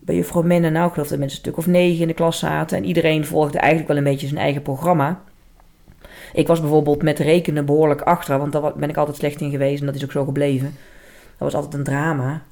bij 0.00 0.14
juffrouw 0.14 0.42
Menne, 0.42 0.70
nou 0.70 0.86
ik 0.86 0.92
geloof 0.92 1.08
dat 1.08 1.18
mensen 1.18 1.38
een 1.38 1.44
stuk 1.44 1.56
of 1.56 1.66
negen 1.66 2.00
in 2.00 2.08
de 2.08 2.14
klas 2.14 2.38
zaten. 2.38 2.76
En 2.76 2.84
iedereen 2.84 3.24
volgde 3.24 3.58
eigenlijk 3.58 3.88
wel 3.88 3.96
een 3.96 4.10
beetje 4.10 4.26
zijn 4.26 4.40
eigen 4.40 4.62
programma. 4.62 5.22
Ik 6.32 6.46
was 6.46 6.60
bijvoorbeeld 6.60 7.02
met 7.02 7.18
rekenen 7.18 7.64
behoorlijk 7.64 8.00
achter, 8.00 8.38
want 8.38 8.52
daar 8.52 8.72
ben 8.76 8.88
ik 8.88 8.96
altijd 8.96 9.16
slecht 9.16 9.40
in 9.40 9.50
geweest 9.50 9.80
en 9.80 9.86
dat 9.86 9.94
is 9.94 10.04
ook 10.04 10.12
zo 10.12 10.24
gebleven. 10.24 10.74
Dat 11.38 11.52
was 11.52 11.54
altijd 11.54 11.74
een 11.74 11.84
drama. 11.84 12.42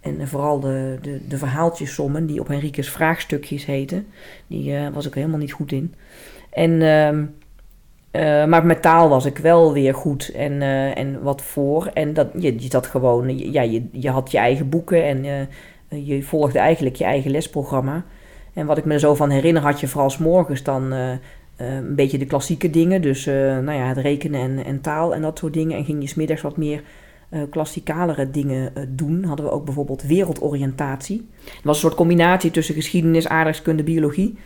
En 0.00 0.28
vooral 0.28 0.60
de, 0.60 0.98
de, 1.02 1.20
de 1.28 2.24
die 2.26 2.40
op 2.40 2.48
Henriques 2.48 2.90
vraagstukjes 2.90 3.64
heten, 3.64 4.06
die 4.46 4.76
eh, 4.76 4.88
was 4.92 5.06
ik 5.06 5.14
helemaal 5.14 5.38
niet 5.38 5.52
goed 5.52 5.72
in. 5.72 5.94
En, 6.56 6.82
ehm, 6.82 7.24
eh, 8.10 8.44
maar 8.44 8.66
met 8.66 8.82
taal 8.82 9.08
was 9.08 9.24
ik 9.24 9.38
wel 9.38 9.72
weer 9.72 9.94
goed 9.94 10.28
en, 10.28 10.62
eh, 10.62 10.98
en 10.98 11.22
wat 11.22 11.42
voor. 11.42 11.86
En 11.86 12.14
dat, 12.14 12.28
je, 12.38 12.54
je 12.58 12.82
gewoon, 12.82 13.38
ja, 13.38 13.62
je, 13.62 13.88
je 13.92 14.10
had 14.10 14.30
je 14.30 14.38
eigen 14.38 14.68
boeken 14.68 15.04
en 15.04 15.24
eh, 15.24 16.06
je 16.06 16.22
volgde 16.22 16.58
eigenlijk 16.58 16.96
je 16.96 17.04
eigen 17.04 17.30
lesprogramma. 17.30 18.04
En 18.54 18.66
wat 18.66 18.78
ik 18.78 18.84
me 18.84 18.92
er 18.94 19.00
zo 19.00 19.14
van 19.14 19.30
herinner, 19.30 19.62
had 19.62 19.80
je 19.80 19.88
vooral 19.88 20.12
morgens 20.18 20.62
dan 20.62 20.92
een 21.56 21.94
beetje 21.94 22.18
de 22.18 22.26
klassieke 22.26 22.70
dingen. 22.70 23.02
Dus 23.02 23.24
nou 23.24 23.72
ja, 23.72 23.86
het 23.86 23.96
rekenen 23.96 24.40
en, 24.40 24.64
en 24.64 24.80
taal 24.80 25.14
en 25.14 25.22
dat 25.22 25.38
soort 25.38 25.52
dingen. 25.52 25.76
En 25.76 25.84
ging 25.84 26.02
je 26.02 26.08
smiddags 26.08 26.42
wat 26.42 26.56
meer 26.56 26.82
klassikalere 27.50 28.30
dingen 28.30 28.72
doen. 28.88 29.24
Hadden 29.24 29.46
we 29.46 29.52
ook 29.52 29.64
bijvoorbeeld 29.64 30.02
wereldoriëntatie. 30.02 31.28
Het 31.44 31.64
was 31.64 31.74
een 31.74 31.82
soort 31.82 31.94
combinatie 31.94 32.50
tussen 32.50 32.74
geschiedenis, 32.74 33.28
aardrijkskunde, 33.28 33.82
biologie. 33.82 34.38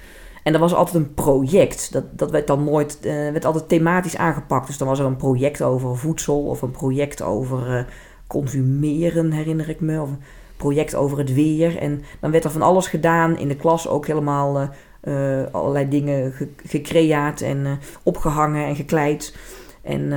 En 0.42 0.52
dat 0.52 0.60
was 0.60 0.74
altijd 0.74 0.96
een 0.96 1.14
project. 1.14 1.92
Dat, 1.92 2.04
dat 2.18 2.30
werd 2.30 2.46
dan 2.46 2.64
nooit, 2.64 2.98
eh, 3.00 3.12
werd 3.12 3.44
altijd 3.44 3.68
thematisch 3.68 4.16
aangepakt. 4.16 4.66
Dus 4.66 4.78
dan 4.78 4.88
was 4.88 4.98
er 4.98 5.04
een 5.04 5.16
project 5.16 5.62
over 5.62 5.96
voedsel 5.96 6.42
of 6.42 6.62
een 6.62 6.70
project 6.70 7.22
over 7.22 7.76
eh, 7.76 7.84
consumeren, 8.26 9.32
herinner 9.32 9.68
ik 9.68 9.80
me. 9.80 10.00
Of 10.00 10.08
een 10.08 10.22
project 10.56 10.94
over 10.94 11.18
het 11.18 11.34
weer. 11.34 11.78
En 11.78 12.02
dan 12.20 12.30
werd 12.30 12.44
er 12.44 12.50
van 12.50 12.62
alles 12.62 12.86
gedaan 12.86 13.38
in 13.38 13.48
de 13.48 13.56
klas 13.56 13.88
ook 13.88 14.06
helemaal 14.06 14.68
eh, 15.00 15.42
allerlei 15.50 15.88
dingen 15.88 16.32
ge- 16.32 16.48
gecreaat 16.66 17.40
en 17.40 17.66
eh, 17.66 17.72
opgehangen 18.02 18.66
en 18.66 18.76
gekleid. 18.76 19.36
En 19.82 20.08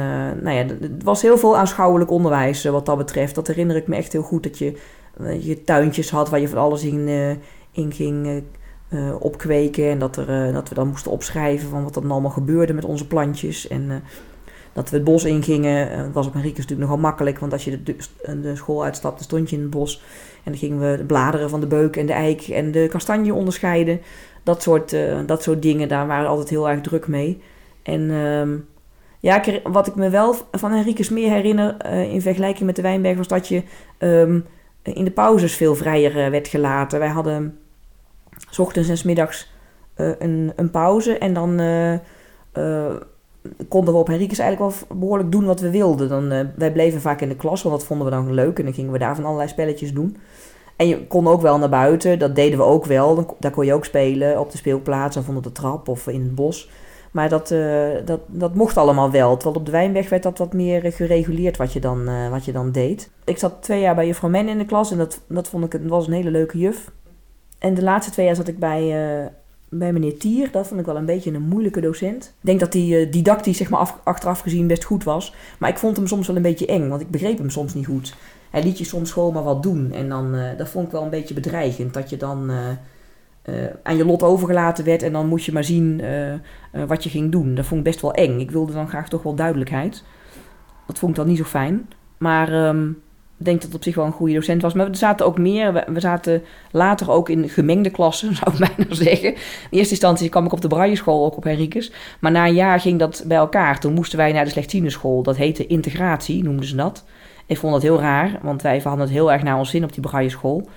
nou 0.42 0.50
ja, 0.52 0.66
het 0.66 1.04
was 1.04 1.22
heel 1.22 1.38
veel 1.38 1.58
aanschouwelijk 1.58 2.12
onderwijs 2.12 2.64
wat 2.64 2.86
dat 2.86 2.98
betreft. 2.98 3.36
Dat 3.36 3.48
herinner 3.48 3.76
ik 3.76 3.88
me 3.88 3.96
echt 3.96 4.12
heel 4.12 4.22
goed. 4.22 4.44
Dat 4.44 4.58
je, 4.58 4.78
je 5.40 5.64
tuintjes 5.64 6.12
had 6.12 6.30
waar 6.30 6.40
je 6.40 6.48
van 6.48 6.58
alles 6.58 6.84
in, 6.84 7.08
in 7.72 7.92
ging 7.92 8.44
eh, 8.94 9.16
opkweken. 9.20 9.90
En 9.90 10.00
dat, 10.00 10.18
er, 10.18 10.48
eh, 10.48 10.54
dat 10.54 10.70
we 10.70 10.76
dan 10.76 10.88
moesten 10.88 11.12
opschrijven 11.12 11.70
van 11.70 11.84
wat 11.84 11.96
er 11.96 12.02
dan 12.02 12.12
allemaal 12.12 12.32
gebeurde 12.32 12.74
met 12.74 12.86
onze 12.86 13.08
plantjes. 13.08 13.68
En 13.68 13.92
eh, 13.92 13.96
dat 14.74 14.90
we 14.90 14.96
het 14.96 15.06
bos 15.06 15.24
ingingen. 15.24 15.98
Dat 15.98 16.14
was 16.14 16.28
op 16.28 16.34
Henriques 16.34 16.60
natuurlijk 16.60 16.90
nogal 16.90 17.04
makkelijk. 17.04 17.40
Want 17.40 17.52
als 17.52 17.64
je 17.64 17.84
de, 17.84 17.96
de, 18.42 18.56
school 18.56 18.84
uitstapte, 18.84 19.24
stond 19.24 19.50
je 19.50 19.56
in 19.56 19.62
het 19.62 19.72
bos. 19.72 20.04
En 20.44 20.52
dan 20.52 20.60
gingen 20.60 20.92
we 20.92 20.98
de 20.98 21.04
bladeren 21.04 21.50
van 21.50 21.60
de 21.60 21.68
beuk 21.68 21.96
en 21.96 22.06
de 22.06 22.14
eik 22.14 22.42
en 22.42 22.72
de 22.72 22.88
kastanje 22.90 23.34
onderscheiden. 23.34 24.02
Dat 24.44 24.62
soort, 24.62 24.96
dat 25.26 25.44
soort 25.44 25.62
dingen, 25.62 25.88
daar 25.88 26.08
waren 26.08 26.24
we 26.24 26.30
altijd 26.30 26.50
heel 26.50 26.70
erg 26.70 26.82
druk 26.82 27.08
mee. 27.08 27.42
En 27.84 28.12
ehm, 28.12 28.56
ja, 29.20 29.42
wat 29.64 29.88
ik 29.88 29.96
me 29.96 30.10
wel 30.10 30.36
van 30.52 30.72
Henriques 30.72 31.10
meer 31.10 31.30
herinner 31.30 31.86
in 31.92 32.22
vergelijking 32.22 32.66
met 32.66 32.76
de 32.76 32.82
Wijnberg... 32.82 33.18
was 33.18 33.28
dat 33.28 33.48
je 33.48 33.64
ehm, 33.98 34.40
in 34.84 35.04
de 35.04 35.12
pauzes 35.12 35.56
veel 35.56 35.76
vrijer 35.76 36.32
werd 36.32 36.48
gelaten. 36.48 37.00
Wij 37.00 37.10
hadden 37.10 37.58
s 38.50 38.90
en 38.90 38.98
s 38.98 39.04
middags 39.04 39.52
eh, 39.94 40.10
een, 40.20 40.54
een 40.56 40.72
pauze 40.72 41.18
en 41.18 41.34
dan... 41.34 41.60
eh, 41.60 41.94
eh, 41.94 42.96
konden 43.68 43.94
we 43.94 44.00
op 44.00 44.08
Henriques 44.08 44.40
eigenlijk 44.40 44.76
wel 44.90 44.98
behoorlijk 44.98 45.32
doen 45.32 45.46
wat 45.46 45.60
we 45.60 45.70
wilden. 45.70 46.10
Dan, 46.10 46.52
wij 46.56 46.72
bleven 46.72 47.02
vaak 47.02 47.22
in 47.22 47.30
de 47.30 47.36
klas, 47.36 47.62
want 47.62 47.76
dat 47.76 47.86
vonden 47.88 48.06
we 48.06 48.12
dan 48.12 48.34
leuk. 48.34 48.60
En 48.60 48.66
dan 48.66 48.74
gingen 48.74 48.92
we 48.92 48.98
daar 48.98 49.16
van 49.16 49.26
allerlei 49.26 49.50
spelletjes 49.50 49.94
doen. 49.94 50.18
En 50.76 50.88
je 50.88 51.08
kon 51.08 51.28
ook 51.28 51.42
wel 51.42 51.58
naar 51.58 51.70
buiten, 51.70 52.20
dat 52.20 52.36
deden 52.36 52.58
we 52.58 52.64
ook 52.64 52.86
wel. 52.86 53.16
Dan, 53.16 53.36
daar 53.40 53.52
kon 53.52 53.66
je 53.66 53.74
ook 53.74 53.86
spelen 53.86 54.40
op 54.40 54.52
de 54.52 54.58
speelplaats 54.58 55.18
of 55.18 55.28
onder 55.28 55.44
de 55.44 55.52
trap 55.52 55.88
of 55.88 56.08
in 56.08 56.22
het 56.22 56.36
bos. 56.36 56.70
Maar 57.12 57.30
dat, 57.30 57.48
dat, 58.06 58.20
dat 58.28 58.56
mocht 58.56 58.78
allemaal 58.78 59.12
wel. 59.12 59.34
Terwijl 59.36 59.60
op 59.60 59.66
de 59.66 59.72
Wijnweg 59.72 60.10
werd 60.10 60.24
dat 60.24 60.38
wat 60.38 60.54
meer 60.54 60.92
gereguleerd 60.92 61.58
wat 61.58 61.74
je 61.74 61.80
dan, 61.80 62.30
wat 62.30 62.46
je 62.46 62.52
dan 62.52 62.72
deed. 62.72 63.10
Ik 63.24 63.38
zat 63.38 63.62
twee 63.62 63.82
jaar 63.82 63.96
bij 63.96 64.08
juffrouw 64.08 64.30
Men 64.30 64.48
in 64.48 64.58
de 64.58 64.66
klas 64.66 64.92
en 64.92 64.98
dat, 64.98 65.22
dat 65.28 65.48
vond 65.48 65.64
ik 65.64 65.72
dat 65.72 65.90
was 65.90 66.08
een 66.08 66.14
hele 66.14 66.32
leuke 66.32 66.58
juf. 66.58 66.92
En 67.64 67.74
de 67.74 67.84
laatste 67.84 68.12
twee 68.12 68.26
jaar 68.26 68.36
zat 68.36 68.48
ik 68.48 68.60
bij, 68.60 68.82
eh, 68.82 69.28
bij 69.70 69.94
meneer 69.94 70.18
Tier. 70.18 70.52
Dat 70.52 70.68
vond 70.68 70.80
ik 70.80 70.86
wel 70.86 70.96
een 70.96 71.06
beetje 71.06 71.34
een 71.34 71.48
moeilijke 71.48 71.82
docent. 71.82 72.26
Ik 72.26 72.46
denk 72.46 72.60
dat 72.60 72.74
hij 72.74 73.02
eh, 73.02 73.12
didactisch 73.12 73.58
zeg 73.58 73.70
maar, 73.70 73.80
af, 73.80 74.00
achteraf 74.04 74.40
gezien 74.40 74.68
best 74.68 74.84
goed 74.84 75.04
was. 75.04 75.36
Maar 75.60 75.70
ik 75.70 75.78
vond 75.78 75.98
hem 75.98 76.08
soms 76.08 76.28
wel 76.28 76.36
een 76.36 76.42
beetje 76.42 76.66
eng, 76.66 76.90
want 76.90 77.02
ik 77.02 77.10
begreep 77.10 77.38
hem 77.38 77.50
soms 77.50 77.74
niet 77.74 77.86
goed. 77.86 78.16
Hij 78.50 78.64
liet 78.64 78.78
je 78.78 78.84
soms 78.84 79.12
gewoon 79.12 79.34
maar 79.34 79.44
wat 79.44 79.64
doen. 79.64 79.92
En 79.92 80.10
dan, 80.10 80.36
eh, 80.36 80.58
dat 80.58 80.70
vond 80.70 80.86
ik 80.86 80.92
wel 80.92 81.04
een 81.04 81.10
beetje 81.10 81.34
bedreigend. 81.34 81.94
Dat 81.94 82.10
je 82.10 82.18
dan 82.18 82.52
aan 83.84 83.98
je 83.98 84.06
lot 84.06 84.24
overgelaten 84.24 84.86
werd 84.86 85.04
en 85.04 85.12
dan 85.12 85.28
moest 85.28 85.46
je 85.46 85.52
maar 85.52 85.64
zien 85.64 86.02
wat 86.88 87.04
je 87.04 87.10
ging 87.10 87.32
doen. 87.32 87.56
Dat 87.56 87.66
vond 87.66 87.80
ik 87.80 87.86
best 87.86 88.02
wel 88.02 88.14
eng. 88.14 88.40
Ik 88.40 88.52
wilde 88.52 88.74
dan 88.74 88.88
graag 88.88 89.10
toch 89.10 89.24
wel 89.24 89.36
duidelijkheid. 89.36 90.04
Dat 90.88 91.00
vond 91.00 91.12
ik 91.12 91.18
dan 91.18 91.28
niet 91.28 91.38
zo 91.38 91.44
fijn. 91.44 91.90
Maar 92.18 92.54
ehm, 92.54 92.90
denk 93.46 93.58
dat 93.58 93.66
het 93.66 93.76
op 93.76 93.84
zich 93.84 93.96
wel 93.96 94.06
een 94.06 94.12
goede 94.12 94.34
docent 94.34 94.62
was. 94.62 94.74
Maar 94.74 94.88
er 94.88 94.96
zaten 94.96 95.26
ook 95.26 95.38
meer. 95.38 95.74
We, 95.74 95.84
we 95.88 96.00
zaten 96.00 96.44
later 96.72 97.12
ook 97.12 97.30
in 97.30 97.50
gemengde 97.50 97.90
klassen, 97.90 98.36
zou 98.44 98.52
ik 98.52 98.76
bijna 98.76 98.94
zeggen. 98.94 99.30
In 99.30 99.38
eerste 99.78 99.92
instantie 99.92 100.30
kwam 100.30 100.46
ik 100.46 100.52
op 100.52 100.62
de 100.62 100.68
Brailleschool, 100.68 101.26
ook 101.26 101.38
op 101.38 101.44
Henriques. 101.44 101.92
Maar 102.20 102.32
na 102.32 102.48
een 102.48 102.54
jaar 102.54 102.80
ging 102.80 103.00
dat 103.00 103.24
bij 103.28 103.38
elkaar. 103.38 103.80
Toen 103.80 103.94
moesten 103.94 104.18
wij 104.18 104.32
naar 104.32 104.46
de 104.46 104.52
slechtzienenschool. 104.52 105.24
Dat 105.24 105.38
heette 105.38 105.68
integratie, 105.68 106.44
noemden 106.44 106.66
ze 106.66 106.76
dat. 106.76 107.06
Ik 107.46 107.58
vond 107.58 107.74
dat 107.74 107.82
heel 107.82 108.00
raar, 108.00 108.40
want 108.42 108.62
wij 108.62 108.80
hadden 108.84 109.02
het 109.02 109.10
heel 109.10 109.32
erg 109.32 109.44
naar 109.44 109.58
ons 109.58 109.70
zin 109.70 109.84
op 109.84 109.94
die 109.94 110.02
Brailleschool. 110.02 110.70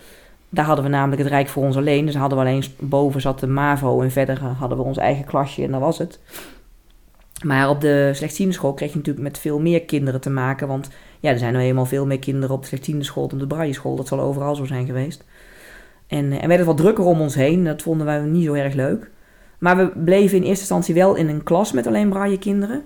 Daar 0.49 0.65
hadden 0.65 0.85
we 0.85 0.91
namelijk 0.91 1.23
het 1.23 1.31
Rijk 1.31 1.49
voor 1.49 1.65
ons 1.65 1.77
alleen. 1.77 2.07
Dus 2.07 2.15
hadden 2.15 2.39
we 2.39 2.45
alleen 2.45 2.65
boven 2.79 3.21
zat 3.21 3.41
de 3.41 3.47
MAVO 3.47 4.01
en 4.01 4.11
verder 4.11 4.43
hadden 4.43 4.79
we 4.79 4.85
ons 4.85 4.97
eigen 4.97 5.25
klasje 5.25 5.63
en 5.63 5.71
dat 5.71 5.81
was 5.81 5.99
het. 5.99 6.19
Maar 7.45 7.69
op 7.69 7.81
de 7.81 8.11
slechtziendenschool 8.15 8.75
kreeg 8.75 8.91
je 8.91 8.97
natuurlijk 8.97 9.25
met 9.25 9.39
veel 9.39 9.61
meer 9.61 9.83
kinderen 9.83 10.21
te 10.21 10.31
maken. 10.31 10.69
Want 10.69 10.91
ja, 11.21 11.31
er 11.31 11.39
zijn 11.39 11.53
nou 11.53 11.65
eenmaal 11.65 11.87
veel 11.87 12.07
meer 12.07 12.19
kinderen 12.19 12.55
op 12.55 12.61
de 12.61 12.67
slechtziendenschool 12.67 13.29
dan 13.29 13.43
op 13.43 13.49
de 13.49 13.55
Brailleschool. 13.55 13.97
Dat 13.97 14.09
zal 14.09 14.21
overal 14.21 14.57
zo 14.57 14.65
zijn 14.65 14.87
geweest. 14.87 15.25
En, 16.07 16.33
eh, 16.33 16.43
en 16.43 16.49
werd 16.49 16.59
het 16.59 16.69
wat 16.69 16.77
drukker 16.77 17.05
om 17.05 17.21
ons 17.21 17.35
heen. 17.35 17.65
Dat 17.65 17.83
vonden 17.83 18.07
wij 18.07 18.21
niet 18.21 18.45
zo 18.45 18.53
erg 18.53 18.75
leuk. 18.75 19.11
Maar 19.59 19.77
we 19.77 19.89
bleven 20.05 20.37
in 20.37 20.43
eerste 20.43 20.61
instantie 20.61 20.95
wel 20.95 21.15
in 21.15 21.29
een 21.29 21.43
klas 21.43 21.73
met 21.73 21.87
alleen 21.87 22.09
braille 22.09 22.39
kinderen. 22.39 22.85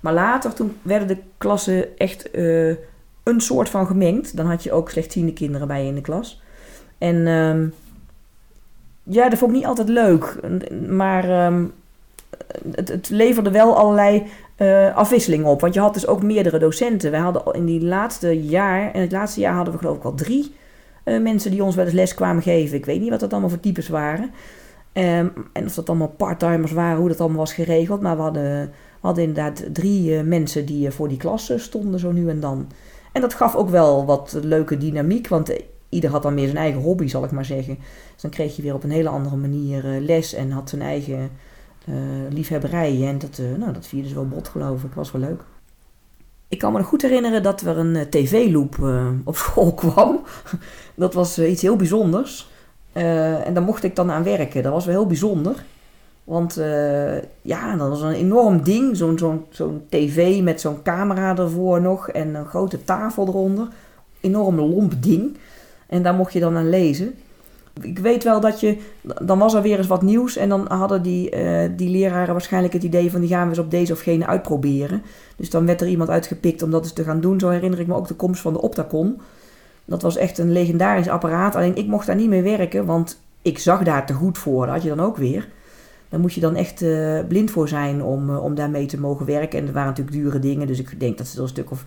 Maar 0.00 0.12
later, 0.12 0.54
toen 0.54 0.76
werden 0.82 1.08
de 1.08 1.16
klassen 1.38 1.98
echt 1.98 2.30
eh, 2.30 2.68
een 3.22 3.40
soort 3.40 3.68
van 3.68 3.86
gemengd. 3.86 4.36
Dan 4.36 4.46
had 4.46 4.62
je 4.62 4.72
ook 4.72 4.90
slechtziende 4.90 5.32
kinderen 5.32 5.68
bij 5.68 5.82
je 5.82 5.88
in 5.88 5.94
de 5.94 6.00
klas. 6.00 6.42
En 6.98 7.26
ehm, 7.26 7.68
ja, 9.02 9.28
dat 9.28 9.38
vond 9.38 9.50
ik 9.50 9.56
niet 9.56 9.66
altijd 9.66 9.88
leuk. 9.88 10.40
Maar 10.88 11.30
ehm, 11.30 11.64
het, 12.74 12.88
het 12.88 13.08
leverde 13.08 13.50
wel 13.50 13.76
allerlei 13.76 14.26
eh, 14.60 14.96
afwisseling 14.96 15.44
op. 15.44 15.60
Want 15.60 15.74
je 15.74 15.80
had 15.80 15.94
dus 15.94 16.06
ook 16.06 16.22
meerdere 16.22 16.58
docenten. 16.58 17.10
Wij 17.10 17.20
hadden 17.20 17.54
in 17.54 17.64
die 17.64 17.84
laatste 17.84 18.42
jaar, 18.42 18.94
in 18.94 19.00
het 19.00 19.12
laatste 19.12 19.40
jaar 19.40 19.54
hadden 19.54 19.72
we 19.72 19.78
geloof 19.80 19.96
ik 19.96 20.04
al 20.04 20.14
drie 20.14 20.54
eh, 21.04 21.20
mensen 21.20 21.50
die 21.50 21.64
ons 21.64 21.74
wel 21.74 21.84
eens 21.84 21.94
les 21.94 22.14
kwamen 22.14 22.42
geven. 22.42 22.76
Ik 22.76 22.84
weet 22.84 23.00
niet 23.00 23.10
wat 23.10 23.20
dat 23.20 23.32
allemaal 23.32 23.50
voor 23.50 23.60
types 23.60 23.88
waren. 23.88 24.30
Ehm, 24.92 25.28
en 25.52 25.64
of 25.66 25.74
dat 25.74 25.88
allemaal 25.88 26.14
parttimers 26.16 26.72
waren, 26.72 26.98
hoe 26.98 27.08
dat 27.08 27.20
allemaal 27.20 27.38
was 27.38 27.52
geregeld. 27.52 28.00
Maar 28.00 28.16
we 28.16 28.22
hadden, 28.22 28.60
we 28.70 29.06
hadden 29.06 29.24
inderdaad 29.24 29.64
drie 29.72 30.16
eh, 30.16 30.22
mensen 30.24 30.66
die 30.66 30.90
voor 30.90 31.08
die 31.08 31.18
klas 31.18 31.52
stonden, 31.56 32.00
zo 32.00 32.12
nu 32.12 32.28
en 32.28 32.40
dan. 32.40 32.68
En 33.12 33.20
dat 33.20 33.34
gaf 33.34 33.54
ook 33.54 33.68
wel 33.68 34.04
wat 34.04 34.38
leuke 34.42 34.78
dynamiek, 34.78 35.28
want 35.28 35.52
ieder 35.88 36.10
had 36.10 36.22
dan 36.22 36.34
meer 36.34 36.46
zijn 36.46 36.56
eigen 36.56 36.80
hobby, 36.80 37.08
zal 37.08 37.24
ik 37.24 37.30
maar 37.30 37.44
zeggen. 37.44 37.78
Dus 38.12 38.22
dan 38.22 38.30
kreeg 38.30 38.56
je 38.56 38.62
weer 38.62 38.74
op 38.74 38.84
een 38.84 38.90
hele 38.90 39.08
andere 39.08 39.36
manier 39.36 39.84
les 40.00 40.34
en 40.34 40.50
had 40.50 40.68
zijn 40.68 40.82
eigen 40.82 41.30
eh 41.86 41.94
liefhebberij. 42.30 43.06
En 43.08 43.18
dat, 43.18 43.38
eh, 43.38 43.58
nou, 43.58 43.72
dat 43.72 43.86
vierde 43.86 44.06
dus 44.06 44.16
wel 44.16 44.28
bot, 44.28 44.48
geloof 44.48 44.84
ik. 44.84 44.92
was 44.94 45.12
wel 45.12 45.20
leuk. 45.20 45.42
Ik 46.48 46.58
kan 46.58 46.72
me 46.72 46.78
nog 46.78 46.86
goed 46.86 47.02
herinneren 47.02 47.42
dat 47.42 47.60
er 47.60 47.78
een 47.78 47.96
eh, 47.96 48.02
tv-loop 48.02 48.78
op 49.24 49.36
school 49.44 49.74
kwam. 49.74 50.20
dat 50.94 51.14
was 51.14 51.38
iets 51.38 51.62
heel 51.62 51.76
bijzonders. 51.76 52.48
En 52.92 53.54
daar 53.54 53.62
mocht 53.62 53.82
ik 53.84 53.96
dan 53.96 54.10
aan 54.10 54.22
werken. 54.22 54.62
Dat 54.62 54.72
was 54.72 54.84
wel 54.84 54.94
heel 54.94 55.06
bijzonder. 55.06 55.64
Want 56.24 56.54
ja, 57.42 57.76
dat 57.76 57.88
was 57.88 58.02
een 58.02 58.12
enorm 58.12 58.62
ding. 58.62 58.96
Zo'n 58.96 59.18
zo'n 59.18 59.44
zo'n 59.50 59.82
tv 59.88 60.42
met 60.42 60.60
zo'n 60.60 60.82
camera 60.82 61.36
ervoor 61.36 61.80
nog. 61.80 62.08
En 62.08 62.34
een 62.34 62.46
grote 62.46 62.84
tafel 62.84 63.26
eronder. 63.26 63.68
Enorm 64.20 64.56
lomp 64.60 65.02
ding. 65.02 65.36
En 65.86 66.02
daar 66.02 66.14
mocht 66.14 66.32
je 66.32 66.40
dan 66.40 66.56
aan 66.56 66.68
lezen. 66.68 67.14
Ik 67.82 67.98
weet 67.98 68.24
wel 68.24 68.40
dat 68.40 68.60
je... 68.60 68.78
Dan 69.22 69.38
was 69.38 69.54
er 69.54 69.62
weer 69.62 69.78
eens 69.78 69.86
wat 69.86 70.02
nieuws. 70.02 70.36
En 70.36 70.48
dan 70.48 70.66
hadden 70.68 71.02
die, 71.02 71.30
eh, 71.30 71.70
die 71.76 71.88
leraren 71.88 72.32
waarschijnlijk 72.32 72.72
het 72.72 72.82
idee 72.82 73.10
van... 73.10 73.20
die 73.20 73.28
gaan 73.28 73.42
we 73.42 73.48
eens 73.48 73.58
op 73.58 73.70
deze 73.70 73.92
of 73.92 74.00
gene 74.00 74.26
uitproberen. 74.26 75.02
Dus 75.36 75.50
dan 75.50 75.66
werd 75.66 75.80
er 75.80 75.88
iemand 75.88 76.10
uitgepikt 76.10 76.62
om 76.62 76.70
dat 76.70 76.82
eens 76.82 76.92
te 76.92 77.04
gaan 77.04 77.20
doen. 77.20 77.40
Zo 77.40 77.48
herinner 77.48 77.80
ik 77.80 77.86
me 77.86 77.94
ook 77.94 78.08
de 78.08 78.14
komst 78.14 78.40
van 78.40 78.52
de 78.52 78.60
Optacon. 78.60 79.20
Dat 79.84 80.02
was 80.02 80.16
echt 80.16 80.38
een 80.38 80.52
legendarisch 80.52 81.08
apparaat. 81.08 81.54
Alleen 81.54 81.76
ik 81.76 81.86
mocht 81.86 82.06
daar 82.06 82.16
niet 82.16 82.28
mee 82.28 82.42
werken, 82.42 82.86
want 82.86 83.20
ik 83.42 83.58
zag 83.58 83.82
daar 83.82 84.06
te 84.06 84.12
goed 84.12 84.38
voor. 84.38 84.66
Dat 84.66 84.74
had 84.74 84.82
je 84.82 84.88
dan 84.88 85.00
ook 85.00 85.16
weer. 85.16 85.48
Daar 86.08 86.20
moet 86.20 86.32
je 86.32 86.40
dan 86.40 86.54
echt 86.54 86.82
eh, 86.82 87.18
blind 87.28 87.50
voor 87.50 87.68
zijn 87.68 88.02
om, 88.02 88.30
eh, 88.30 88.44
om 88.44 88.54
daarmee 88.54 88.86
te 88.86 89.00
mogen 89.00 89.26
werken. 89.26 89.58
En 89.58 89.66
er 89.66 89.72
waren 89.72 89.88
natuurlijk 89.88 90.16
dure 90.16 90.38
dingen, 90.38 90.66
dus 90.66 90.78
ik 90.78 91.00
denk 91.00 91.18
dat 91.18 91.26
ze 91.26 91.36
er 91.36 91.42
een 91.42 91.48
stuk 91.48 91.70
of 91.70 91.84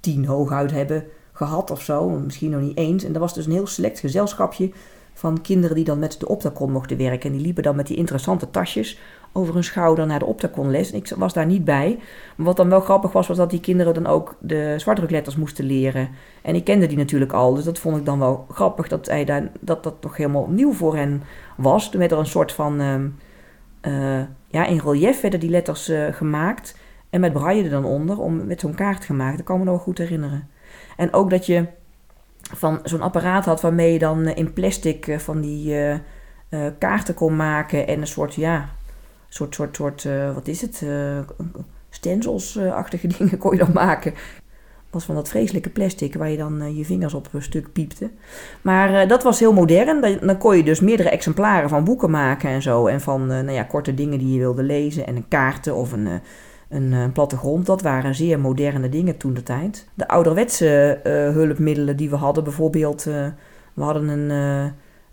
tien 0.00 0.26
hooguit 0.26 0.70
hebben 0.70 1.04
gehad 1.32 1.70
of 1.70 1.82
zo. 1.82 2.08
Misschien 2.08 2.50
nog 2.50 2.60
niet 2.60 2.76
eens. 2.76 3.04
En 3.04 3.14
er 3.14 3.20
was 3.20 3.34
dus 3.34 3.46
een 3.46 3.52
heel 3.52 3.66
select 3.66 3.98
gezelschapje 3.98 4.70
van 5.16 5.40
kinderen 5.40 5.76
die 5.76 5.84
dan 5.84 5.98
met 5.98 6.20
de 6.20 6.28
Optacon 6.28 6.72
mochten 6.72 6.96
werken. 6.96 7.30
En 7.30 7.36
die 7.36 7.44
liepen 7.44 7.62
dan 7.62 7.76
met 7.76 7.86
die 7.86 7.96
interessante 7.96 8.50
tasjes 8.50 8.98
over 9.32 9.54
hun 9.54 9.64
schouder 9.64 10.06
naar 10.06 10.18
de 10.18 10.24
Optacon-les. 10.24 10.90
Ik 10.90 11.12
was 11.16 11.32
daar 11.32 11.46
niet 11.46 11.64
bij. 11.64 11.98
Maar 12.36 12.46
wat 12.46 12.56
dan 12.56 12.68
wel 12.68 12.80
grappig 12.80 13.12
was, 13.12 13.26
was 13.26 13.36
dat 13.36 13.50
die 13.50 13.60
kinderen 13.60 13.94
dan 13.94 14.06
ook 14.06 14.36
de 14.40 14.74
zwartdrukletters 14.76 15.36
moesten 15.36 15.64
leren. 15.64 16.08
En 16.42 16.54
ik 16.54 16.64
kende 16.64 16.86
die 16.86 16.96
natuurlijk 16.96 17.32
al, 17.32 17.54
dus 17.54 17.64
dat 17.64 17.78
vond 17.78 17.96
ik 17.96 18.04
dan 18.04 18.18
wel 18.18 18.46
grappig 18.50 18.88
dat 18.88 19.06
hij 19.06 19.24
daar, 19.24 19.50
dat, 19.60 19.82
dat 19.82 20.02
nog 20.02 20.16
helemaal 20.16 20.46
nieuw 20.48 20.72
voor 20.72 20.96
hen 20.96 21.22
was. 21.56 21.90
Toen 21.90 22.00
werd 22.00 22.12
er 22.12 22.18
een 22.18 22.26
soort 22.26 22.52
van, 22.52 22.80
eh, 23.80 24.20
ja, 24.48 24.66
in 24.66 24.80
relief 24.84 25.20
werden 25.20 25.40
die 25.40 25.50
letters 25.50 25.88
eh, 25.88 26.06
gemaakt. 26.10 26.76
En 27.10 27.20
met 27.20 27.32
braille 27.32 27.64
er 27.64 27.70
dan 27.70 27.84
onder, 27.84 28.20
om, 28.20 28.46
met 28.46 28.60
zo'n 28.60 28.74
kaart 28.74 29.04
gemaakt. 29.04 29.36
Dat 29.36 29.46
kan 29.46 29.58
me 29.58 29.64
nog 29.64 29.82
goed 29.82 29.98
herinneren. 29.98 30.48
En 30.96 31.12
ook 31.12 31.30
dat 31.30 31.46
je 31.46 31.66
van 32.54 32.80
zo'n 32.84 33.00
apparaat 33.00 33.44
had 33.44 33.60
waarmee 33.60 33.92
je 33.92 33.98
dan 33.98 34.26
eh, 34.26 34.36
in 34.36 34.52
plastic 34.52 35.06
eh, 35.06 35.18
van 35.18 35.40
die 35.40 35.74
eh, 35.78 35.96
kaarten 36.78 37.14
kon 37.14 37.36
maken. 37.36 37.86
En 37.86 38.00
een 38.00 38.06
soort, 38.06 38.34
ja, 38.34 38.68
soort, 39.28 39.54
soort, 39.54 39.76
soort, 39.76 40.08
wat 40.34 40.48
is 40.48 40.60
het? 40.60 40.84
stencils-achtige 41.90 43.06
dingen 43.18 43.38
kon 43.38 43.52
je 43.52 43.58
dan 43.58 43.72
maken. 43.72 44.14
Was 44.90 45.04
van 45.04 45.14
dat 45.14 45.28
vreselijke 45.28 45.70
plastic 45.70 46.14
waar 46.14 46.30
je 46.30 46.36
dan 46.36 46.76
je 46.76 46.84
vingers 46.84 47.14
op 47.14 47.28
een 47.32 47.42
stuk 47.42 47.72
piepte. 47.72 48.10
Maar 48.62 49.08
dat 49.08 49.22
was 49.22 49.38
heel 49.38 49.52
modern. 49.52 50.18
Dan, 50.20 50.38
kon 50.38 50.56
je 50.56 50.62
dus 50.62 50.80
meerdere 50.80 51.10
exemplaren 51.10 51.68
van 51.68 51.84
boeken 51.84 52.10
maken 52.10 52.50
en 52.50 52.62
zo. 52.62 52.86
En 52.86 53.00
van 53.00 53.26
nou 53.26 53.52
ja, 53.52 53.62
korte 53.62 53.94
dingen 53.94 54.18
die 54.18 54.32
je 54.32 54.38
wilde 54.38 54.62
lezen. 54.62 55.06
En 55.06 55.16
een 55.16 55.28
kaarten 55.28 55.74
of 55.74 55.92
een, 55.92 56.08
een 56.68 56.92
eh, 56.92 57.04
plattegrond. 57.12 57.66
Dat 57.66 57.82
waren 57.82 58.14
zeer 58.14 58.40
moderne 58.40 58.88
dingen 58.88 59.16
toen 59.16 59.34
de 59.34 59.42
tijd. 59.42 59.88
De 59.94 60.08
ouderwetse 60.08 61.00
eh, 61.02 61.12
hulpmiddelen 61.12 61.96
die 61.96 62.10
we 62.10 62.16
hadden, 62.16 62.44
bijvoorbeeld, 62.44 63.06
eh, 63.06 63.26
we 63.74 63.82
hadden 63.82 64.08
een, 64.08 64.30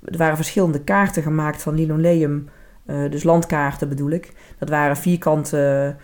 er 0.04 0.18
waren 0.18 0.36
verschillende 0.36 0.82
kaarten 0.84 1.24
gemaakt 1.24 1.62
van 1.62 1.76
linoleum, 1.76 2.50
dus 2.86 3.24
landkaarten 3.24 3.90
bedoel 3.90 4.10
ik. 4.10 4.34
Dat 4.58 4.70
waren 4.70 4.98
vierkante 4.98 5.96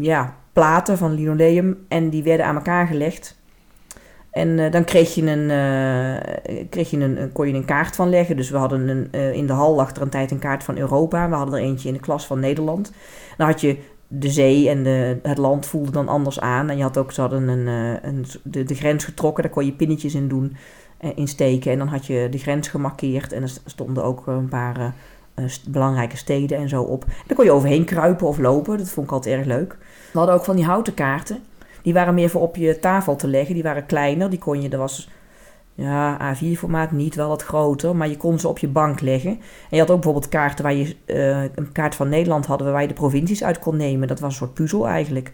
ja, 0.00 0.36
platen 0.52 0.98
van 0.98 1.14
linoleum 1.14 1.78
en 1.88 2.10
die 2.10 2.22
werden 2.22 2.46
aan 2.46 2.54
elkaar 2.54 2.86
gelegd. 2.86 3.38
En 4.30 4.70
dan 4.70 4.84
kreeg 4.84 5.14
je 5.14 5.22
een, 5.22 5.48
kreeg 6.68 6.90
je 6.90 6.98
een, 6.98 7.32
kon 7.32 7.48
je 7.48 7.54
een 7.54 7.64
kaart 7.64 7.96
van 7.96 8.08
leggen. 8.08 8.36
Dus 8.36 8.50
we 8.50 8.56
hadden 8.56 8.88
een, 8.88 9.12
in 9.34 9.46
de 9.46 9.52
hal 9.52 9.74
lag 9.74 9.96
er 9.96 10.02
een 10.02 10.08
tijd 10.08 10.30
een 10.30 10.38
kaart 10.38 10.64
van 10.64 10.78
Europa. 10.78 11.28
We 11.28 11.34
hadden 11.34 11.54
er 11.54 11.64
eentje 11.64 11.88
in 11.88 11.94
de 11.94 12.00
klas 12.00 12.26
van 12.26 12.40
Nederland. 12.40 12.92
Dan 13.36 13.46
had 13.46 13.60
je 13.60 13.78
de 14.08 14.30
zee 14.30 14.68
en 14.68 14.82
de, 14.82 15.18
het 15.22 15.38
land 15.38 15.66
voelde 15.66 15.90
dan 15.90 16.08
anders 16.08 16.40
aan. 16.40 16.70
En 16.70 16.76
je 16.76 16.82
had 16.82 16.98
ook, 16.98 17.12
ze 17.12 17.20
hadden 17.20 17.48
een, 17.48 17.68
eh, 17.68 18.10
een, 18.10 18.26
de, 18.42 18.64
de 18.64 18.74
grens 18.74 19.04
getrokken. 19.04 19.42
Daar 19.42 19.52
kon 19.52 19.64
je 19.64 19.72
pinnetjes 19.72 20.14
in 20.14 20.28
doen, 20.28 20.56
eh, 20.98 21.10
in 21.14 21.28
steken. 21.28 21.72
En 21.72 21.78
dan 21.78 21.88
had 21.88 22.06
je 22.06 22.28
de 22.30 22.38
grens 22.38 22.68
gemarkeerd. 22.68 23.32
En 23.32 23.42
er 23.42 23.52
stonden 23.64 24.04
ook 24.04 24.26
een 24.26 24.48
paar 24.48 24.94
eh, 25.34 25.44
belangrijke 25.68 26.16
steden 26.16 26.58
en 26.58 26.68
zo 26.68 26.82
op. 26.82 27.04
Daar 27.26 27.36
kon 27.36 27.44
je 27.44 27.52
overheen 27.52 27.84
kruipen 27.84 28.26
of 28.26 28.38
lopen. 28.38 28.78
Dat 28.78 28.88
vond 28.88 29.06
ik 29.06 29.12
altijd 29.12 29.36
erg 29.36 29.46
leuk. 29.46 29.76
We 30.12 30.18
hadden 30.18 30.34
ook 30.34 30.44
van 30.44 30.56
die 30.56 30.64
houten 30.64 30.94
kaarten. 30.94 31.38
Die 31.82 31.92
waren 31.92 32.14
meer 32.14 32.30
voor 32.30 32.40
op 32.40 32.56
je 32.56 32.78
tafel 32.78 33.16
te 33.16 33.28
leggen. 33.28 33.54
Die 33.54 33.62
waren 33.62 33.86
kleiner. 33.86 34.30
Die 34.30 34.38
kon 34.38 34.62
je, 34.62 34.68
er 34.68 34.78
was 34.78 35.08
ja, 35.78 36.34
A4-formaat 36.34 36.90
niet, 36.90 37.14
wel 37.14 37.28
wat 37.28 37.42
groter. 37.42 37.96
Maar 37.96 38.08
je 38.08 38.16
kon 38.16 38.38
ze 38.38 38.48
op 38.48 38.58
je 38.58 38.68
bank 38.68 39.00
leggen. 39.00 39.30
En 39.30 39.38
je 39.70 39.78
had 39.78 39.90
ook 39.90 40.00
bijvoorbeeld 40.00 40.28
kaarten 40.28 40.64
waar 40.64 40.74
je, 40.74 40.96
eh, 41.04 41.42
een 41.42 41.72
kaart 41.72 41.94
van 41.94 42.08
Nederland 42.08 42.46
hadden 42.46 42.72
waar 42.72 42.82
je 42.82 42.88
de 42.88 42.94
provincies 42.94 43.44
uit 43.44 43.58
kon 43.58 43.76
nemen. 43.76 44.08
Dat 44.08 44.20
was 44.20 44.30
een 44.30 44.36
soort 44.36 44.54
puzzel 44.54 44.88
eigenlijk. 44.88 45.32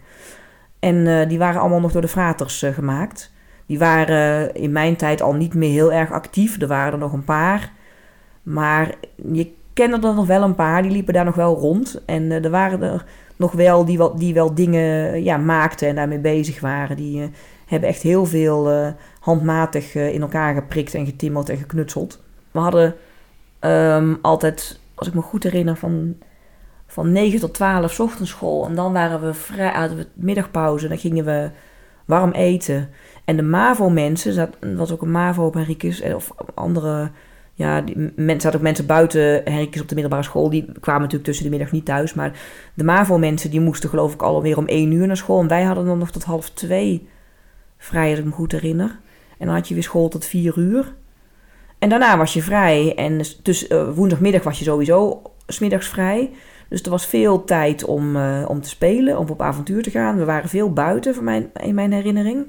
En 0.79 1.07
eh, 1.07 1.29
die 1.29 1.37
waren 1.37 1.61
allemaal 1.61 1.79
nog 1.79 1.91
door 1.91 2.01
de 2.01 2.07
fraters 2.07 2.61
eh, 2.61 2.73
gemaakt. 2.73 3.33
Die 3.65 3.79
waren 3.79 4.53
in 4.53 4.71
mijn 4.71 4.95
tijd 4.95 5.21
al 5.21 5.33
niet 5.33 5.53
meer 5.53 5.71
heel 5.71 5.93
erg 5.93 6.11
actief. 6.11 6.61
Er 6.61 6.67
waren 6.67 6.93
er 6.93 6.99
nog 6.99 7.13
een 7.13 7.23
paar. 7.23 7.71
Maar 8.43 8.93
je 9.31 9.51
kende 9.73 10.07
er 10.07 10.15
nog 10.15 10.27
wel 10.27 10.41
een 10.41 10.55
paar. 10.55 10.81
Die 10.81 10.91
liepen 10.91 11.13
daar 11.13 11.25
nog 11.25 11.35
wel 11.35 11.55
rond. 11.55 12.01
En 12.05 12.31
er 12.31 12.49
waren 12.49 12.81
er 12.81 13.05
nog 13.35 13.51
wel 13.51 13.85
die, 13.85 13.97
wel 13.97 14.15
die 14.15 14.33
wel 14.33 14.53
dingen 14.55 15.23
ja, 15.23 15.37
maakten 15.37 15.87
en 15.87 15.95
daarmee 15.95 16.19
bezig 16.19 16.59
waren. 16.59 16.95
Die 16.95 17.31
hebben 17.65 17.89
echt 17.89 18.01
heel 18.01 18.25
veel 18.25 18.71
eh, 18.71 18.87
handmatig 19.19 19.95
eh, 19.95 20.13
in 20.13 20.21
elkaar 20.21 20.53
geprikt 20.53 20.93
en 20.93 21.05
getimmerd 21.05 21.49
en 21.49 21.57
geknutseld. 21.57 22.23
We 22.51 22.59
hadden 22.59 22.95
ehm, 23.59 24.15
altijd, 24.21 24.79
als 24.95 25.07
ik 25.07 25.13
me 25.13 25.21
goed 25.21 25.43
herinner, 25.43 25.75
van, 25.75 26.15
van 26.87 27.11
9 27.11 27.39
tot 27.39 27.53
12 27.53 27.91
's 27.91 27.99
ochtends 27.99 28.31
school. 28.31 28.65
En 28.65 28.75
dan 28.75 28.93
waren 28.93 29.21
we 29.21 29.33
vrij, 29.33 29.71
hadden 29.71 29.97
we 29.97 30.07
middagpauze. 30.13 30.87
Dan 30.87 30.97
gingen 30.97 31.25
we 31.25 31.49
warm 32.05 32.31
eten. 32.31 32.89
En 33.25 33.35
de 33.35 33.41
MAVO-mensen, 33.41 34.37
er 34.59 34.75
was 34.75 34.91
ook 34.91 35.01
een 35.01 35.11
MAVO 35.11 35.45
op 35.45 35.53
Henricus, 35.53 36.01
eh, 36.01 36.15
of 36.15 36.31
andere... 36.53 37.11
Ja, 37.57 37.81
die, 37.81 38.11
zaten 38.27 38.53
ook 38.53 38.61
mensen 38.61 38.85
buiten 38.85 39.41
Henricus 39.43 39.81
op 39.81 39.87
de 39.87 39.93
middelbare 39.93 40.23
school. 40.23 40.49
Die 40.49 40.71
kwamen 40.79 41.01
natuurlijk 41.01 41.27
tussen 41.27 41.43
de 41.43 41.49
middag 41.49 41.71
niet 41.71 41.85
thuis. 41.85 42.13
Maar 42.13 42.39
de 42.73 42.83
MAVO-mensen 42.83 43.49
die 43.49 43.61
moesten 43.61 43.89
geloof 43.89 44.13
ik 44.13 44.21
alweer 44.21 44.57
om 44.57 44.65
1 44.65 44.91
uur 44.91 45.07
naar 45.07 45.17
school. 45.17 45.39
En 45.39 45.47
wij 45.47 45.63
hadden 45.63 45.85
dan 45.85 45.97
nog 45.97 46.11
tot 46.11 46.23
half 46.23 46.49
twee 46.49 47.07
vrij, 47.85 48.09
als 48.09 48.19
ik 48.19 48.25
me 48.25 48.31
goed 48.31 48.51
herinner. 48.51 48.99
En 49.37 49.45
dan 49.45 49.55
had 49.55 49.67
je 49.67 49.73
weer 49.73 49.83
school 49.83 50.07
tot 50.07 50.25
4 50.25 50.57
uur. 50.57 50.95
En 51.79 51.89
daarna 51.89 52.17
was 52.17 52.33
je 52.33 52.41
vrij. 52.41 52.95
En 52.95 53.21
dus 53.43 53.67
eh, 53.67 53.89
woensdagmiddag 53.93 54.43
was 54.43 54.59
je 54.59 54.65
sowieso 54.65 55.21
smiddags 55.47 55.87
vrij. 55.87 56.31
Dus 56.69 56.81
er 56.81 56.89
was 56.89 57.05
veel 57.05 57.43
tijd 57.43 57.85
om, 57.85 58.15
eh, 58.15 58.45
om 58.47 58.61
te 58.61 58.69
spelen, 58.69 59.17
om 59.17 59.29
op 59.29 59.41
avontuur 59.41 59.83
te 59.83 59.89
gaan. 59.89 60.17
We 60.17 60.25
waren 60.25 60.49
veel 60.49 60.73
buiten, 60.73 61.23
mijn, 61.23 61.51
in 61.53 61.75
mijn 61.75 61.91
herinnering. 61.91 62.47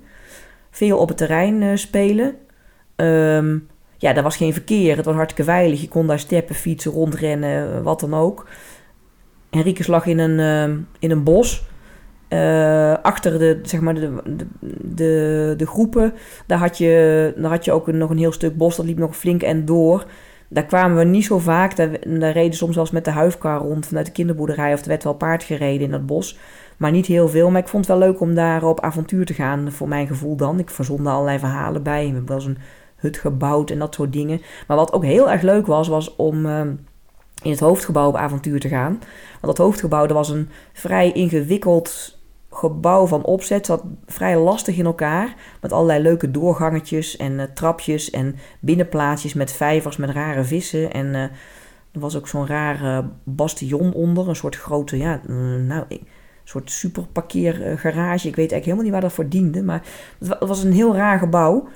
Veel 0.70 0.99
op 0.99 1.09
het 1.09 1.16
terrein 1.16 1.62
eh, 1.62 1.68
spelen. 1.74 2.37
Ehm, 2.97 3.59
ja, 3.97 4.14
er 4.14 4.22
was 4.22 4.37
geen 4.37 4.53
verkeer. 4.53 4.97
Het 4.97 5.05
was 5.05 5.14
hartstikke 5.14 5.51
veilig. 5.51 5.80
Je 5.80 5.89
kon 5.89 6.07
daar 6.07 6.18
steppen, 6.18 6.55
fietsen, 6.55 6.93
rondrennen, 6.93 7.82
wat 7.82 8.01
dan 8.01 8.14
ook. 8.14 8.47
Henricus 9.51 9.87
lag 9.87 10.07
in 10.07 10.18
een, 10.18 10.39
ehm, 10.39 10.78
in 10.99 11.11
een 11.11 11.22
bos. 11.22 11.64
Eh, 12.28 12.94
achter 13.02 13.38
de, 13.38 13.58
zeg 13.62 13.80
maar 13.80 13.94
de, 13.94 14.12
de, 14.80 15.54
de, 15.56 15.66
groepen, 15.66 16.14
daar 16.46 16.58
had 16.58 16.78
je, 16.78 17.32
daar 17.36 17.50
had 17.50 17.64
je 17.64 17.72
ook 17.72 17.86
nog 17.86 18.10
een 18.10 18.18
heel 18.18 18.32
stuk 18.32 18.56
bos. 18.56 18.76
Dat 18.76 18.86
liep 18.86 18.98
nog 18.98 19.16
flink 19.16 19.42
en 19.42 19.64
door. 19.64 20.04
Daar 20.48 20.64
kwamen 20.64 20.96
we 20.96 21.04
niet 21.04 21.24
zo 21.24 21.38
vaak. 21.38 21.76
Daar, 21.76 21.90
daar 22.18 22.32
reden 22.32 22.56
soms 22.56 22.74
wel 22.74 22.84
eens 22.84 22.92
met 22.92 23.04
de 23.04 23.10
huifkar 23.10 23.58
rond 23.58 23.86
vanuit 23.86 24.06
de 24.06 24.12
kinderboerderij. 24.12 24.72
Of 24.72 24.80
er 24.80 24.88
werd 24.88 25.04
wel 25.04 25.14
paard 25.14 25.42
gereden 25.42 25.84
in 25.86 25.90
dat 25.90 26.06
bos. 26.06 26.38
Maar 26.76 26.90
niet 26.90 27.06
heel 27.06 27.28
veel. 27.28 27.50
Maar 27.50 27.60
ik 27.60 27.68
vond 27.68 27.86
het 27.86 27.98
wel 27.98 28.08
leuk 28.08 28.20
om 28.20 28.34
daar 28.34 28.62
op 28.64 28.80
avontuur 28.80 29.26
te 29.26 29.34
gaan. 29.34 29.72
Voor 29.72 29.88
mijn 29.88 30.06
gevoel 30.06 30.36
dan. 30.36 30.58
Ik 30.58 30.70
verzonde 30.70 31.10
allerlei 31.10 31.38
verhalen 31.38 31.82
bij. 31.82 32.06
We 32.06 32.12
hebben 32.12 32.26
wel 32.26 32.36
eens 32.36 32.46
een 32.46 32.58
hut 32.96 33.16
gebouwd 33.16 33.70
en 33.70 33.78
dat 33.78 33.94
soort 33.94 34.12
dingen. 34.12 34.40
Maar 34.66 34.76
wat 34.76 34.92
ook 34.92 35.04
heel 35.04 35.30
erg 35.30 35.42
leuk 35.42 35.66
was, 35.66 35.88
was 35.88 36.16
om 36.16 36.46
ehm, 36.46 36.74
in 37.42 37.50
het 37.50 37.60
hoofdgebouw 37.60 38.08
op 38.08 38.16
avontuur 38.16 38.60
te 38.60 38.68
gaan. 38.68 38.98
Want 39.40 39.56
dat 39.56 39.58
hoofdgebouw, 39.58 40.06
dat 40.06 40.16
was 40.16 40.28
een 40.28 40.48
vrij 40.72 41.12
ingewikkeld 41.12 42.15
gebouw 42.57 43.07
van 43.07 43.24
opzet. 43.24 43.66
Zat 43.66 43.82
vrij 44.07 44.38
lastig 44.38 44.76
in 44.78 44.84
elkaar. 44.84 45.34
Met 45.61 45.72
allerlei 45.72 46.02
leuke 46.02 46.30
doorgangetjes 46.30 47.16
en 47.16 47.40
eh, 47.40 47.46
trapjes 47.54 48.11
en 48.11 48.36
binnenplaatsjes 48.61 49.34
met 49.34 49.52
vijvers 49.52 49.96
met 49.96 50.11
rare 50.11 50.44
vissen. 50.44 50.92
En 50.92 51.14
eh, 51.14 51.22
er 51.92 52.00
was 52.00 52.16
ook 52.16 52.28
zo'n 52.28 52.46
rare 52.46 53.04
bastion 53.24 53.92
onder. 53.92 54.28
Een 54.28 54.36
soort 54.36 54.57
grote, 54.57 54.96
ja, 54.98 55.20
mm, 55.26 55.66
nou, 55.66 55.84
een 55.88 56.07
soort 56.44 56.70
superparkeergarage. 56.70 58.28
Ik 58.28 58.36
weet 58.36 58.52
eigenlijk 58.52 58.64
helemaal 58.64 58.82
niet 58.84 58.92
waar 58.92 59.00
dat 59.00 59.12
voor 59.12 59.28
diende. 59.28 59.62
Maar 59.62 59.82
het 60.18 60.28
wa- 60.28 60.36
het 60.38 60.48
was 60.48 60.62
een 60.62 60.72
heel 60.72 60.94
raar 60.94 61.18
gebouw. 61.18 61.68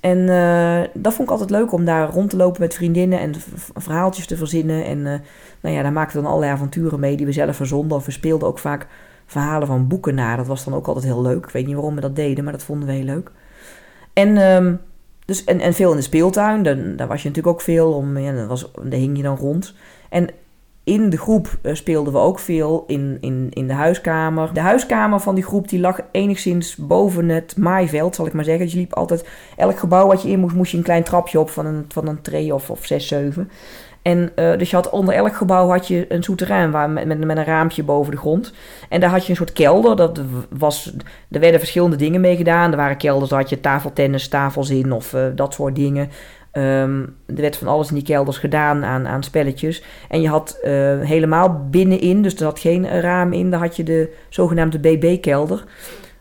En 0.00 0.28
eh, 0.28 0.80
dat 0.94 1.14
vond 1.14 1.28
ik 1.28 1.30
altijd 1.34 1.50
leuk 1.50 1.72
om 1.72 1.84
daar 1.84 2.10
rond 2.10 2.30
te 2.30 2.36
lopen 2.36 2.60
met 2.60 2.74
vriendinnen 2.74 3.18
en 3.20 3.34
verhaaltjes 3.74 4.26
te 4.26 4.36
verzinnen. 4.36 4.84
En 4.84 5.02
nou 5.60 5.74
ja, 5.74 5.82
daar 5.82 5.92
maakten 5.92 6.16
we 6.16 6.22
dan 6.22 6.30
allerlei 6.32 6.52
avonturen 6.56 7.00
mee 7.00 7.16
die 7.16 7.26
we 7.26 7.32
zelf 7.32 7.56
verzonden. 7.56 7.96
Of 7.96 8.04
we 8.06 8.10
speelden 8.12 8.48
ook 8.48 8.58
vaak 8.58 8.86
verhalen 9.40 9.66
van 9.66 9.88
boeken 9.88 10.14
na. 10.14 10.36
Dat 10.36 10.46
was 10.46 10.64
dan 10.64 10.74
ook 10.74 10.86
altijd 10.86 11.04
heel 11.04 11.22
leuk. 11.22 11.44
Ik 11.44 11.50
weet 11.50 11.66
niet 11.66 11.74
waarom 11.74 11.94
we 11.94 12.00
dat 12.00 12.16
deden, 12.16 12.44
maar 12.44 12.52
dat 12.52 12.62
vonden 12.62 12.88
we 12.88 12.94
heel 12.94 13.04
leuk. 13.04 13.30
En, 14.12 14.36
ehm, 14.36 14.74
dus, 15.24 15.44
en, 15.44 15.60
en 15.60 15.74
veel 15.74 15.90
in 15.90 15.96
de 15.96 16.02
speeltuin. 16.02 16.62
Dan, 16.62 16.96
daar 16.96 17.08
was 17.08 17.22
je 17.22 17.28
natuurlijk 17.28 17.56
ook 17.56 17.62
veel 17.62 17.92
om. 17.92 18.18
Ja, 18.18 18.32
daar, 18.32 18.46
was, 18.46 18.70
daar 18.82 18.98
hing 18.98 19.16
je 19.16 19.22
dan 19.22 19.36
rond. 19.36 19.74
En 20.08 20.28
in 20.84 21.10
de 21.10 21.18
groep 21.18 21.58
eh, 21.62 21.74
speelden 21.74 22.12
we 22.12 22.18
ook 22.18 22.38
veel 22.38 22.84
in, 22.86 23.18
in, 23.20 23.46
in 23.50 23.66
de 23.66 23.72
huiskamer. 23.72 24.54
De 24.54 24.60
huiskamer 24.60 25.20
van 25.20 25.34
die 25.34 25.44
groep 25.44 25.68
die 25.68 25.80
lag 25.80 26.00
enigszins 26.10 26.76
boven 26.76 27.28
het 27.28 27.56
maaiveld, 27.56 28.14
zal 28.14 28.26
ik 28.26 28.32
maar 28.32 28.44
zeggen. 28.44 28.64
Dus 28.64 28.72
je 28.72 28.78
liep 28.78 28.92
altijd, 28.92 29.28
elk 29.56 29.78
gebouw 29.78 30.06
wat 30.06 30.22
je 30.22 30.28
in 30.28 30.40
moest, 30.40 30.54
moest 30.54 30.70
je 30.70 30.76
een 30.76 30.82
klein 30.82 31.02
trapje 31.02 31.40
op 31.40 31.50
van 31.50 31.66
een, 31.66 31.84
van 31.88 32.08
een 32.08 32.22
tree 32.22 32.54
of, 32.54 32.70
of 32.70 32.86
zes, 32.86 33.06
zeven. 33.06 33.50
En 34.04 34.30
eh, 34.34 34.58
dus 34.58 34.70
je 34.70 34.76
had 34.76 34.90
onder 34.90 35.14
elk 35.14 35.36
gebouw 35.36 35.68
had 35.68 35.88
je 35.88 36.06
een 36.08 36.22
souterrain 36.22 36.70
waar, 36.70 36.90
met, 36.90 37.06
met, 37.06 37.36
een 37.36 37.44
raampje 37.44 37.82
boven 37.82 38.10
de 38.10 38.18
grond. 38.18 38.52
En 38.88 39.00
daar 39.00 39.10
had 39.10 39.24
je 39.24 39.30
een 39.30 39.36
soort 39.36 39.52
kelder. 39.52 39.96
Dat 39.96 40.20
was, 40.50 40.94
er 41.30 41.40
werden 41.40 41.60
verschillende 41.60 41.96
dingen 41.96 42.20
mee 42.20 42.36
gedaan. 42.36 42.70
Er 42.70 42.76
waren 42.76 42.96
kelders, 42.96 43.30
daar 43.30 43.40
had 43.40 43.48
je 43.48 43.60
tafeltennis, 43.60 44.28
tafels 44.28 44.70
in 44.70 44.92
of 44.92 45.14
eh, 45.14 45.26
dat 45.34 45.54
soort 45.54 45.74
dingen. 45.74 46.10
Ehm, 46.52 47.02
er 47.26 47.40
werd 47.40 47.56
van 47.56 47.68
alles 47.68 47.88
in 47.88 47.94
die 47.94 48.04
kelders 48.04 48.38
gedaan 48.38 48.84
aan, 48.84 49.06
aan 49.06 49.22
spelletjes. 49.22 49.82
En 50.08 50.20
je 50.20 50.28
had 50.28 50.58
eh, 50.62 51.00
helemaal 51.00 51.66
binnenin, 51.70 52.22
dus 52.22 52.32
er 52.32 52.38
zat 52.38 52.58
geen 52.58 53.00
raam 53.00 53.32
in, 53.32 53.50
daar 53.50 53.60
had 53.60 53.76
je 53.76 53.82
de 53.82 54.14
zogenaamde 54.28 54.78
BB-kelder. 54.78 55.64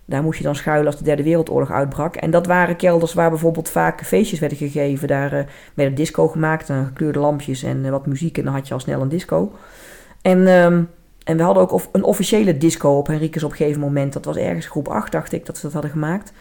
Daar 0.05 0.23
moest 0.23 0.37
je 0.37 0.43
dan 0.43 0.55
schuilen 0.55 0.87
als 0.87 0.97
de 0.97 1.03
Derde 1.03 1.23
Wereldoorlog 1.23 1.71
uitbrak. 1.71 2.15
En 2.15 2.31
dat 2.31 2.45
waren 2.45 2.75
kelders 2.75 3.13
waar 3.13 3.29
bijvoorbeeld 3.29 3.69
vaak 3.69 4.05
feestjes 4.05 4.39
werden 4.39 4.57
gegeven. 4.57 5.07
Daar 5.07 5.33
eh, 5.33 5.45
werd 5.73 5.97
disco 5.97 6.27
gemaakt, 6.27 6.69
en 6.69 6.85
gekleurde 6.85 7.19
lampjes 7.19 7.63
en 7.63 7.85
eh, 7.85 7.91
wat 7.91 8.05
muziek. 8.05 8.37
En 8.37 8.43
dan 8.43 8.53
had 8.53 8.67
je 8.67 8.73
al 8.73 8.79
snel 8.79 9.01
een 9.01 9.09
disco. 9.09 9.51
En, 10.21 10.47
ehm, 10.47 10.83
en 11.23 11.37
we 11.37 11.43
hadden 11.43 11.63
ook 11.63 11.89
een 11.91 12.03
officiële 12.03 12.57
disco 12.57 12.97
op 12.97 13.07
Henricus 13.07 13.43
op 13.43 13.51
een 13.51 13.57
gegeven 13.57 13.81
moment. 13.81 14.13
Dat 14.13 14.25
was 14.25 14.35
ergens 14.35 14.67
groep 14.67 14.87
8, 14.87 15.11
dacht 15.11 15.31
ik, 15.31 15.45
dat 15.45 15.57
ze 15.57 15.63
dat 15.63 15.73
hadden 15.73 15.91
gemaakt. 15.91 16.33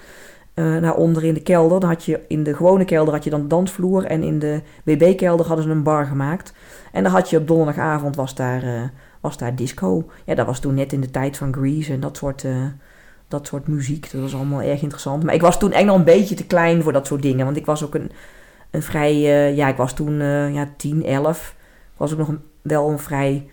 Eh 0.55 0.81
daaronder 0.81 1.25
in 1.25 1.35
de 1.35 1.43
kelder, 1.43 1.81
dan 1.81 1.89
had 1.89 2.05
je 2.05 2.21
in 2.29 2.43
de 2.43 2.55
gewone 2.55 2.85
kelder 2.85 3.15
had 3.15 3.25
je 3.25 3.31
dan 3.31 3.49
dansvloer. 3.49 4.05
En 4.05 4.23
in 4.23 4.39
de 4.39 4.61
BB-kelder 4.85 5.47
hadden 5.47 5.65
ze 5.65 5.71
een 5.71 5.83
bar 5.83 6.07
gemaakt. 6.07 6.53
En 6.93 7.03
dan 7.03 7.13
had 7.13 7.31
je 7.31 7.39
op 7.39 7.47
donderdagavond 7.47 8.17
was 8.17 8.35
daar, 8.35 8.93
was 9.21 9.39
daar 9.39 9.55
disco. 9.55 10.11
Ja, 10.25 10.35
dat 10.35 10.47
was 10.47 10.61
toen 10.61 10.75
net 10.75 10.93
in 10.93 11.01
de 11.01 11.11
tijd 11.11 11.37
van 11.37 11.55
Grease 11.55 11.93
en 11.93 12.01
dat 12.01 12.17
soort, 12.17 12.45
dat 13.33 13.47
soort 13.47 13.67
muziek. 13.67 14.11
Dat 14.13 14.21
was 14.21 14.35
allemaal 14.35 14.63
erg 14.63 14.83
interessant. 14.83 15.23
Maar 15.23 15.35
ik 15.35 15.41
was 15.41 15.59
toen 15.59 15.73
echt 15.73 15.85
nog 15.85 15.97
een 15.97 16.05
beetje 16.05 16.35
te 16.35 16.47
klein 16.47 16.83
voor 16.83 16.93
dat 16.93 17.07
soort 17.07 17.23
dingen. 17.23 17.45
Want 17.45 17.57
ik 17.57 17.67
was 17.67 17.85
ook 17.85 17.95
een, 17.95 18.11
een 18.71 18.83
vrij, 18.83 19.13
eh, 19.13 19.57
ja, 19.57 19.69
ik 19.69 19.77
was 19.77 19.95
toen 19.95 20.21
eh, 20.21 20.55
ja, 20.55 20.73
10, 20.77 21.05
11. 21.05 21.57
Ik 21.93 21.99
was 21.99 22.13
ook 22.13 22.19
nog 22.19 22.29
een, 22.29 22.41
wel 22.63 22.89
een 22.89 22.99
vrij 22.99 23.47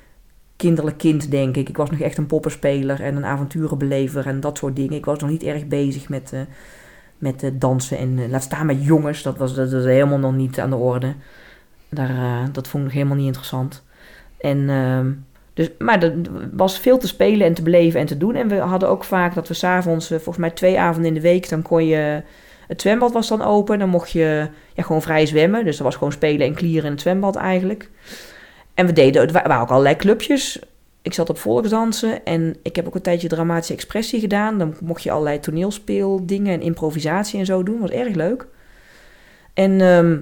kinderlijk 0.55 0.97
kind, 0.97 1.31
denk 1.31 1.55
ik. 1.55 1.69
Ik 1.69 1.77
was 1.77 1.89
nog 1.89 1.99
echt 1.99 2.17
een 2.17 2.25
poppenspeler 2.25 3.01
en 3.01 3.15
een 3.15 3.25
avonturenbelever 3.25 4.27
en 4.27 4.39
dat 4.39 4.57
soort 4.57 4.75
dingen. 4.75 4.93
Ik 4.93 5.05
was 5.05 5.19
nog 5.19 5.29
niet 5.29 5.43
erg 5.43 5.67
bezig 5.67 6.09
met, 6.09 6.33
eh, 6.33 6.39
met 7.17 7.51
dansen 7.53 7.97
en 7.97 8.29
laat 8.29 8.43
staan 8.43 8.65
met 8.65 8.83
jongens. 8.83 9.21
Dat 9.21 9.37
was, 9.37 9.55
dat 9.55 9.71
was 9.71 9.83
helemaal 9.83 10.19
nog 10.19 10.35
niet 10.35 10.59
aan 10.59 10.69
de 10.69 10.75
orde. 10.75 11.13
Daar, 11.89 12.51
dat 12.51 12.67
vond 12.67 12.85
ik 12.85 12.91
helemaal 12.91 13.15
niet 13.15 13.25
interessant. 13.25 13.83
En, 14.37 14.69
ehm, 14.69 15.11
dus, 15.59 15.69
maar 15.77 16.03
er 16.03 16.13
was 16.51 16.79
veel 16.79 16.97
te 16.97 17.07
spelen 17.07 17.47
en 17.47 17.53
te 17.53 17.61
beleven 17.61 17.99
en 17.99 18.05
te 18.05 18.17
doen. 18.17 18.35
En 18.35 18.47
we 18.47 18.55
hadden 18.55 18.89
ook 18.89 19.03
vaak 19.03 19.35
dat 19.35 19.47
we 19.47 19.53
s'avonds, 19.53 20.11
eh, 20.11 20.15
volgens 20.15 20.37
mij 20.37 20.49
twee 20.49 20.79
avonden 20.79 21.07
in 21.07 21.13
de 21.13 21.21
week, 21.21 21.49
dan 21.49 21.61
kon 21.61 21.85
je... 21.87 22.21
Het 22.67 22.81
zwembad 22.81 23.11
was 23.11 23.27
dan 23.27 23.41
open, 23.41 23.79
dan 23.79 23.89
mocht 23.89 24.11
je 24.11 24.47
ja, 24.73 24.83
gewoon 24.83 25.01
vrij 25.01 25.25
zwemmen. 25.25 25.65
Dus 25.65 25.77
dat 25.77 25.85
was 25.85 25.95
gewoon 25.95 26.11
spelen 26.11 26.47
en 26.47 26.53
klieren 26.53 26.85
in 26.85 26.91
het 26.91 27.01
zwembad 27.01 27.35
eigenlijk. 27.35 27.89
En 28.73 28.85
we 28.85 28.93
deden, 28.93 29.21
er 29.21 29.31
wa- 29.31 29.47
waren 29.47 29.61
ook 29.61 29.69
allerlei 29.69 29.95
clubjes. 29.95 30.59
Ik 31.01 31.13
zat 31.13 31.29
op 31.29 31.37
volksdansen 31.37 32.25
en 32.25 32.55
ik 32.63 32.75
heb 32.75 32.87
ook 32.87 32.95
een 32.95 33.01
tijdje 33.01 33.27
dramatische 33.27 33.73
expressie 33.73 34.19
gedaan. 34.19 34.57
Dan 34.57 34.75
mocht 34.81 35.03
je 35.03 35.11
allerlei 35.11 35.39
toneelspeeldingen 35.39 36.53
en 36.53 36.61
improvisatie 36.61 37.39
en 37.39 37.45
zo 37.45 37.63
doen. 37.63 37.79
was 37.79 37.89
erg 37.89 38.15
leuk. 38.15 38.47
En 39.53 39.81
ehm 39.81 40.17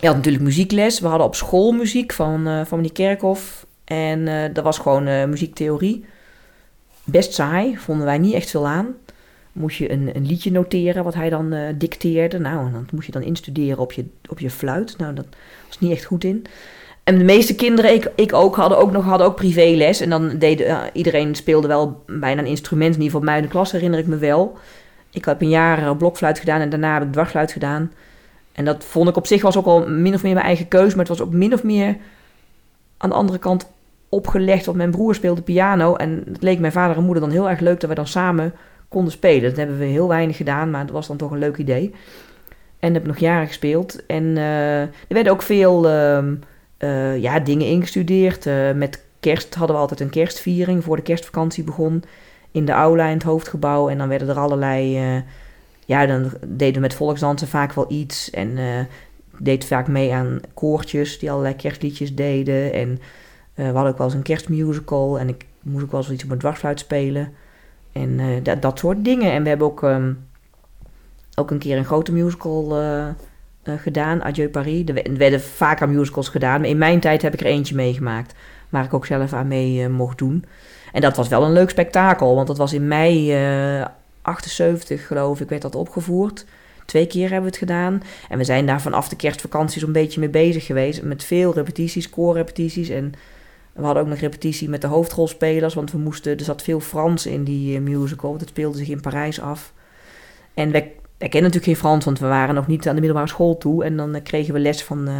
je 0.00 0.06
had 0.06 0.16
natuurlijk 0.16 0.44
muziekles. 0.44 1.00
We 1.00 1.06
hadden 1.06 1.26
op 1.26 1.34
school 1.34 1.72
muziek 1.72 2.12
van, 2.12 2.46
eh, 2.46 2.64
van 2.64 2.78
meneer 2.78 2.92
Kerkhoff. 2.92 3.66
En 3.84 4.28
eh, 4.28 4.54
dat 4.54 4.64
was 4.64 4.78
gewoon 4.78 5.06
eh, 5.06 5.24
muziektheorie. 5.24 6.04
Best 7.04 7.34
saai, 7.34 7.78
vonden 7.78 8.06
wij 8.06 8.18
niet 8.18 8.34
echt 8.34 8.50
veel 8.50 8.66
aan. 8.66 8.94
Moest 9.52 9.76
je 9.76 9.92
een, 9.92 10.10
een 10.16 10.26
liedje 10.26 10.50
noteren 10.50 11.04
wat 11.04 11.14
hij 11.14 11.30
dan 11.30 11.52
eh, 11.52 11.74
dicteerde. 11.74 12.38
Nou, 12.38 12.72
dat 12.72 12.92
moest 12.92 13.06
je 13.06 13.12
dan 13.12 13.22
instuderen 13.22 13.78
op 13.78 13.92
je, 13.92 14.04
op 14.28 14.38
je 14.38 14.50
fluit. 14.50 14.98
Nou, 14.98 15.14
dat 15.14 15.26
was 15.66 15.78
niet 15.78 15.92
echt 15.92 16.04
goed 16.04 16.24
in. 16.24 16.46
En 17.04 17.18
de 17.18 17.24
meeste 17.24 17.54
kinderen, 17.54 17.94
ik, 17.94 18.10
ik 18.14 18.32
ook, 18.32 18.56
hadden 18.56 18.78
ook 18.78 18.92
nog 18.92 19.04
hadden 19.04 19.26
ook 19.26 19.36
privéles. 19.36 20.00
En 20.00 20.10
dan 20.10 20.40
eh, 20.40 20.78
iedereen 20.92 21.34
speelde 21.34 21.68
wel 21.68 22.04
bijna 22.06 22.40
een 22.40 22.46
instrument. 22.46 22.94
In 22.94 23.02
ieder 23.02 23.12
geval 23.12 23.26
mij 23.26 23.36
in 23.36 23.42
de 23.42 23.48
klas 23.48 23.72
herinner 23.72 23.98
ik 23.98 24.06
me 24.06 24.16
wel. 24.16 24.58
Ik 25.10 25.24
heb 25.24 25.40
een 25.40 25.48
jaar 25.48 25.96
blokfluit 25.96 26.38
gedaan 26.38 26.60
en 26.60 26.70
daarna 26.70 26.94
heb 26.94 27.02
ik 27.02 27.12
dwarsfluit 27.12 27.52
gedaan. 27.52 27.92
En 28.52 28.64
dat 28.64 28.84
vond 28.84 29.08
ik 29.08 29.16
op 29.16 29.26
zich 29.26 29.42
was 29.42 29.56
ook 29.56 29.66
al 29.66 29.88
min 29.88 30.14
of 30.14 30.22
meer 30.22 30.34
mijn 30.34 30.46
eigen 30.46 30.68
keuze. 30.68 30.96
Maar 30.96 31.06
het 31.06 31.18
was 31.18 31.26
ook 31.26 31.32
min 31.32 31.52
of 31.52 31.62
meer 31.62 31.96
aan 33.02 33.10
de 33.10 33.16
andere 33.16 33.38
kant 33.38 33.70
opgelegd. 34.08 34.64
Want 34.64 34.76
mijn 34.76 34.90
broer 34.90 35.14
speelde 35.14 35.42
piano. 35.42 35.96
En 35.96 36.22
het 36.32 36.42
leek 36.42 36.58
mijn 36.58 36.72
vader 36.72 36.96
en 36.96 37.04
moeder 37.04 37.22
dan 37.22 37.32
heel 37.32 37.50
erg 37.50 37.60
leuk 37.60 37.80
dat 37.80 37.88
we 37.88 37.96
dan 37.96 38.06
samen 38.06 38.52
konden 38.88 39.12
spelen. 39.12 39.48
Dat 39.48 39.56
hebben 39.56 39.78
we 39.78 39.84
heel 39.84 40.08
weinig 40.08 40.36
gedaan, 40.36 40.70
maar 40.70 40.84
dat 40.86 40.94
was 40.94 41.06
dan 41.06 41.16
toch 41.16 41.30
een 41.30 41.38
leuk 41.38 41.56
idee. 41.56 41.94
En 42.78 42.94
heb 42.94 43.06
nog 43.06 43.18
jaren 43.18 43.46
gespeeld. 43.46 44.06
En 44.06 44.36
eh, 44.36 44.80
er 44.80 44.90
werden 45.08 45.32
ook 45.32 45.42
veel 45.42 45.88
ehm, 45.88 46.34
eh, 46.76 47.18
ja, 47.18 47.38
dingen 47.38 47.66
ingestudeerd. 47.66 48.46
Eh, 48.46 48.72
met 48.72 49.04
kerst 49.20 49.54
hadden 49.54 49.76
we 49.76 49.82
altijd 49.82 50.00
een 50.00 50.10
kerstviering 50.10 50.84
voor 50.84 50.96
de 50.96 51.02
kerstvakantie 51.02 51.64
begon. 51.64 52.04
In 52.50 52.64
de 52.64 52.72
aula 52.72 53.06
in 53.06 53.14
het 53.14 53.22
hoofdgebouw. 53.22 53.88
En 53.88 53.98
dan 53.98 54.08
werden 54.08 54.28
er 54.28 54.38
allerlei... 54.38 55.00
ja, 55.84 56.06
dan 56.06 56.32
deden 56.46 56.74
we 56.74 56.80
met 56.80 56.94
volksdansen 56.94 57.48
vaak 57.48 57.72
wel 57.72 57.92
iets. 57.92 58.30
En 58.30 58.58
deed 59.42 59.64
vaak 59.64 59.88
mee 59.88 60.12
aan 60.14 60.40
koortjes 60.54 61.18
die 61.18 61.30
allerlei 61.30 61.56
kerstliedjes 61.56 62.14
deden. 62.14 62.72
En 62.72 62.98
eh, 63.54 63.66
we 63.66 63.72
hadden 63.72 63.92
ook 63.92 63.98
wel 63.98 64.06
eens 64.06 64.16
een 64.16 64.22
kerstmusical. 64.22 65.18
En 65.18 65.28
ik 65.28 65.46
moest 65.62 65.84
ook 65.84 65.90
wel 65.90 66.00
eens 66.00 66.10
iets 66.10 66.22
op 66.22 66.28
mijn 66.28 66.40
dwarsfluit 66.40 66.78
spelen. 66.80 67.32
En 67.92 68.20
eh, 68.20 68.26
dat, 68.42 68.62
dat 68.62 68.78
soort 68.78 69.04
dingen. 69.04 69.32
En 69.32 69.42
we 69.42 69.48
hebben 69.48 69.66
ook, 69.66 69.82
ehm, 69.82 70.12
ook 71.34 71.50
een 71.50 71.58
keer 71.58 71.76
een 71.76 71.84
grote 71.84 72.12
musical 72.12 72.80
eh, 72.80 73.06
gedaan, 73.76 74.22
Adieu 74.22 74.48
Paris. 74.48 74.84
Er 74.86 74.94
we- 74.94 75.02
er 75.02 75.16
werden 75.16 75.40
vaker 75.40 75.88
musicals 75.88 76.28
gedaan. 76.28 76.60
Maar 76.60 76.68
in 76.70 76.78
mijn 76.78 77.00
tijd 77.00 77.22
heb 77.22 77.32
ik 77.34 77.40
er 77.40 77.46
eentje 77.46 77.74
meegemaakt. 77.74 78.34
Waar 78.68 78.84
ik 78.84 78.94
ook 78.94 79.06
zelf 79.06 79.32
aan 79.32 79.48
mee 79.48 79.88
mocht 79.88 80.18
doen. 80.18 80.44
En 80.92 81.00
dat 81.00 81.16
was 81.16 81.28
wel 81.28 81.44
een 81.44 81.52
leuk 81.52 81.70
spektakel. 81.70 82.34
Want 82.34 82.46
dat 82.46 82.58
was 82.58 82.72
in 82.72 82.88
mei 82.88 83.32
eh 83.34 83.86
78, 84.22 85.06
geloof 85.06 85.40
ik, 85.40 85.48
werd 85.48 85.62
dat 85.62 85.74
opgevoerd. 85.74 86.44
Twee 86.92 87.06
keer 87.06 87.30
hebben 87.30 87.40
we 87.40 87.46
het 87.46 87.68
gedaan. 87.68 88.02
En 88.28 88.38
we 88.38 88.44
zijn 88.44 88.66
daar 88.66 88.80
vanaf 88.80 89.08
de 89.08 89.16
kerstvakantie 89.16 89.80
zo'n 89.80 89.92
beetje 89.92 90.20
mee 90.20 90.28
bezig 90.28 90.66
geweest. 90.66 91.02
Met 91.02 91.24
veel 91.24 91.54
repetities, 91.54 92.10
koorrepetities. 92.10 92.88
En 92.88 93.12
we 93.72 93.84
hadden 93.84 94.02
ook 94.02 94.08
nog 94.08 94.18
repetitie 94.18 94.68
met 94.68 94.80
de 94.80 94.86
hoofdrolspelers. 94.86 95.74
Want 95.74 95.92
we 95.92 95.98
moesten, 95.98 96.38
er 96.38 96.44
zat 96.44 96.62
veel 96.62 96.80
Frans 96.80 97.26
in 97.26 97.44
die 97.44 97.76
eh, 97.76 97.82
musical. 97.82 98.38
Dat 98.38 98.48
speelde 98.48 98.78
zich 98.78 98.88
in 98.88 99.00
Parijs 99.00 99.40
af. 99.40 99.72
En 100.54 100.70
wij, 100.70 100.92
wij 101.18 101.28
kennen 101.28 101.50
natuurlijk 101.50 101.64
geen 101.64 101.88
Frans, 101.88 102.04
want 102.04 102.18
we 102.18 102.26
waren 102.26 102.54
nog 102.54 102.66
niet 102.66 102.88
aan 102.88 102.94
de 102.94 103.00
middelbare 103.00 103.28
school 103.28 103.58
toe. 103.58 103.84
En 103.84 103.96
dan 103.96 104.14
eh, 104.14 104.22
kregen 104.22 104.54
we 104.54 104.60
les 104.60 104.84
van, 104.84 105.08
eh, 105.08 105.14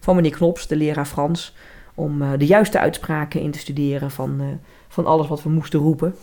van 0.00 0.16
meneer 0.16 0.30
Knops, 0.30 0.66
de 0.66 0.76
leraar 0.76 1.06
Frans. 1.06 1.56
Om 1.94 2.38
de 2.38 2.46
juiste 2.46 2.78
uitspraken 2.78 3.40
in 3.40 3.50
te 3.50 3.58
studeren 3.58 4.10
van, 4.10 4.60
van 4.88 5.06
alles 5.06 5.28
wat 5.28 5.42
we 5.42 5.48
moesten 5.48 5.80
roepen. 5.80 6.14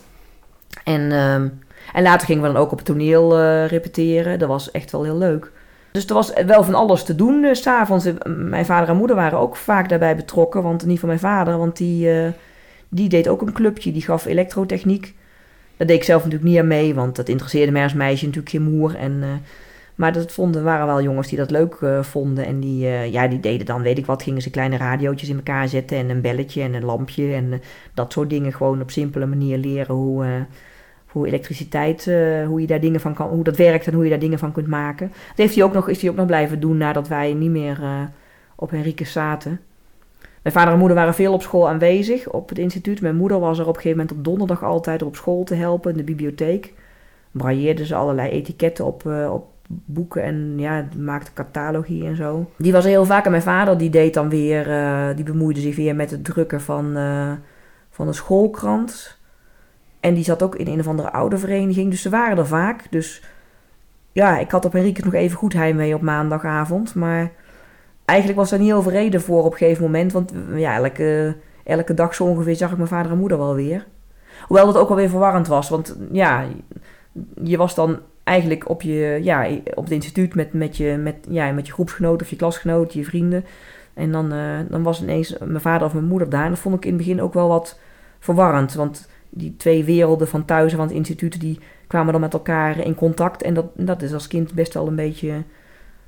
En, 0.84 1.12
ehm, 1.12 1.48
en 1.94 2.04
later 2.04 2.28
gingen 2.28 2.44
we 2.44 2.52
dan 2.54 2.62
ook 2.62 2.72
op 2.72 2.78
het 2.78 2.86
toneel 2.88 3.38
eh, 3.40 3.68
repeteren. 3.68 4.40
Dat 4.40 4.48
was 4.48 4.72
echt 4.72 4.92
wel 4.92 5.04
heel 5.04 5.18
leuk. 5.18 5.52
Dus 5.92 6.06
er 6.08 6.14
was 6.14 6.34
wel 6.46 6.64
van 6.64 6.76
alles 6.76 7.04
te 7.04 7.16
doen 7.16 7.44
eh, 7.44 7.54
s 7.54 7.62
s'avonds. 7.62 8.08
Mijn 8.28 8.66
vader 8.66 8.90
en 8.90 8.98
moeder 8.98 9.16
waren 9.16 9.40
ook 9.40 9.56
vaak 9.56 9.90
daarbij 9.90 10.16
betrokken. 10.16 10.64
Want 10.64 10.86
niet 10.86 11.00
van 11.00 11.08
mijn 11.08 11.20
vader, 11.20 11.58
want 11.58 11.78
die, 11.78 12.12
eh, 12.12 12.28
die 12.90 13.10
deed 13.10 13.28
ook 13.28 13.42
een 13.42 13.54
clubje. 13.54 13.92
Die 13.92 14.02
gaf 14.02 14.26
elektrotechniek. 14.26 15.16
Daar 15.78 15.88
deed 15.88 15.98
ik 15.98 16.04
zelf 16.04 16.24
natuurlijk 16.24 16.50
niet 16.52 16.60
aan 16.60 16.68
mee, 16.68 16.94
want 16.96 17.16
dat 17.16 17.30
interesseerde 17.30 17.72
mij 17.72 17.84
als 17.84 17.94
meisje 17.94 18.26
natuurlijk 18.26 18.52
geen 18.52 18.72
moer. 18.78 18.96
En, 18.96 19.20
eh, 19.22 19.30
Maar 19.96 20.14
dat 20.14 20.32
vonden, 20.32 20.64
waren 20.64 20.86
wel 20.86 21.02
jongens 21.02 21.28
die 21.28 21.38
dat 21.38 21.52
leuk 21.52 21.74
eh, 21.82 22.04
vonden. 22.04 22.46
En 22.46 22.60
die, 22.60 22.86
eh, 22.86 23.12
ja, 23.12 23.28
die 23.28 23.40
deden 23.40 23.66
dan, 23.66 23.82
weet 23.82 23.98
ik 23.98 24.06
wat, 24.06 24.24
gingen 24.24 24.42
ze 24.42 24.50
kleine 24.50 24.78
radiootjes 24.78 25.30
in 25.30 25.36
elkaar 25.36 25.68
zetten. 25.68 25.98
En 25.98 26.10
een 26.10 26.22
belletje 26.22 26.62
en 26.62 26.74
een 26.74 26.86
lampje. 26.86 27.34
En 27.34 27.54
eh, 27.54 27.60
dat 27.94 28.12
soort 28.12 28.30
dingen. 28.30 28.54
Gewoon 28.54 28.82
op 28.82 28.92
simpele 28.92 29.26
manier 29.26 29.58
leren 29.58 29.96
hoe, 29.96 30.24
eh, 30.26 30.32
hoe 31.16 31.28
elektriciteit, 31.28 32.08
eh, 32.08 32.48
hoe 32.48 32.62
je 32.62 32.68
daar 32.68 32.80
dingen 32.80 33.00
van 33.00 33.14
kan, 33.14 33.30
hoe 33.30 33.44
dat 33.44 33.58
werkt 33.58 33.88
en 33.88 33.94
hoe 33.94 34.04
je 34.04 34.10
daar 34.10 34.20
dingen 34.20 34.40
van 34.40 34.52
kunt 34.52 34.68
maken. 34.68 35.08
Dat 35.08 35.38
heeft 35.38 35.56
hij 35.56 35.64
ook 35.64 35.74
nog, 35.74 35.90
is 35.90 36.02
hij 36.02 36.10
ook 36.10 36.16
nog 36.16 36.26
blijven 36.26 36.60
doen 36.60 36.78
nadat 36.78 37.08
wij 37.08 37.34
niet 37.34 37.50
meer 37.50 37.80
eh, 37.82 38.02
op 38.56 38.70
Henricus 38.70 39.12
zaten. 39.12 39.60
Mijn 40.42 40.56
vader 40.56 40.74
en 40.74 40.80
moeder 40.80 40.98
waren 40.98 41.14
veel 41.14 41.34
op 41.34 41.42
school 41.42 41.70
aanwezig 41.70 42.30
op 42.30 42.50
het 42.50 42.58
instituut. 42.58 43.02
Mijn 43.02 43.16
moeder 43.16 43.40
was 43.40 43.60
er 43.60 43.68
op 43.68 43.76
een 43.76 43.82
gegeven 43.82 43.98
moment 43.98 44.18
op 44.18 44.24
donderdag 44.24 44.64
altijd 44.64 45.02
op 45.02 45.16
school 45.16 45.44
te 45.44 45.56
helpen 45.56 45.92
in 45.92 45.98
de 45.98 46.04
bibliotheek. 46.04 46.74
Brailleerde 47.32 47.86
ze 47.86 47.96
allerlei 47.96 48.30
etiketten 48.30 48.86
op, 48.86 49.06
eh, 49.06 49.34
op 49.34 49.48
boeken 49.68 50.24
en 50.24 50.54
ja, 50.58 50.88
maakte 50.98 51.34
catalogie 51.34 52.06
en 52.06 52.16
zo. 52.16 52.50
Die 52.58 52.72
was 52.72 52.86
heel 52.86 53.06
vaak 53.06 53.26
en 53.26 53.32
mijn 53.32 53.44
vader 53.44 53.78
die 53.78 53.90
deed 53.90 54.14
dan 54.14 54.30
weer, 54.30 54.66
die 55.16 55.26
bemoeide 55.26 55.60
zich 55.60 55.76
weer 55.76 55.96
met 55.96 56.12
het 56.12 56.24
drukken 56.24 56.62
van, 56.62 56.98
van 57.90 58.06
de 58.06 58.14
schoolkrant. 58.14 59.15
En 60.06 60.14
die 60.14 60.24
zat 60.24 60.44
ook 60.44 60.56
in 60.56 60.68
een 60.68 60.80
of 60.80 60.88
andere 60.88 61.12
oude 61.12 61.38
vereniging, 61.38 61.90
dus 61.90 62.02
ze 62.02 62.10
waren 62.10 62.38
er 62.38 62.48
vaak. 62.48 62.84
Dus 62.90 63.24
ja, 64.12 64.38
ik 64.40 64.52
had 64.52 64.66
op 64.66 64.74
Henricus 64.74 65.04
nog 65.04 65.14
even 65.14 65.38
goed 65.38 65.54
heimwee 65.54 65.96
op 65.96 66.02
maandagavond, 66.02 66.96
maar 66.96 67.32
eigenlijk 68.06 68.40
was 68.40 68.50
daar 68.50 68.60
niet 68.60 68.74
over 68.74 68.92
reden 68.92 69.22
voor 69.22 69.44
op 69.44 69.52
een 69.52 69.58
gegeven 69.58 69.84
moment. 69.84 70.12
Want 70.12 70.34
ja, 70.56 70.76
elke, 70.76 71.36
elke 71.64 71.94
dag 71.94 72.16
zo 72.16 72.24
ongeveer 72.24 72.56
zag 72.56 72.72
ik 72.72 72.78
mijn 72.78 72.90
vader 72.90 73.12
en 73.12 73.18
moeder 73.18 73.38
wel 73.38 73.56
weer. 73.56 73.86
Hoewel 74.48 74.66
dat 74.66 74.78
ook 74.78 74.88
wel 74.88 74.98
weer 74.98 75.10
verwarrend 75.10 75.48
was. 75.48 75.70
Want 75.70 75.98
ja, 76.12 76.46
je 77.44 77.58
was 77.58 77.76
dan 77.76 78.00
eigenlijk 78.24 78.70
op, 78.70 78.82
je, 78.82 79.20
ja, 79.22 79.48
op 79.74 79.84
het 79.84 79.94
instituut 79.94 80.36
met, 80.36 80.54
met, 80.54 80.78
je, 80.78 80.98
met, 80.98 81.16
ja, 81.30 81.52
met 81.52 81.68
je 81.68 81.74
groepsgenoten 81.74 82.22
of 82.22 82.30
je 82.30 82.36
klasgenoten, 82.36 83.00
je 83.00 83.06
vrienden. 83.06 83.46
En 83.94 84.12
dan, 84.12 84.32
eh, 84.32 84.60
dan 84.70 84.84
was 84.84 85.02
ineens 85.02 85.38
mijn 85.38 85.62
vader 85.62 85.88
of 85.88 85.94
mijn 85.94 86.06
moeder 86.06 86.30
daar. 86.30 86.44
En 86.44 86.50
dat 86.50 86.60
vond 86.60 86.76
ik 86.76 86.86
in 86.86 86.94
het 86.94 86.98
begin 86.98 87.22
ook 87.22 87.34
wel 87.34 87.48
wat 87.48 87.80
verwarrend. 88.20 88.74
Want 88.74 89.08
die 89.38 89.56
twee 89.58 89.84
werelden 89.84 90.28
van 90.28 90.46
thuis 90.46 90.72
en 90.72 90.78
van 90.78 90.88
het 90.88 90.96
instituut, 90.96 91.40
die 91.40 91.60
kwamen 91.88 92.12
dan 92.12 92.22
met 92.22 92.34
elkaar 92.34 92.80
in 92.80 92.96
contact. 92.96 93.42
En 93.42 93.54
dat, 93.54 93.66
dat 93.74 94.02
is 94.02 94.14
als 94.14 94.28
kind 94.28 94.54
best 94.54 94.74
wel 94.74 94.88
een 94.88 94.96
beetje 94.96 95.44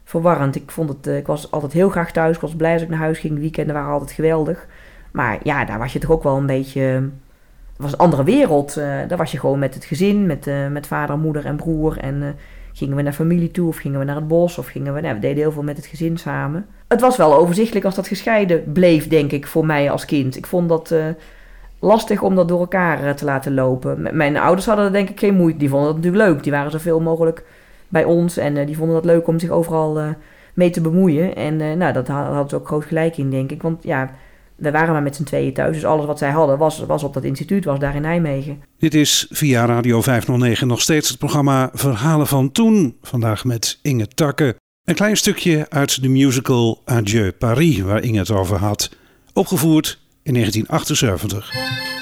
verwarrend. 0.04 0.56
Ik, 0.56 0.72
vond 0.72 0.90
het, 0.90 1.08
eh, 1.08 1.18
ik 1.18 1.28
was 1.28 1.52
altijd 1.52 1.74
heel 1.74 1.90
graag 1.90 2.12
thuis. 2.12 2.36
Ik 2.36 2.42
was 2.42 2.56
blij 2.56 2.74
als 2.74 2.82
ik 2.82 2.90
naar 2.90 3.00
huis 3.00 3.20
ging. 3.20 3.34
De 3.34 3.40
weekenden 3.40 3.76
waren 3.76 3.92
altijd 3.92 4.12
geweldig. 4.12 4.68
Maar 5.12 5.40
ja, 5.44 5.66
daar 5.66 5.80
was 5.80 5.94
je 5.94 6.00
toch 6.00 6.12
ook 6.12 6.24
wel 6.24 6.38
een 6.38 6.46
beetje... 6.46 6.82
Het 6.82 7.86
was 7.86 7.92
een 7.92 7.98
andere 7.98 8.24
wereld. 8.24 8.78
eh, 8.78 8.86
daar 9.08 9.18
was 9.18 9.32
je 9.32 9.40
gewoon 9.40 9.60
met 9.60 9.74
het 9.74 9.86
gezin, 9.86 10.26
met, 10.26 10.48
eh, 10.48 10.68
met 10.68 10.88
vader, 10.88 11.18
moeder 11.18 11.46
en 11.46 11.56
broer. 11.56 11.98
En 11.98 12.36
gingen 12.74 12.96
we 12.96 13.02
naar 13.02 13.14
familie 13.14 13.52
toe 13.52 13.68
of 13.68 13.78
gingen 13.78 14.00
we 14.00 14.06
naar 14.06 14.16
het 14.16 14.28
bos 14.28 14.58
of 14.58 14.68
gingen 14.68 14.94
we... 14.94 15.02
Nou, 15.02 15.14
we 15.14 15.20
deden 15.20 15.38
heel 15.38 15.52
veel 15.52 15.64
met 15.64 15.78
het 15.78 15.86
gezin 15.86 16.18
samen. 16.18 16.66
Het 16.88 17.02
was 17.02 17.18
wel 17.18 17.36
overzichtelijk 17.36 17.86
als 17.86 17.96
dat 17.96 18.08
gescheiden 18.08 18.72
bleef, 18.72 19.08
denk 19.08 19.32
ik, 19.32 19.48
voor 19.48 19.66
mij 19.66 19.92
als 19.92 20.06
kind. 20.06 20.36
Ik 20.38 20.46
vond 20.46 20.70
dat 20.70 20.96
lastig 21.80 22.22
om 22.22 22.36
dat 22.36 22.48
door 22.48 22.60
elkaar 22.60 23.04
eh, 23.04 23.14
te 23.14 23.26
laten 23.26 23.54
lopen. 23.54 24.10
Mijn 24.18 24.38
ouders 24.38 24.66
hadden 24.66 24.86
er 24.86 24.92
denk 24.92 25.10
ik 25.10 25.20
geen 25.20 25.36
moeite. 25.36 25.60
Die 25.60 25.70
vonden 25.70 25.88
dat 25.88 25.96
natuurlijk 25.96 26.24
leuk. 26.24 26.44
Die 26.44 26.52
waren 26.52 26.72
zoveel 26.72 27.00
mogelijk 27.00 27.44
bij 27.88 28.04
ons 28.04 28.38
en 28.38 28.58
eh, 28.58 28.66
die 28.66 28.78
vonden 28.78 28.96
dat 28.96 29.06
leuk 29.06 29.28
om 29.28 29.40
zich 29.40 29.50
overal 29.50 30.00
eh, 30.00 30.10
mee 30.54 30.70
te 30.70 30.82
bemoeien. 30.82 31.36
En 31.36 31.62
eh, 31.62 31.74
nou, 31.74 31.94
dat 31.94 32.08
ha- 32.08 32.30
hadden 32.32 32.50
ze 32.50 32.56
ook 32.56 32.68
groot 32.68 32.86
gelijk 32.86 33.18
in, 33.18 33.30
denk 33.30 33.52
ik. 33.52 33.62
Want 33.62 33.84
ja, 33.84 34.10
we 34.56 34.72
waren 34.72 34.94
maar 34.94 35.04
met 35.04 35.16
z'n 35.16 35.24
tweeën 35.24 35.54
thuis. 35.54 35.74
Dus 35.74 35.86
alles 35.86 36.06
wat 36.06 36.18
zij 36.18 36.30
hadden 36.32 36.58
was, 36.58 36.86
was 36.86 37.04
op 37.04 37.14
dat 37.14 37.24
instituut, 37.24 37.66
was 37.66 37.80
daar 37.80 37.96
in 37.96 38.02
Nijmegen. 38.02 38.64
Dit 38.78 38.94
is 38.94 39.28
via 39.30 39.66
Radio 39.66 40.02
509 40.02 40.68
nog 40.68 40.82
steeds 40.82 41.10
het 41.10 41.18
programma 41.18 41.70
Verhalen 41.74 42.28
van 42.28 42.52
Toen. 42.52 42.98
Vandaag 43.02 43.46
met 43.46 43.80
Inge 43.82 44.08
Takke. 44.08 44.56
Een 44.84 44.96
klein 44.96 45.18
stukje 45.18 45.66
uit 45.70 46.02
de 46.02 46.10
musical 46.10 46.82
Adieu 46.86 47.32
Paris, 47.32 47.80
waar 47.80 48.04
Inge 48.04 48.18
het 48.20 48.32
over 48.32 48.58
had. 48.58 48.92
Opgevoerd 49.34 50.00
in 50.28 50.36
1978. 50.36 51.97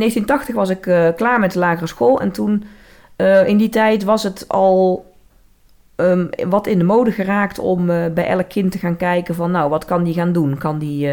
In 0.00 0.06
1980 0.06 0.54
was 0.54 0.78
ik 0.78 0.86
eh, 0.86 1.16
klaar 1.16 1.40
met 1.40 1.52
de 1.52 1.58
lagere 1.58 1.86
school. 1.86 2.20
En 2.20 2.30
toen, 2.30 2.64
eh, 3.16 3.48
in 3.48 3.56
die 3.56 3.68
tijd, 3.68 4.04
was 4.04 4.22
het 4.22 4.44
al 4.48 5.04
ehm, 5.96 6.26
wat 6.48 6.66
in 6.66 6.78
de 6.78 6.84
mode 6.84 7.12
geraakt 7.12 7.58
om 7.58 7.90
eh, 7.90 8.12
bij 8.14 8.26
elk 8.26 8.48
kind 8.48 8.72
te 8.72 8.78
gaan 8.78 8.96
kijken 8.96 9.34
van, 9.34 9.50
nou, 9.50 9.70
wat 9.70 9.84
kan 9.84 10.04
die 10.04 10.14
gaan 10.14 10.32
doen? 10.32 10.58
Kan 10.58 10.78
die 10.78 11.08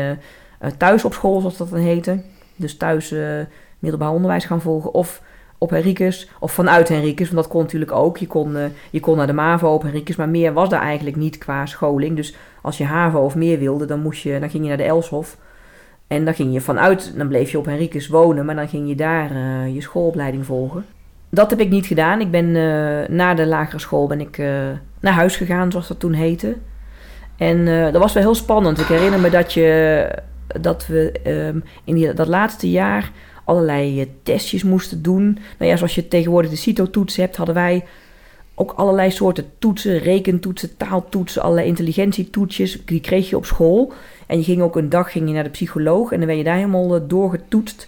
thuis 0.77 1.05
op 1.05 1.13
school, 1.13 1.39
zoals 1.39 1.57
dat 1.57 1.69
dan 1.69 1.79
heette, 1.79 2.21
dus 2.55 2.77
thuis 2.77 3.15
middelbaar 3.79 4.11
onderwijs 4.11 4.45
gaan 4.45 4.61
volgen, 4.61 4.93
of 4.93 5.21
op 5.57 5.69
Henricus, 5.69 6.29
of 6.39 6.51
vanuit 6.51 6.89
Henricus, 6.89 7.29
want 7.29 7.41
dat 7.41 7.51
kon 7.51 7.61
natuurlijk 7.61 7.91
ook. 7.91 8.17
Je 8.17 8.27
kon, 8.27 8.55
je 8.91 8.99
kon 8.99 9.17
naar 9.17 9.27
de 9.27 9.33
MAVO 9.33 9.73
op 9.73 9.81
Henricus, 9.81 10.15
maar 10.15 10.29
meer 10.29 10.53
was 10.53 10.69
daar 10.69 10.81
eigenlijk 10.81 11.15
niet 11.15 11.37
qua 11.37 11.65
scholing. 11.65 12.15
Dus 12.15 12.35
als 12.61 12.77
je 12.77 12.85
HAVO 12.85 13.19
of 13.19 13.35
meer 13.35 13.59
wilde, 13.59 13.85
dan, 13.85 13.99
moest 13.99 14.23
je, 14.23 14.39
dan 14.39 14.49
ging 14.49 14.63
je 14.63 14.69
naar 14.69 14.77
de 14.77 14.83
Elshof. 14.83 15.37
En 16.07 16.25
dan 16.25 16.33
ging 16.33 16.53
je 16.53 16.61
vanuit, 16.61 17.13
dan 17.17 17.27
bleef 17.27 17.51
je 17.51 17.57
op 17.57 17.65
Henricus 17.65 18.07
wonen, 18.07 18.45
maar 18.45 18.55
dan 18.55 18.67
ging 18.67 18.87
je 18.87 18.95
daar 18.95 19.31
eh, 19.31 19.73
je 19.73 19.81
schoolopleiding 19.81 20.45
volgen. 20.45 20.85
Dat 21.29 21.49
heb 21.49 21.59
ik 21.59 21.69
niet 21.69 21.85
gedaan. 21.85 22.21
Ik 22.21 22.31
ben 22.31 22.45
eh, 22.45 23.09
na 23.15 23.33
de 23.33 23.45
lagere 23.45 23.79
school 23.79 24.07
ben 24.07 24.19
ik 24.19 24.37
eh, 24.37 24.47
naar 24.99 25.13
huis 25.13 25.35
gegaan, 25.35 25.71
zoals 25.71 25.87
dat 25.87 25.99
toen 25.99 26.13
heette. 26.13 26.55
En 27.37 27.65
dat 27.65 28.01
was 28.01 28.13
wel 28.13 28.23
heel 28.23 28.35
spannend. 28.35 28.79
Ik 28.79 28.85
herinner 28.85 29.19
me 29.19 29.29
dat, 29.29 29.53
je, 29.53 30.09
dat 30.61 30.87
we 30.87 31.11
ehm, 31.23 31.59
in 31.83 32.15
dat 32.15 32.27
laatste 32.27 32.71
jaar 32.71 33.11
allerlei 33.43 34.11
testjes 34.23 34.63
moesten 34.63 35.01
doen. 35.01 35.37
Nou 35.57 35.71
ja, 35.71 35.77
zoals 35.77 35.95
je 35.95 36.07
tegenwoordig 36.07 36.51
de 36.51 36.57
CITO-toets 36.57 37.15
hebt, 37.15 37.35
hadden 37.35 37.55
wij 37.55 37.83
ook 38.55 38.71
allerlei 38.71 39.11
soorten 39.11 39.45
toetsen, 39.59 39.97
rekentoetsen, 39.97 40.77
taaltoetsen, 40.77 41.41
allerlei 41.41 41.67
intelligentietoetsjes. 41.67 42.85
Die 42.85 43.01
kreeg 43.01 43.29
je 43.29 43.35
op 43.35 43.45
school. 43.45 43.93
En 44.27 44.37
je 44.37 44.43
ging 44.43 44.61
ook 44.61 44.75
een 44.75 44.89
dag 44.89 45.11
ging 45.11 45.27
je 45.27 45.33
naar 45.33 45.43
de 45.43 45.49
psycholoog 45.49 46.11
en 46.11 46.17
dan 46.17 46.27
ben 46.27 46.37
je 46.37 46.43
daar 46.43 46.55
helemaal 46.55 46.95
eh, 46.95 47.01
doorgetoetst. 47.07 47.87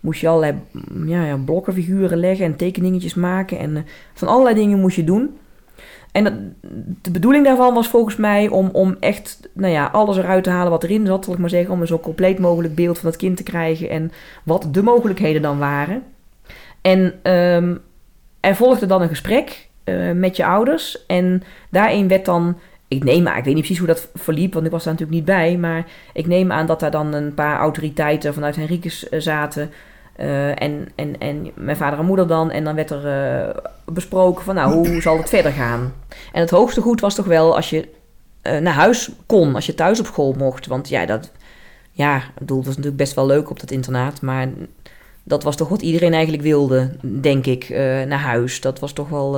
Moest 0.00 0.20
je 0.20 0.28
allerlei 0.28 0.54
mm, 0.70 1.08
ja, 1.08 1.24
ja, 1.24 1.36
blokkenfiguren 1.36 2.18
leggen 2.18 2.46
en 2.46 2.56
tekeningetjes 2.56 3.14
maken. 3.14 3.58
En 3.58 3.76
eh, 3.76 3.82
van 4.14 4.28
allerlei 4.28 4.54
dingen 4.54 4.80
moest 4.80 4.96
je 4.96 5.04
doen. 5.04 5.36
En 6.12 6.24
dat, 6.24 6.32
de 7.02 7.10
bedoeling 7.10 7.44
daarvan 7.44 7.74
was 7.74 7.88
volgens 7.88 8.16
mij 8.16 8.48
om, 8.48 8.68
om 8.72 8.96
echt 9.00 9.48
nou 9.52 9.72
ja, 9.72 9.86
alles 9.86 10.16
eruit 10.16 10.44
te 10.44 10.50
halen 10.50 10.70
wat 10.70 10.84
erin 10.84 11.06
zat, 11.06 11.24
zal 11.24 11.34
ik 11.34 11.40
maar 11.40 11.50
zeggen. 11.50 11.74
Om 11.74 11.80
een 11.80 11.86
zo 11.86 11.98
compleet 11.98 12.38
mogelijk 12.38 12.74
beeld 12.74 12.98
van 12.98 13.08
het 13.08 13.18
kind 13.18 13.36
te 13.36 13.42
krijgen 13.42 13.90
en 13.90 14.12
wat 14.42 14.68
de 14.70 14.82
mogelijkheden 14.82 15.42
dan 15.42 15.58
waren. 15.58 16.02
En 16.80 17.14
ehm, 17.22 17.76
er 18.40 18.56
volgde 18.56 18.86
dan 18.86 19.02
een 19.02 19.08
gesprek 19.08 19.68
eh, 19.84 20.12
met 20.12 20.36
je 20.36 20.44
ouders. 20.44 21.06
En 21.06 21.42
daarin 21.70 22.08
werd 22.08 22.24
dan, 22.24 22.58
ik 22.88 23.04
neem 23.04 23.28
aan, 23.28 23.36
ik 23.36 23.44
weet 23.44 23.54
niet 23.54 23.64
precies 23.64 23.78
hoe 23.78 23.86
dat 23.86 24.08
verliep, 24.14 24.52
want 24.54 24.66
ik 24.66 24.72
was 24.72 24.84
daar 24.84 24.92
natuurlijk 24.92 25.18
niet 25.18 25.28
bij. 25.28 25.56
Maar 25.56 25.86
ik 26.12 26.26
neem 26.26 26.52
aan 26.52 26.66
dat 26.66 26.80
daar 26.80 26.90
dan 26.90 27.12
een 27.12 27.34
paar 27.34 27.58
autoriteiten 27.58 28.34
vanuit 28.34 28.56
Henricus 28.56 29.08
eh, 29.08 29.20
zaten. 29.20 29.70
eh, 30.16 30.62
en, 30.62 30.88
en, 30.94 31.18
en 31.18 31.50
mijn 31.54 31.76
vader 31.76 31.98
en 31.98 32.04
moeder 32.04 32.26
dan. 32.26 32.50
En 32.50 32.64
dan 32.64 32.74
werd 32.74 32.90
er 32.90 33.06
eh, 33.06 33.56
besproken 33.84 34.44
van, 34.44 34.54
nou, 34.54 34.72
hoe 34.72 35.00
zal 35.00 35.18
het 35.18 35.28
verder 35.28 35.52
gaan? 35.52 35.94
En 36.32 36.40
het 36.40 36.50
hoogste 36.50 36.80
goed 36.80 37.00
was 37.00 37.14
toch 37.14 37.26
wel 37.26 37.56
als 37.56 37.70
je 37.70 37.88
naar 38.42 38.74
huis 38.74 39.10
kon, 39.26 39.54
als 39.54 39.66
je 39.66 39.74
thuis 39.74 40.00
op 40.00 40.06
school 40.06 40.34
mocht. 40.38 40.66
Want 40.66 40.88
ja, 40.88 41.06
dat, 41.06 41.32
ja, 41.92 42.22
bedoel, 42.38 42.56
dat 42.56 42.66
was 42.66 42.76
natuurlijk 42.76 43.02
best 43.02 43.14
wel 43.14 43.26
leuk 43.26 43.50
op 43.50 43.60
dat 43.60 43.70
internaat. 43.70 44.22
Maar 44.22 44.48
dat 45.22 45.42
was 45.42 45.56
toch 45.56 45.68
wat 45.68 45.82
iedereen 45.82 46.12
eigenlijk 46.12 46.42
wilde, 46.42 46.96
denk 47.20 47.46
ik, 47.46 47.68
naar 48.06 48.18
huis. 48.18 48.60
Dat 48.60 48.78
was 48.78 48.92
toch 48.92 49.08
wel 49.08 49.36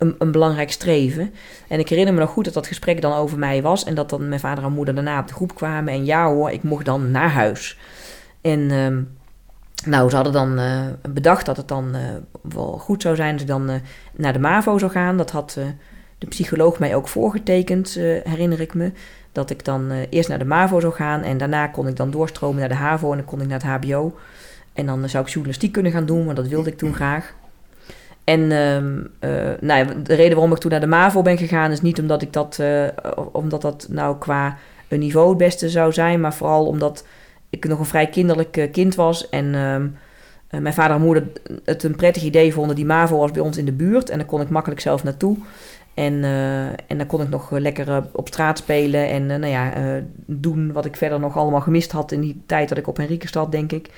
een, 0.00 0.14
een 0.18 0.32
belangrijk 0.32 0.72
streven. 0.72 1.34
En 1.68 1.78
ik 1.78 1.88
herinner 1.88 2.14
me 2.14 2.20
nog 2.20 2.30
goed 2.30 2.44
dat 2.44 2.54
dat 2.54 2.66
gesprek 2.66 3.00
dan 3.00 3.12
over 3.12 3.38
mij 3.38 3.62
was. 3.62 3.84
En 3.84 3.94
dat 3.94 4.10
dan 4.10 4.28
mijn 4.28 4.40
vader 4.40 4.64
en 4.64 4.72
moeder 4.72 4.94
daarna 4.94 5.20
op 5.20 5.28
de 5.28 5.34
groep 5.34 5.54
kwamen. 5.54 5.92
En 5.92 6.04
ja 6.04 6.28
hoor, 6.28 6.50
ik 6.50 6.62
mocht 6.62 6.84
dan 6.84 7.10
naar 7.10 7.30
huis. 7.30 7.78
En 8.40 8.70
ehm, 8.70 9.02
nou, 9.90 10.08
ze 10.10 10.14
hadden 10.14 10.32
dan 10.32 10.58
eh, 10.58 10.86
bedacht 11.12 11.46
dat 11.46 11.56
het 11.56 11.68
dan 11.68 11.94
eh, 11.94 12.02
wel 12.42 12.78
goed 12.78 13.02
zou 13.02 13.16
zijn 13.16 13.32
als 13.32 13.42
ik 13.42 13.48
dan 13.48 13.68
eh, 13.68 13.76
naar 14.16 14.32
de 14.32 14.38
MAVO 14.38 14.78
zou 14.78 14.90
gaan. 14.90 15.16
Dat 15.16 15.30
had 15.30 15.58
de 16.18 16.26
psycholoog 16.26 16.78
mij 16.78 16.94
ook 16.94 17.08
voorgetekend, 17.08 17.94
herinner 18.24 18.60
ik 18.60 18.74
me. 18.74 18.92
Dat 19.32 19.50
ik 19.50 19.64
dan 19.64 19.90
eerst 19.90 20.28
naar 20.28 20.38
de 20.38 20.44
MAVO 20.44 20.80
zou 20.80 20.92
gaan 20.92 21.22
en 21.22 21.38
daarna 21.38 21.66
kon 21.66 21.88
ik 21.88 21.96
dan 21.96 22.10
doorstromen 22.10 22.58
naar 22.58 22.68
de 22.68 22.74
HAVO 22.74 23.10
en 23.10 23.16
dan 23.16 23.26
kon 23.26 23.40
ik 23.40 23.48
naar 23.48 23.62
het 23.62 23.84
HBO. 23.84 24.18
En 24.72 24.86
dan 24.86 25.08
zou 25.08 25.24
ik 25.24 25.30
journalistiek 25.30 25.72
kunnen 25.72 25.92
gaan 25.92 26.06
doen, 26.06 26.24
want 26.24 26.36
dat 26.36 26.48
wilde 26.48 26.70
ik 26.70 26.78
toen 26.78 26.94
graag. 26.94 27.34
En 28.30 28.52
ehm, 28.52 29.00
eh, 29.18 29.60
nou 29.60 30.02
de 30.02 30.14
reden 30.14 30.32
waarom 30.32 30.52
ik 30.52 30.58
toen 30.58 30.70
naar 30.70 30.80
de 30.80 30.86
MAVO 30.86 31.22
ben 31.22 31.38
gegaan 31.38 31.70
is 31.70 31.80
niet 31.80 32.00
omdat 32.00 32.22
ik 32.22 32.32
dat, 32.32 32.58
eh, 32.58 32.84
omdat 33.32 33.62
dat 33.62 33.86
nou 33.90 34.18
qua 34.18 34.56
een 34.88 34.98
niveau 34.98 35.28
het 35.28 35.38
beste 35.38 35.68
zou 35.68 35.92
zijn, 35.92 36.20
maar 36.20 36.34
vooral 36.34 36.66
omdat 36.66 37.06
ik 37.48 37.64
nog 37.64 37.78
een 37.78 37.84
vrij 37.84 38.06
kinderlijk 38.06 38.56
eh, 38.56 38.70
kind 38.72 38.94
was. 38.94 39.28
En 39.28 39.54
ehm, 39.54 39.86
eh, 40.48 40.60
mijn 40.60 40.74
vader 40.74 40.96
en 40.96 41.02
moeder 41.02 41.26
het 41.64 41.82
een 41.82 41.96
prettig 41.96 42.22
idee 42.22 42.52
vonden. 42.52 42.76
Die 42.76 42.84
MAVO 42.84 43.18
was 43.18 43.30
bij 43.30 43.42
ons 43.42 43.56
in 43.56 43.64
de 43.64 43.72
buurt 43.72 44.10
en 44.10 44.18
daar 44.18 44.26
kon 44.26 44.40
ik 44.40 44.48
makkelijk 44.48 44.80
zelf 44.80 45.04
naartoe. 45.04 45.36
En, 45.94 46.24
en 46.86 46.98
dan 46.98 47.06
kon 47.06 47.22
ik 47.22 47.28
nog 47.28 47.50
lekker 47.50 48.04
op 48.12 48.28
straat 48.28 48.58
spelen 48.58 49.08
en 49.08 49.26
nou 49.26 49.46
ja, 49.46 49.72
doen 50.26 50.72
wat 50.72 50.84
ik 50.84 50.96
verder 50.96 51.20
nog 51.20 51.36
allemaal 51.36 51.60
gemist 51.60 51.92
had 51.92 52.12
in 52.12 52.20
die 52.20 52.42
tijd 52.46 52.68
dat 52.68 52.78
ik 52.78 52.86
op 52.86 52.96
Henrike 52.96 53.28
zat, 53.28 53.52
denk 53.52 53.72
ik. 53.72 53.90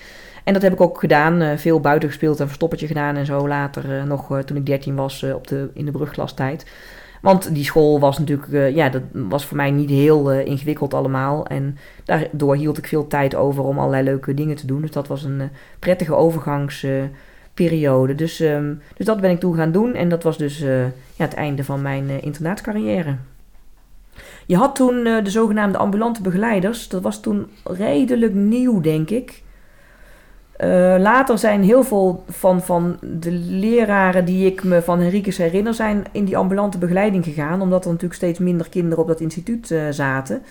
En 0.44 0.52
dat 0.52 0.62
heb 0.62 0.72
ik 0.72 0.80
ook 0.80 1.00
gedaan. 1.00 1.40
eh, 1.40 1.56
veel 1.56 1.80
buiten 1.80 2.08
gespeeld 2.08 2.40
en 2.40 2.46
verstoppertje 2.46 2.86
gedaan 2.86 3.16
en 3.16 3.26
zo 3.26 3.48
later 3.48 3.98
eh, 3.98 4.04
nog 4.04 4.30
eh, 4.30 4.38
toen 4.38 4.56
ik 4.56 4.66
13 4.66 4.94
was 4.94 5.22
op 5.22 5.46
de, 5.46 5.70
in 5.74 5.84
de 5.84 5.90
brugklastijd. 5.90 6.66
Want 7.20 7.54
die 7.54 7.64
school 7.64 8.00
was 8.00 8.18
natuurlijk, 8.18 8.74
ja, 8.74 8.88
dat 8.88 9.02
was 9.12 9.46
voor 9.46 9.56
mij 9.56 9.70
niet 9.70 9.90
heel 9.90 10.32
ingewikkeld 10.32 10.94
allemaal. 10.94 11.46
En 11.46 11.78
daardoor 12.04 12.56
hield 12.56 12.78
ik 12.78 12.86
veel 12.86 13.06
tijd 13.06 13.34
over 13.34 13.64
om 13.64 13.78
allerlei 13.78 14.04
leuke 14.04 14.34
dingen 14.34 14.56
te 14.56 14.66
doen. 14.66 14.80
Dus 14.80 14.90
dat 14.90 15.08
was 15.08 15.24
een 15.24 15.50
prettige 15.78 16.14
overgangsperiode. 16.14 18.14
dus, 18.14 18.40
ehm, 18.40 18.74
dus 18.96 19.06
dat 19.06 19.20
ben 19.20 19.30
ik 19.30 19.40
toen 19.40 19.54
gaan 19.54 19.72
doen. 19.72 19.94
En 19.94 20.08
dat 20.08 20.22
was 20.22 20.38
dus 20.38 20.58
ja, 20.58 20.90
het 21.16 21.34
einde 21.34 21.64
van 21.64 21.82
mijn 21.82 22.22
internaatscarrière. 22.22 23.16
Je 24.46 24.56
had 24.56 24.74
toen 24.74 25.04
de 25.04 25.30
zogenaamde 25.30 25.78
ambulante 25.78 26.22
begeleiders. 26.22 26.88
Dat 26.88 27.02
was 27.02 27.20
toen 27.20 27.46
redelijk 27.64 28.34
nieuw, 28.34 28.80
denk 28.80 29.10
ik. 29.10 29.42
Eh, 30.62 30.94
later 30.98 31.38
zijn 31.38 31.62
heel 31.62 31.84
veel 31.84 32.24
van, 32.28 32.62
van 32.62 32.98
de 33.00 33.30
leraren 33.32 34.24
die 34.24 34.46
ik 34.46 34.64
me 34.64 34.82
van 34.82 35.00
Henriques 35.00 35.36
herinner, 35.36 35.74
zijn 35.74 36.04
in 36.12 36.24
die 36.24 36.36
ambulante 36.36 36.78
begeleiding 36.78 37.24
gegaan. 37.24 37.60
Omdat 37.60 37.84
er 37.84 37.90
natuurlijk 37.90 38.20
steeds 38.20 38.38
minder 38.38 38.68
kinderen 38.68 38.98
op 38.98 39.06
dat 39.06 39.20
instituut 39.20 39.70
eh, 39.70 39.82
zaten. 39.90 40.42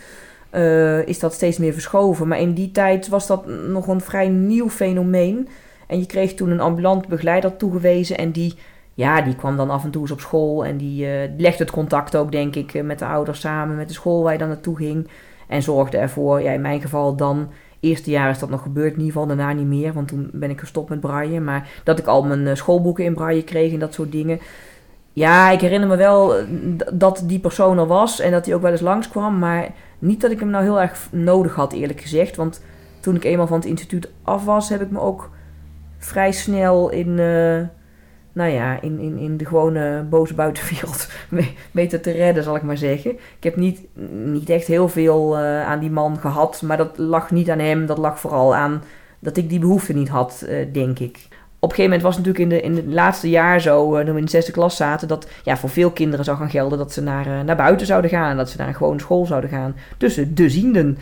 eh, 0.49 1.07
is 1.07 1.20
dat 1.20 1.34
steeds 1.34 1.57
meer 1.57 1.74
verschoven. 1.74 2.28
Maar 2.28 2.39
in 2.39 2.53
die 2.53 2.72
tijd 2.72 3.07
was 3.07 3.28
dat 3.28 3.47
nog 3.47 3.88
een 3.88 4.01
vrij 4.01 4.30
nieuw 4.30 4.70
fenomeen. 4.70 5.47
En 5.88 5.99
je 5.99 6.05
kreeg 6.05 6.34
toen 6.34 6.49
een 6.49 6.59
ambulant 6.59 7.07
begeleider 7.07 7.57
toegewezen. 7.57 8.18
En 8.18 8.32
die, 8.32 8.55
ja, 8.93 9.22
die 9.22 9.36
kwam 9.36 9.57
dan 9.57 9.70
af 9.70 9.84
en 9.84 9.91
toe 9.91 10.01
eens 10.01 10.12
op 10.12 10.20
school. 10.20 10.66
En 10.66 10.78
die 10.78 11.07
legde 11.38 11.64
het 11.64 11.72
contact 11.72 12.16
ook, 12.16 12.32
denk 12.32 12.55
ik, 12.55 12.84
met 12.84 12.99
de 12.99 13.05
ouders 13.05 13.39
samen, 13.39 13.76
met 13.76 13.88
de 13.88 13.93
school 13.93 14.24
waar 14.24 14.34
je 14.34 14.39
dan 14.39 14.47
naartoe 14.47 14.76
ging. 14.76 15.07
En 15.47 15.64
zorgde 15.64 15.97
ervoor, 15.97 16.41
ja, 16.41 16.51
in 16.51 16.62
mijn 16.62 16.82
geval 16.82 17.16
dan 17.16 17.49
Eerste 17.82 18.09
jaar 18.09 18.29
is 18.29 18.39
dat 18.39 18.49
nog 18.49 18.61
gebeurd, 18.61 18.93
in 18.93 18.99
ieder 18.99 19.11
geval 19.11 19.27
daarna 19.27 19.53
niet 19.53 19.67
meer, 19.67 19.93
want 19.93 20.07
toen 20.07 20.29
ben 20.34 20.49
ik 20.49 20.59
gestopt 20.59 20.89
met 20.89 20.99
braaien. 20.99 21.43
Maar 21.43 21.69
dat 21.84 21.99
ik 21.99 22.07
al 22.07 22.23
mijn 22.23 22.47
eh, 22.47 22.55
schoolboeken 22.55 23.05
in 23.05 23.13
braaien 23.13 23.43
kreeg 23.43 23.73
en 23.73 23.79
dat 23.79 23.93
soort 23.93 24.11
dingen. 24.11 24.39
Ja, 25.13 25.49
ik 25.49 25.61
herinner 25.61 25.89
me 25.89 25.95
wel 25.95 26.38
eh, 26.38 26.45
dat 26.93 27.23
die 27.25 27.39
persoon 27.39 27.77
er 27.77 27.88
was 27.88 28.19
en 28.19 28.32
dat 28.32 28.45
hij 28.45 28.55
ook 28.55 28.61
wel 28.61 28.71
eens 28.71 28.82
langskwam. 28.82 29.39
Maar 29.39 29.69
niet 29.99 30.21
dat 30.21 30.32
ik 30.32 30.39
hem 30.39 30.49
nou 30.49 30.63
heel 30.63 30.82
erg 30.82 31.07
nodig 31.11 31.55
had, 31.55 31.73
eerlijk 31.73 32.01
gezegd. 32.01 32.36
Want 32.36 32.63
toen 32.99 33.15
ik 33.15 33.23
eenmaal 33.23 33.47
van 33.47 33.57
het 33.57 33.67
instituut 33.67 34.11
af 34.23 34.45
was, 34.45 34.69
heb 34.69 34.82
ik 34.82 34.91
me 34.91 34.99
ook 34.99 35.29
vrij 35.97 36.32
snel 36.32 36.89
in, 36.89 37.19
eh, 37.19 37.61
nou 38.34 38.51
ja, 38.51 38.82
in, 38.82 38.99
in, 38.99 39.17
in 39.17 39.38
de 39.38 39.45
gewone 39.45 40.05
boze 40.09 40.34
buitenwereld 40.34 41.07
weten 41.71 42.01
te 42.01 42.11
redden, 42.11 42.43
zal 42.43 42.55
ik 42.55 42.61
maar 42.61 42.77
zeggen. 42.77 43.11
Ik 43.11 43.43
heb 43.43 43.55
niet, 43.55 43.82
niet 44.25 44.49
echt 44.49 44.67
heel 44.67 44.89
veel 44.89 45.38
eh, 45.38 45.65
aan 45.65 45.79
die 45.79 45.91
man 45.91 46.17
gehad, 46.17 46.61
maar 46.61 46.77
dat 46.77 46.97
lag 46.97 47.32
niet 47.32 47.49
aan 47.49 47.59
hem. 47.59 47.86
Dat 47.86 47.97
lag 47.97 48.19
vooral 48.19 48.55
aan 48.55 48.84
dat 49.19 49.38
ik 49.38 49.49
die 49.49 49.59
behoefte 49.59 49.93
niet 49.93 50.09
had, 50.09 50.45
eh, 50.47 50.73
denk 50.73 50.99
ik. 50.99 51.27
Op 51.59 51.69
een 51.69 51.75
gegeven 51.75 51.84
moment 51.84 52.01
was 52.01 52.15
het 52.15 52.25
natuurlijk 52.25 52.53
in, 52.53 52.57
de, 52.57 52.65
in 52.65 52.75
het 52.86 52.93
laatste 52.93 53.29
jaar 53.29 53.61
zo, 53.61 53.95
eh, 53.95 54.05
toen 54.05 54.13
we 54.13 54.19
in 54.19 54.25
de 54.25 54.32
zesde 54.32 54.51
klas 54.51 54.75
zaten, 54.75 55.07
dat 55.07 55.27
ja, 55.43 55.57
voor 55.57 55.69
veel 55.69 55.91
kinderen 55.91 56.25
zou 56.25 56.38
gaan 56.38 56.49
gelden 56.49 56.77
dat 56.77 56.93
ze 56.93 57.01
naar, 57.01 57.45
naar 57.45 57.55
buiten 57.55 57.88
zouden 57.88 58.09
gaan. 58.09 58.38
Dat 58.38 58.49
ze 58.49 58.57
naar 58.57 58.67
een 58.67 58.75
gewone 58.75 58.99
school 58.99 59.25
zouden 59.25 59.49
gaan. 59.49 59.75
Tussen 59.97 60.36
de 60.36 60.49
zienden. 60.49 60.97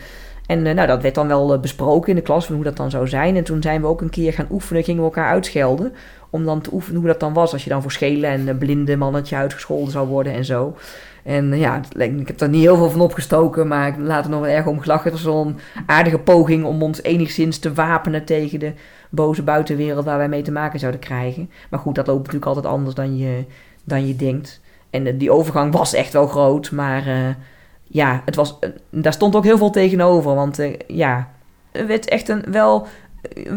En 0.46 0.62
nou, 0.62 0.86
dat 0.86 1.02
werd 1.02 1.14
dan 1.14 1.28
wel 1.28 1.60
besproken 1.60 2.08
in 2.08 2.14
de 2.14 2.22
klas, 2.22 2.46
van 2.46 2.54
hoe 2.54 2.64
dat 2.64 2.76
dan 2.76 2.90
zou 2.90 3.08
zijn. 3.08 3.36
En 3.36 3.44
toen 3.44 3.62
zijn 3.62 3.80
we 3.80 3.86
ook 3.86 4.00
een 4.00 4.10
keer 4.10 4.32
gaan 4.32 4.46
oefenen, 4.50 4.84
gingen 4.84 5.00
we 5.00 5.06
elkaar 5.06 5.30
uitschelden. 5.30 5.92
Om 6.30 6.44
dan 6.44 6.60
te 6.60 6.70
oefenen 6.72 6.98
hoe 7.00 7.08
dat 7.08 7.20
dan 7.20 7.32
was 7.32 7.52
als 7.52 7.64
je 7.64 7.70
dan 7.70 7.82
voor 7.82 7.92
schelen 7.92 8.48
en 8.48 8.58
blinde 8.58 8.96
mannetje 8.96 9.36
uitgescholden 9.36 9.92
zou 9.92 10.08
worden 10.08 10.32
en 10.32 10.44
zo. 10.44 10.76
En 11.22 11.52
eh, 11.52 11.60
ja, 11.60 11.80
het 11.94 12.00
ik 12.20 12.26
heb 12.26 12.38
daar 12.38 12.48
niet 12.48 12.62
heel 12.62 12.76
veel 12.76 12.90
van 12.90 13.00
opgestoken, 13.00 13.68
maar 13.68 13.86
ik 13.88 13.94
heb 13.94 14.04
later 14.04 14.30
nog 14.30 14.40
wel 14.40 14.50
erg 14.50 14.66
om 14.66 14.80
gelachen. 14.80 15.04
Het 15.10 15.22
was 15.22 15.34
wel 15.34 15.46
een 15.46 15.58
aardige 15.86 16.18
poging 16.18 16.64
om 16.64 16.82
ons 16.82 17.02
enigszins 17.02 17.58
te 17.58 17.72
wapenen 17.72 18.24
tegen 18.24 18.58
de 18.58 18.72
boze 19.10 19.42
buitenwereld 19.42 20.04
waar 20.04 20.18
wij 20.18 20.28
mee 20.28 20.42
te 20.42 20.52
maken 20.52 20.78
zouden 20.78 21.00
krijgen. 21.00 21.50
Maar 21.70 21.80
goed, 21.80 21.94
dat 21.94 22.06
loopt 22.06 22.18
natuurlijk 22.18 22.46
altijd 22.46 22.66
anders 22.66 22.94
dan 22.94 23.16
je, 23.16 23.44
dan 23.84 24.06
je 24.06 24.16
denkt. 24.16 24.60
En 24.90 25.06
eh, 25.06 25.14
die 25.18 25.30
overgang 25.32 25.72
was 25.72 25.94
echt 25.94 26.12
wel 26.12 26.26
groot, 26.26 26.70
maar 26.70 27.06
eh, 27.06 27.34
ja, 27.82 28.22
het 28.24 28.34
was, 28.34 28.58
daar 28.90 29.12
stond 29.12 29.36
ook 29.36 29.44
heel 29.44 29.58
veel 29.58 29.70
tegenover. 29.70 30.34
Want 30.34 30.58
ja, 30.86 31.28
er 31.72 31.86
werd 31.86 32.08
echt 32.08 32.28
een, 32.28 32.44
wel, 32.50 32.86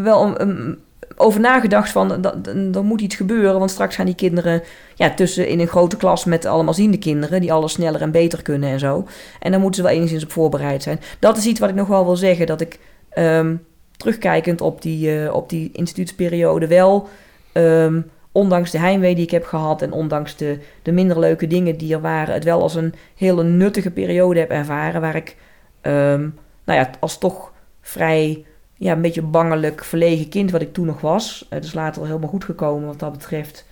wel 0.04 0.42
een- 0.42 0.80
over 1.24 1.40
nagedacht 1.40 1.92
van, 1.92 2.22
dat, 2.22 2.48
er 2.48 2.84
moet 2.84 3.02
iets 3.02 3.16
gebeuren. 3.16 3.60
Want 3.60 3.72
straks 3.72 3.96
gaan 3.96 4.06
die 4.06 4.16
kinderen 4.16 4.62
ja, 4.96 5.14
tussen 5.14 5.48
in 5.48 5.60
een 5.60 5.68
grote 5.68 5.98
klas 5.98 6.26
met 6.26 6.46
allemaal 6.46 6.74
ziende 6.74 6.98
kinderen... 6.98 7.42
die 7.42 7.54
alles 7.54 7.72
sneller 7.72 8.02
en 8.02 8.12
beter 8.12 8.42
kunnen 8.42 8.70
en 8.70 8.80
zo. 8.80 9.08
En 9.40 9.52
daar 9.52 9.60
moeten 9.60 9.82
ze 9.82 9.88
wel 9.88 9.98
enigszins 9.98 10.24
op 10.24 10.32
voorbereid 10.32 10.84
zijn. 10.84 11.00
Dat 11.20 11.38
is 11.38 11.46
iets 11.46 11.60
wat 11.60 11.70
ik 11.70 11.76
nog 11.76 11.88
wel 11.88 12.06
wil 12.06 12.16
zeggen, 12.16 12.46
dat 12.46 12.62
ik... 12.62 12.80
ehm, 13.10 13.56
terugkijkend 13.98 14.62
op 14.62 14.82
die, 14.82 15.24
eh, 15.24 15.34
op 15.34 15.50
die 15.50 15.70
instituutsperiode 15.74 16.68
wel... 16.68 17.08
ehm, 17.52 18.02
ondanks 18.34 18.72
de 18.72 18.80
heimwee 18.80 19.16
die 19.16 19.24
ik 19.24 19.32
heb 19.32 19.46
gehad 19.46 19.82
en 19.82 19.92
ondanks 19.92 20.36
de, 20.36 20.60
de 20.82 20.92
minder 20.92 21.20
leuke 21.20 21.48
dingen 21.48 21.78
die 21.78 21.94
er 21.94 22.02
waren, 22.02 22.34
het 22.34 22.44
wel 22.44 22.62
als 22.62 22.76
een 22.76 22.94
hele 23.16 23.44
nuttige 23.44 23.92
periode 23.92 24.40
heb 24.40 24.50
ervaren. 24.50 25.02
Waar 25.02 25.16
ik, 25.16 25.36
ehm, 25.82 26.22
nou 26.64 26.80
ja, 26.80 26.90
als 27.00 27.18
toch 27.18 27.52
vrij, 27.82 28.46
ja, 28.84 28.92
een 28.92 29.02
beetje 29.02 29.22
bangelijk, 29.22 29.84
verlegen 29.84 30.30
kind 30.30 30.52
wat 30.52 30.62
ik 30.62 30.74
toen 30.74 30.86
nog 30.86 31.02
was. 31.02 31.46
Het 31.50 31.64
is 31.64 31.74
later 31.74 32.00
wel 32.00 32.08
helemaal 32.08 32.30
goed 32.30 32.44
gekomen 32.44 32.88
wat 32.88 33.00
dat 33.00 33.12
betreft. 33.12 33.66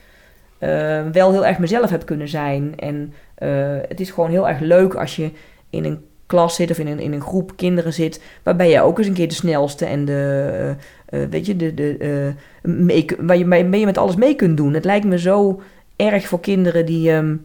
eh, 0.57 1.01
wel 1.12 1.32
heel 1.32 1.45
erg 1.45 1.59
mezelf 1.59 1.89
heb 1.89 2.05
kunnen 2.05 2.28
zijn. 2.28 2.74
En 2.78 3.14
eh, 3.36 3.78
het 3.88 3.99
is 3.99 4.12
gewoon 4.12 4.30
heel 4.30 4.49
erg 4.49 4.59
leuk 4.59 4.93
als 4.93 5.16
je 5.16 5.32
in 5.70 5.86
een 5.86 6.05
klas 6.26 6.55
zit 6.55 6.72
of 6.72 6.78
in 6.78 6.88
een, 6.88 6.99
in 6.99 7.14
een 7.14 7.22
groep 7.22 7.51
kinderen 7.55 7.93
zit, 7.93 8.22
waarbij 8.43 8.70
je 8.70 8.82
ook 8.82 8.97
eens 8.97 9.07
een 9.07 9.14
keer 9.14 9.28
de 9.28 9.34
snelste 9.34 9.86
en 9.86 10.05
de, 10.05 10.76
eh, 11.05 11.20
weet 11.30 11.45
je, 11.45 11.55
de, 11.55 11.74
de, 11.74 12.34
mee, 12.62 13.05
waar 13.20 13.38
je, 13.38 13.45
mee, 13.45 13.86
met 13.86 13.97
alles 13.97 14.16
mee 14.16 14.36
kunt 14.36 14.57
doen. 14.57 14.74
Het 14.74 14.86
lijkt 14.86 15.05
me 15.05 15.20
zo 15.20 15.62
erg 15.95 16.28
voor 16.28 16.39
kinderen 16.39 16.86
die 16.86 17.12
ehm, 17.12 17.36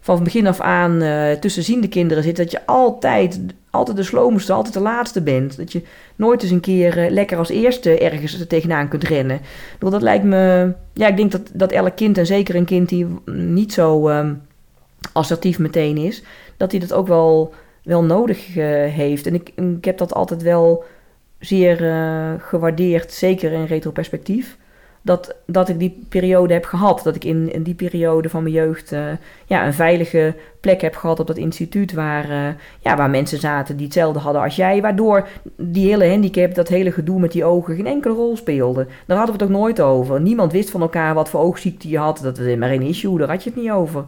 van 0.00 0.24
begin 0.24 0.46
af 0.46 0.60
aan 0.60 1.02
tussenziende 1.40 1.88
kinderen 1.88 2.22
zitten, 2.22 2.44
dat 2.44 2.52
je 2.52 2.66
altijd, 2.66 3.40
altijd 3.74 3.96
de 3.96 4.02
slomste, 4.02 4.52
altijd 4.52 4.74
de 4.74 4.80
laatste 4.80 5.22
bent. 5.22 5.56
Dat 5.56 5.72
je 5.72 5.82
nooit 6.16 6.42
eens 6.42 6.50
een 6.50 6.60
keer 6.60 6.98
eh, 6.98 7.10
lekker 7.10 7.38
als 7.38 7.48
eerste 7.48 7.98
ergens 7.98 8.40
er 8.40 8.46
tegenaan 8.46 8.88
kunt 8.88 9.04
rennen. 9.04 9.40
Bedoel, 9.72 9.90
dat 9.90 10.02
lijkt 10.02 10.24
me, 10.24 10.72
ja, 10.92 11.08
ik 11.08 11.16
denk 11.16 11.32
dat, 11.32 11.50
dat 11.52 11.72
elk 11.72 11.96
kind, 11.96 12.18
en 12.18 12.26
zeker 12.26 12.54
een 12.54 12.64
kind 12.64 12.88
die 12.88 13.06
niet 13.24 13.72
zo 13.72 14.08
ehm, 14.08 14.34
assertief 15.12 15.58
meteen 15.58 15.96
is, 15.96 16.22
dat 16.56 16.70
hij 16.70 16.80
dat 16.80 16.92
ook 16.92 17.06
wel, 17.06 17.54
wel 17.82 18.04
nodig 18.04 18.56
eh, 18.56 18.64
heeft. 18.92 19.26
En 19.26 19.34
ik, 19.34 19.52
ik 19.54 19.84
heb 19.84 19.98
dat 19.98 20.14
altijd 20.14 20.42
wel 20.42 20.84
zeer 21.38 21.90
eh, 21.90 22.32
gewaardeerd, 22.38 23.12
zeker 23.12 23.52
in 23.52 23.64
retroperspectief. 23.64 24.56
Dat, 25.06 25.34
dat 25.46 25.68
ik 25.68 25.78
die 25.78 26.06
periode 26.08 26.52
heb 26.52 26.64
gehad. 26.64 27.00
Dat 27.04 27.16
ik 27.16 27.24
in, 27.24 27.52
in 27.52 27.62
die 27.62 27.74
periode 27.74 28.28
van 28.28 28.42
mijn 28.42 28.54
jeugd 28.54 28.92
eh, 28.92 29.06
ja, 29.46 29.66
een 29.66 29.74
veilige 29.74 30.34
plek 30.60 30.80
heb 30.80 30.96
gehad 30.96 31.20
op 31.20 31.26
dat 31.26 31.36
instituut. 31.36 31.92
Waar, 31.92 32.30
eh, 32.30 32.54
ja, 32.80 32.96
waar 32.96 33.10
mensen 33.10 33.38
zaten 33.38 33.76
die 33.76 33.84
hetzelfde 33.84 34.18
hadden 34.18 34.42
als 34.42 34.56
jij. 34.56 34.82
Waardoor 34.82 35.28
die 35.56 35.88
hele 35.88 36.08
handicap, 36.08 36.54
dat 36.54 36.68
hele 36.68 36.92
gedoe 36.92 37.20
met 37.20 37.32
die 37.32 37.44
ogen 37.44 37.76
geen 37.76 37.86
enkele 37.86 38.14
rol 38.14 38.36
speelde. 38.36 38.86
Daar 39.06 39.16
hadden 39.16 39.36
we 39.36 39.44
het 39.44 39.52
ook 39.52 39.58
nooit 39.58 39.80
over. 39.80 40.20
Niemand 40.20 40.52
wist 40.52 40.70
van 40.70 40.80
elkaar 40.80 41.14
wat 41.14 41.28
voor 41.28 41.40
oogziekte 41.40 41.88
je 41.88 41.98
had. 41.98 42.20
Dat 42.22 42.38
was 42.38 42.56
maar 42.56 42.70
een 42.70 42.82
issue, 42.82 43.18
daar 43.18 43.28
had 43.28 43.44
je 43.44 43.50
het 43.50 43.58
niet 43.58 43.70
over. 43.70 44.04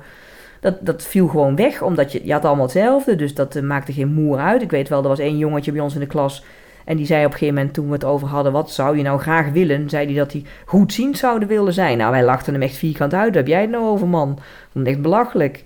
Dat, 0.60 0.76
dat 0.80 1.02
viel 1.02 1.28
gewoon 1.28 1.56
weg, 1.56 1.82
omdat 1.82 2.12
je, 2.12 2.20
je 2.24 2.32
had 2.32 2.44
allemaal 2.44 2.64
hetzelfde. 2.64 3.16
Dus 3.16 3.34
dat 3.34 3.56
eh, 3.56 3.62
maakte 3.62 3.92
geen 3.92 4.12
moer 4.12 4.38
uit. 4.38 4.62
Ik 4.62 4.70
weet 4.70 4.88
wel, 4.88 5.02
er 5.02 5.08
was 5.08 5.18
één 5.18 5.38
jongetje 5.38 5.72
bij 5.72 5.80
ons 5.80 5.94
in 5.94 6.00
de 6.00 6.06
klas... 6.06 6.44
En 6.86 6.96
die 6.96 7.06
zei 7.06 7.24
op 7.24 7.32
een 7.32 7.38
gegeven 7.38 7.54
moment, 7.54 7.74
toen 7.74 7.86
we 7.86 7.92
het 7.92 8.04
over 8.04 8.28
hadden, 8.28 8.52
wat 8.52 8.70
zou 8.70 8.96
je 8.96 9.02
nou 9.02 9.20
graag 9.20 9.50
willen? 9.50 9.90
Zei 9.90 10.06
hij 10.06 10.14
dat 10.14 10.32
hij 10.32 10.44
goedziend 10.66 11.18
zouden 11.18 11.48
willen 11.48 11.72
zijn. 11.72 11.98
Nou, 11.98 12.10
wij 12.10 12.24
lachten 12.24 12.52
hem 12.52 12.62
echt 12.62 12.76
vierkant 12.76 13.14
uit. 13.14 13.34
Heb 13.34 13.46
jij 13.46 13.60
het 13.60 13.70
nou 13.70 13.84
over, 13.84 14.08
man? 14.08 14.38
Vond 14.72 14.86
echt 14.86 15.02
belachelijk. 15.02 15.64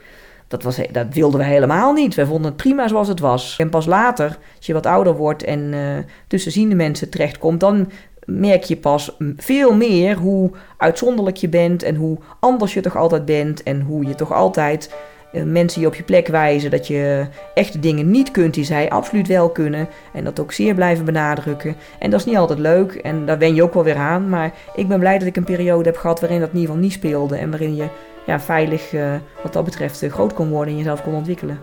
Dat, 0.49 0.63
was, 0.63 0.81
dat 0.93 1.07
wilden 1.11 1.41
wij 1.41 1.49
helemaal 1.49 1.93
niet. 1.93 2.15
Wij 2.15 2.27
vonden 2.27 2.47
het 2.47 2.57
prima 2.57 2.89
zoals 2.89 3.09
het 3.09 3.21
was. 3.21 3.57
En 3.59 3.71
pas 3.71 3.87
later, 3.87 4.39
als 4.57 4.67
je 4.67 4.73
wat 4.73 4.87
ouder 4.87 5.17
wordt 5.17 5.43
en 5.43 5.73
uh, 5.73 5.99
tussenziende 6.27 6.75
mensen 6.75 7.11
terechtkomt, 7.11 7.61
dan 7.61 7.91
merk 8.25 8.63
je 8.63 8.77
pas 8.77 9.17
veel 9.37 9.75
meer 9.75 10.17
hoe 10.17 10.51
uitzonderlijk 10.77 11.37
je 11.37 11.49
bent 11.49 11.83
en 11.83 11.95
hoe 11.95 12.19
anders 12.39 12.75
je 12.75 12.81
toch 12.81 12.97
altijd 12.97 13.25
bent 13.25 13.63
en 13.63 13.81
hoe 13.81 14.07
je 14.07 14.15
toch 14.15 14.33
altijd 14.33 14.95
mensen 15.33 15.81
je 15.81 15.87
op 15.87 15.95
je 15.95 16.03
plek 16.03 16.27
wijzen 16.27 16.71
dat 16.71 16.87
je 16.87 17.27
echte 17.55 17.79
dingen 17.79 18.11
niet 18.11 18.31
kunt 18.31 18.55
die 18.55 18.65
zij 18.65 18.91
absoluut 18.91 19.27
wel 19.27 19.51
kunnen. 19.51 19.89
En 20.13 20.25
dat 20.25 20.41
ook 20.41 20.53
zeer 20.53 20.75
blijven 20.75 21.05
benadrukken. 21.05 21.77
En 21.99 22.11
dat 22.11 22.21
is 22.21 22.27
niet 22.27 22.37
altijd 22.37 22.59
leuk 22.59 22.95
en 22.95 23.27
daar 23.27 23.39
wen 23.39 23.55
je 23.55 23.63
ook 23.63 23.75
wel 23.75 23.85
weer 23.85 23.97
aan. 23.97 24.29
Maar 24.29 24.53
ik 24.75 24.89
ben 24.89 24.99
blij 24.99 25.19
dat 25.19 25.29
ik 25.29 25.37
een 25.37 25.45
periode 25.45 25.89
heb 25.89 25.99
gehad 25.99 26.21
waarin 26.21 26.41
dat 26.41 26.49
in 26.49 26.55
ieder 26.55 26.69
geval 26.71 26.85
niet 26.85 26.95
speelde. 26.95 27.37
En 27.37 27.51
waarin 27.51 27.77
je 27.77 27.89
ja, 28.27 28.41
veilig 28.41 28.93
eh, 28.93 29.15
wat 29.43 29.53
dat 29.53 29.65
betreft 29.65 30.03
eh, 30.03 30.13
groot 30.13 30.35
kon 30.35 30.51
worden 30.51 30.73
en 30.73 30.79
jezelf 30.79 31.03
kon 31.03 31.15
ontwikkelen. 31.15 31.59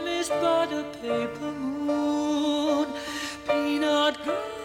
Time 0.00 0.08
is 0.08 0.28
but 0.28 0.72
a 0.72 0.84
paper 1.02 1.52
moon. 1.52 2.86
Be 3.46 3.78
not 3.78 4.24
gone. 4.24 4.59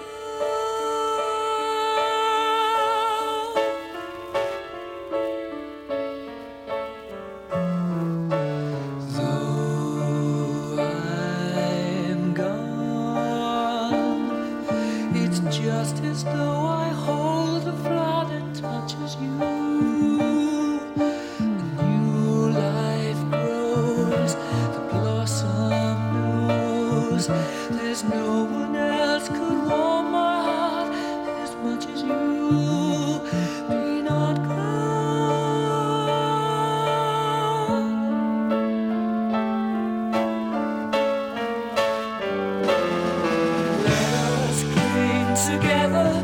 Together 45.65 46.23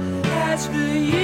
as 0.52 0.68
the 0.70 1.00
years 1.00 1.21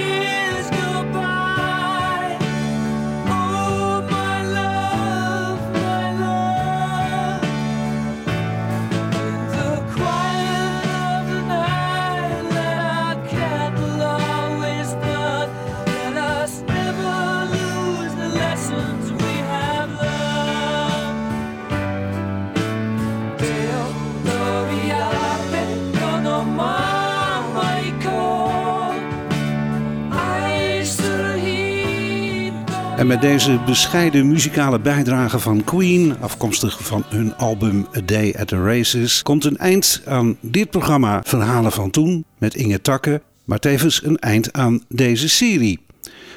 Met 33.07 33.21
deze 33.21 33.59
bescheiden 33.65 34.27
muzikale 34.27 34.79
bijdrage 34.79 35.39
van 35.39 35.63
Queen, 35.63 36.15
afkomstig 36.19 36.85
van 36.85 37.03
hun 37.09 37.35
album 37.35 37.87
A 37.97 38.01
Day 38.05 38.35
at 38.39 38.47
the 38.47 38.63
Races, 38.63 39.23
komt 39.23 39.43
een 39.43 39.57
eind 39.57 40.01
aan 40.05 40.37
dit 40.41 40.69
programma 40.69 41.21
Verhalen 41.23 41.71
van 41.71 41.89
Toen 41.89 42.25
met 42.37 42.55
Inge 42.55 42.81
Takke, 42.81 43.21
maar 43.45 43.59
tevens 43.59 44.03
een 44.03 44.17
eind 44.17 44.53
aan 44.53 44.83
deze 44.89 45.29
serie. 45.29 45.79